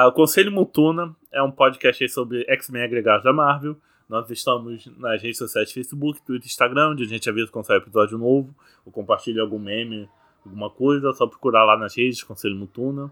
[0.05, 3.77] o Conselho Mutuna é um podcast sobre X-Men agregados da Marvel.
[4.09, 8.17] Nós estamos nas redes sociais Facebook, Twitter Instagram, onde a gente avisa quando sai episódio
[8.17, 8.53] novo,
[8.85, 10.09] ou compartilha algum meme,
[10.45, 13.09] alguma coisa, é só procurar lá nas redes, Conselho Mutuna.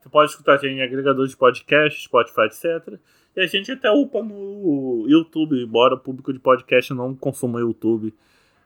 [0.00, 2.98] Você pode escutar a gente em agregadores de podcast, Spotify, etc.
[3.36, 8.14] E a gente até upa no YouTube, embora o público de podcast não consuma YouTube.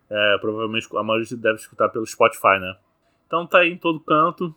[0.09, 2.77] É, provavelmente a maioria deve escutar pelo Spotify, né?
[3.27, 4.55] Então tá aí em todo canto.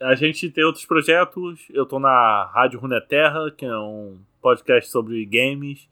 [0.00, 1.66] A gente tem outros projetos.
[1.70, 5.88] Eu tô na Rádio Runeterra, que é um podcast sobre games.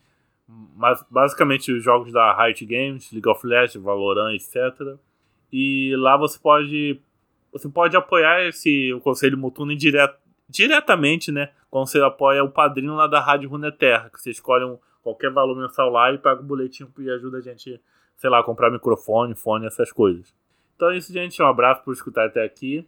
[1.11, 4.97] Basicamente os jogos da Riot Games, League of Legends, Valorant, etc.
[5.53, 7.01] E lá você pode
[7.53, 10.13] você pode apoiar esse o Conselho Mutuno indiret,
[10.49, 11.51] diretamente, né?
[11.71, 15.57] Quando você apoia o padrinho lá da Rádio Runeterra, que você escolhe um, qualquer valor
[15.57, 17.81] mensal lá e paga o boletim e ajuda a gente,
[18.17, 20.35] sei lá, a comprar microfone, fone, essas coisas.
[20.75, 21.41] Então é isso, gente.
[21.43, 22.87] Um abraço por escutar até aqui.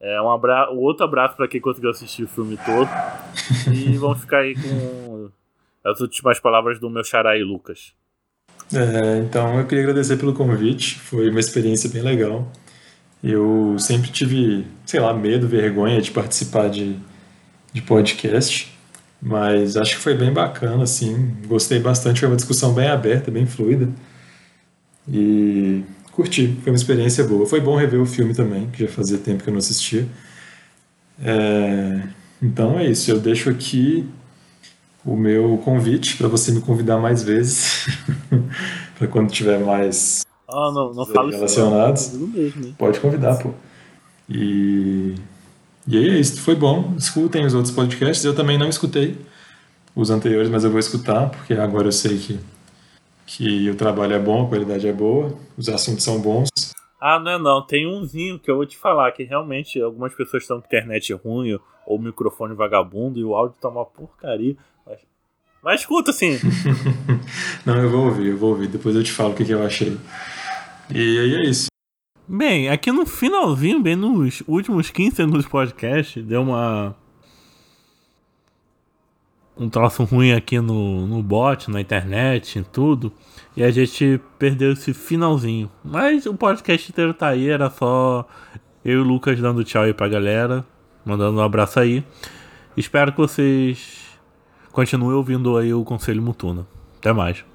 [0.00, 0.70] É, um abra...
[0.70, 2.88] outro abraço para quem conseguiu assistir o filme todo.
[3.72, 5.30] e vamos ficar aí com
[5.84, 7.94] as últimas palavras do meu xará e Lucas.
[8.72, 10.98] É, então eu queria agradecer pelo convite.
[10.98, 12.50] Foi uma experiência bem legal.
[13.22, 16.96] Eu sempre tive, sei lá, medo, vergonha de participar de,
[17.72, 18.72] de podcast,
[19.20, 23.46] mas acho que foi bem bacana, assim, gostei bastante, foi uma discussão bem aberta, bem
[23.46, 23.88] fluida,
[25.08, 25.82] e
[26.12, 27.46] curti, foi uma experiência boa.
[27.46, 30.06] Foi bom rever o filme também, que já fazia tempo que eu não assistia.
[31.22, 32.02] É,
[32.42, 34.08] então é isso, eu deixo aqui
[35.04, 37.86] o meu convite para você me convidar mais vezes,
[38.98, 42.08] para quando tiver mais ah, não, não falo relacionados.
[42.08, 43.52] Isso, mesmo, Pode convidar, pô.
[44.28, 45.14] E,
[45.86, 46.94] e aí é isso, foi bom.
[46.96, 48.24] Escutem os outros podcasts.
[48.24, 49.18] Eu também não escutei
[49.94, 52.40] os anteriores, mas eu vou escutar, porque agora eu sei que,
[53.26, 56.48] que o trabalho é bom, a qualidade é boa, os assuntos são bons.
[57.00, 57.62] Ah, não é não.
[57.62, 61.58] Tem umzinho que eu vou te falar, que realmente algumas pessoas estão com internet ruim
[61.86, 64.54] ou microfone vagabundo e o áudio tá uma porcaria.
[64.86, 64.98] Mas,
[65.62, 66.38] mas escuta assim.
[67.64, 68.68] não, eu vou ouvir, eu vou ouvir.
[68.68, 69.96] Depois eu te falo o que, que eu achei.
[70.92, 71.66] E aí é isso.
[72.26, 76.94] Bem, aqui no finalzinho, bem nos últimos 15 segundos do podcast, deu uma.
[79.56, 83.12] Um troço ruim aqui no, no bot, na internet, em tudo.
[83.56, 85.70] E a gente perdeu esse finalzinho.
[85.84, 88.26] Mas o podcast inteiro tá aí, era só
[88.84, 90.64] eu e o Lucas dando tchau aí pra galera.
[91.04, 92.04] Mandando um abraço aí.
[92.76, 93.98] Espero que vocês
[94.72, 96.66] continuem ouvindo aí o Conselho Mutuna.
[96.98, 97.49] Até mais.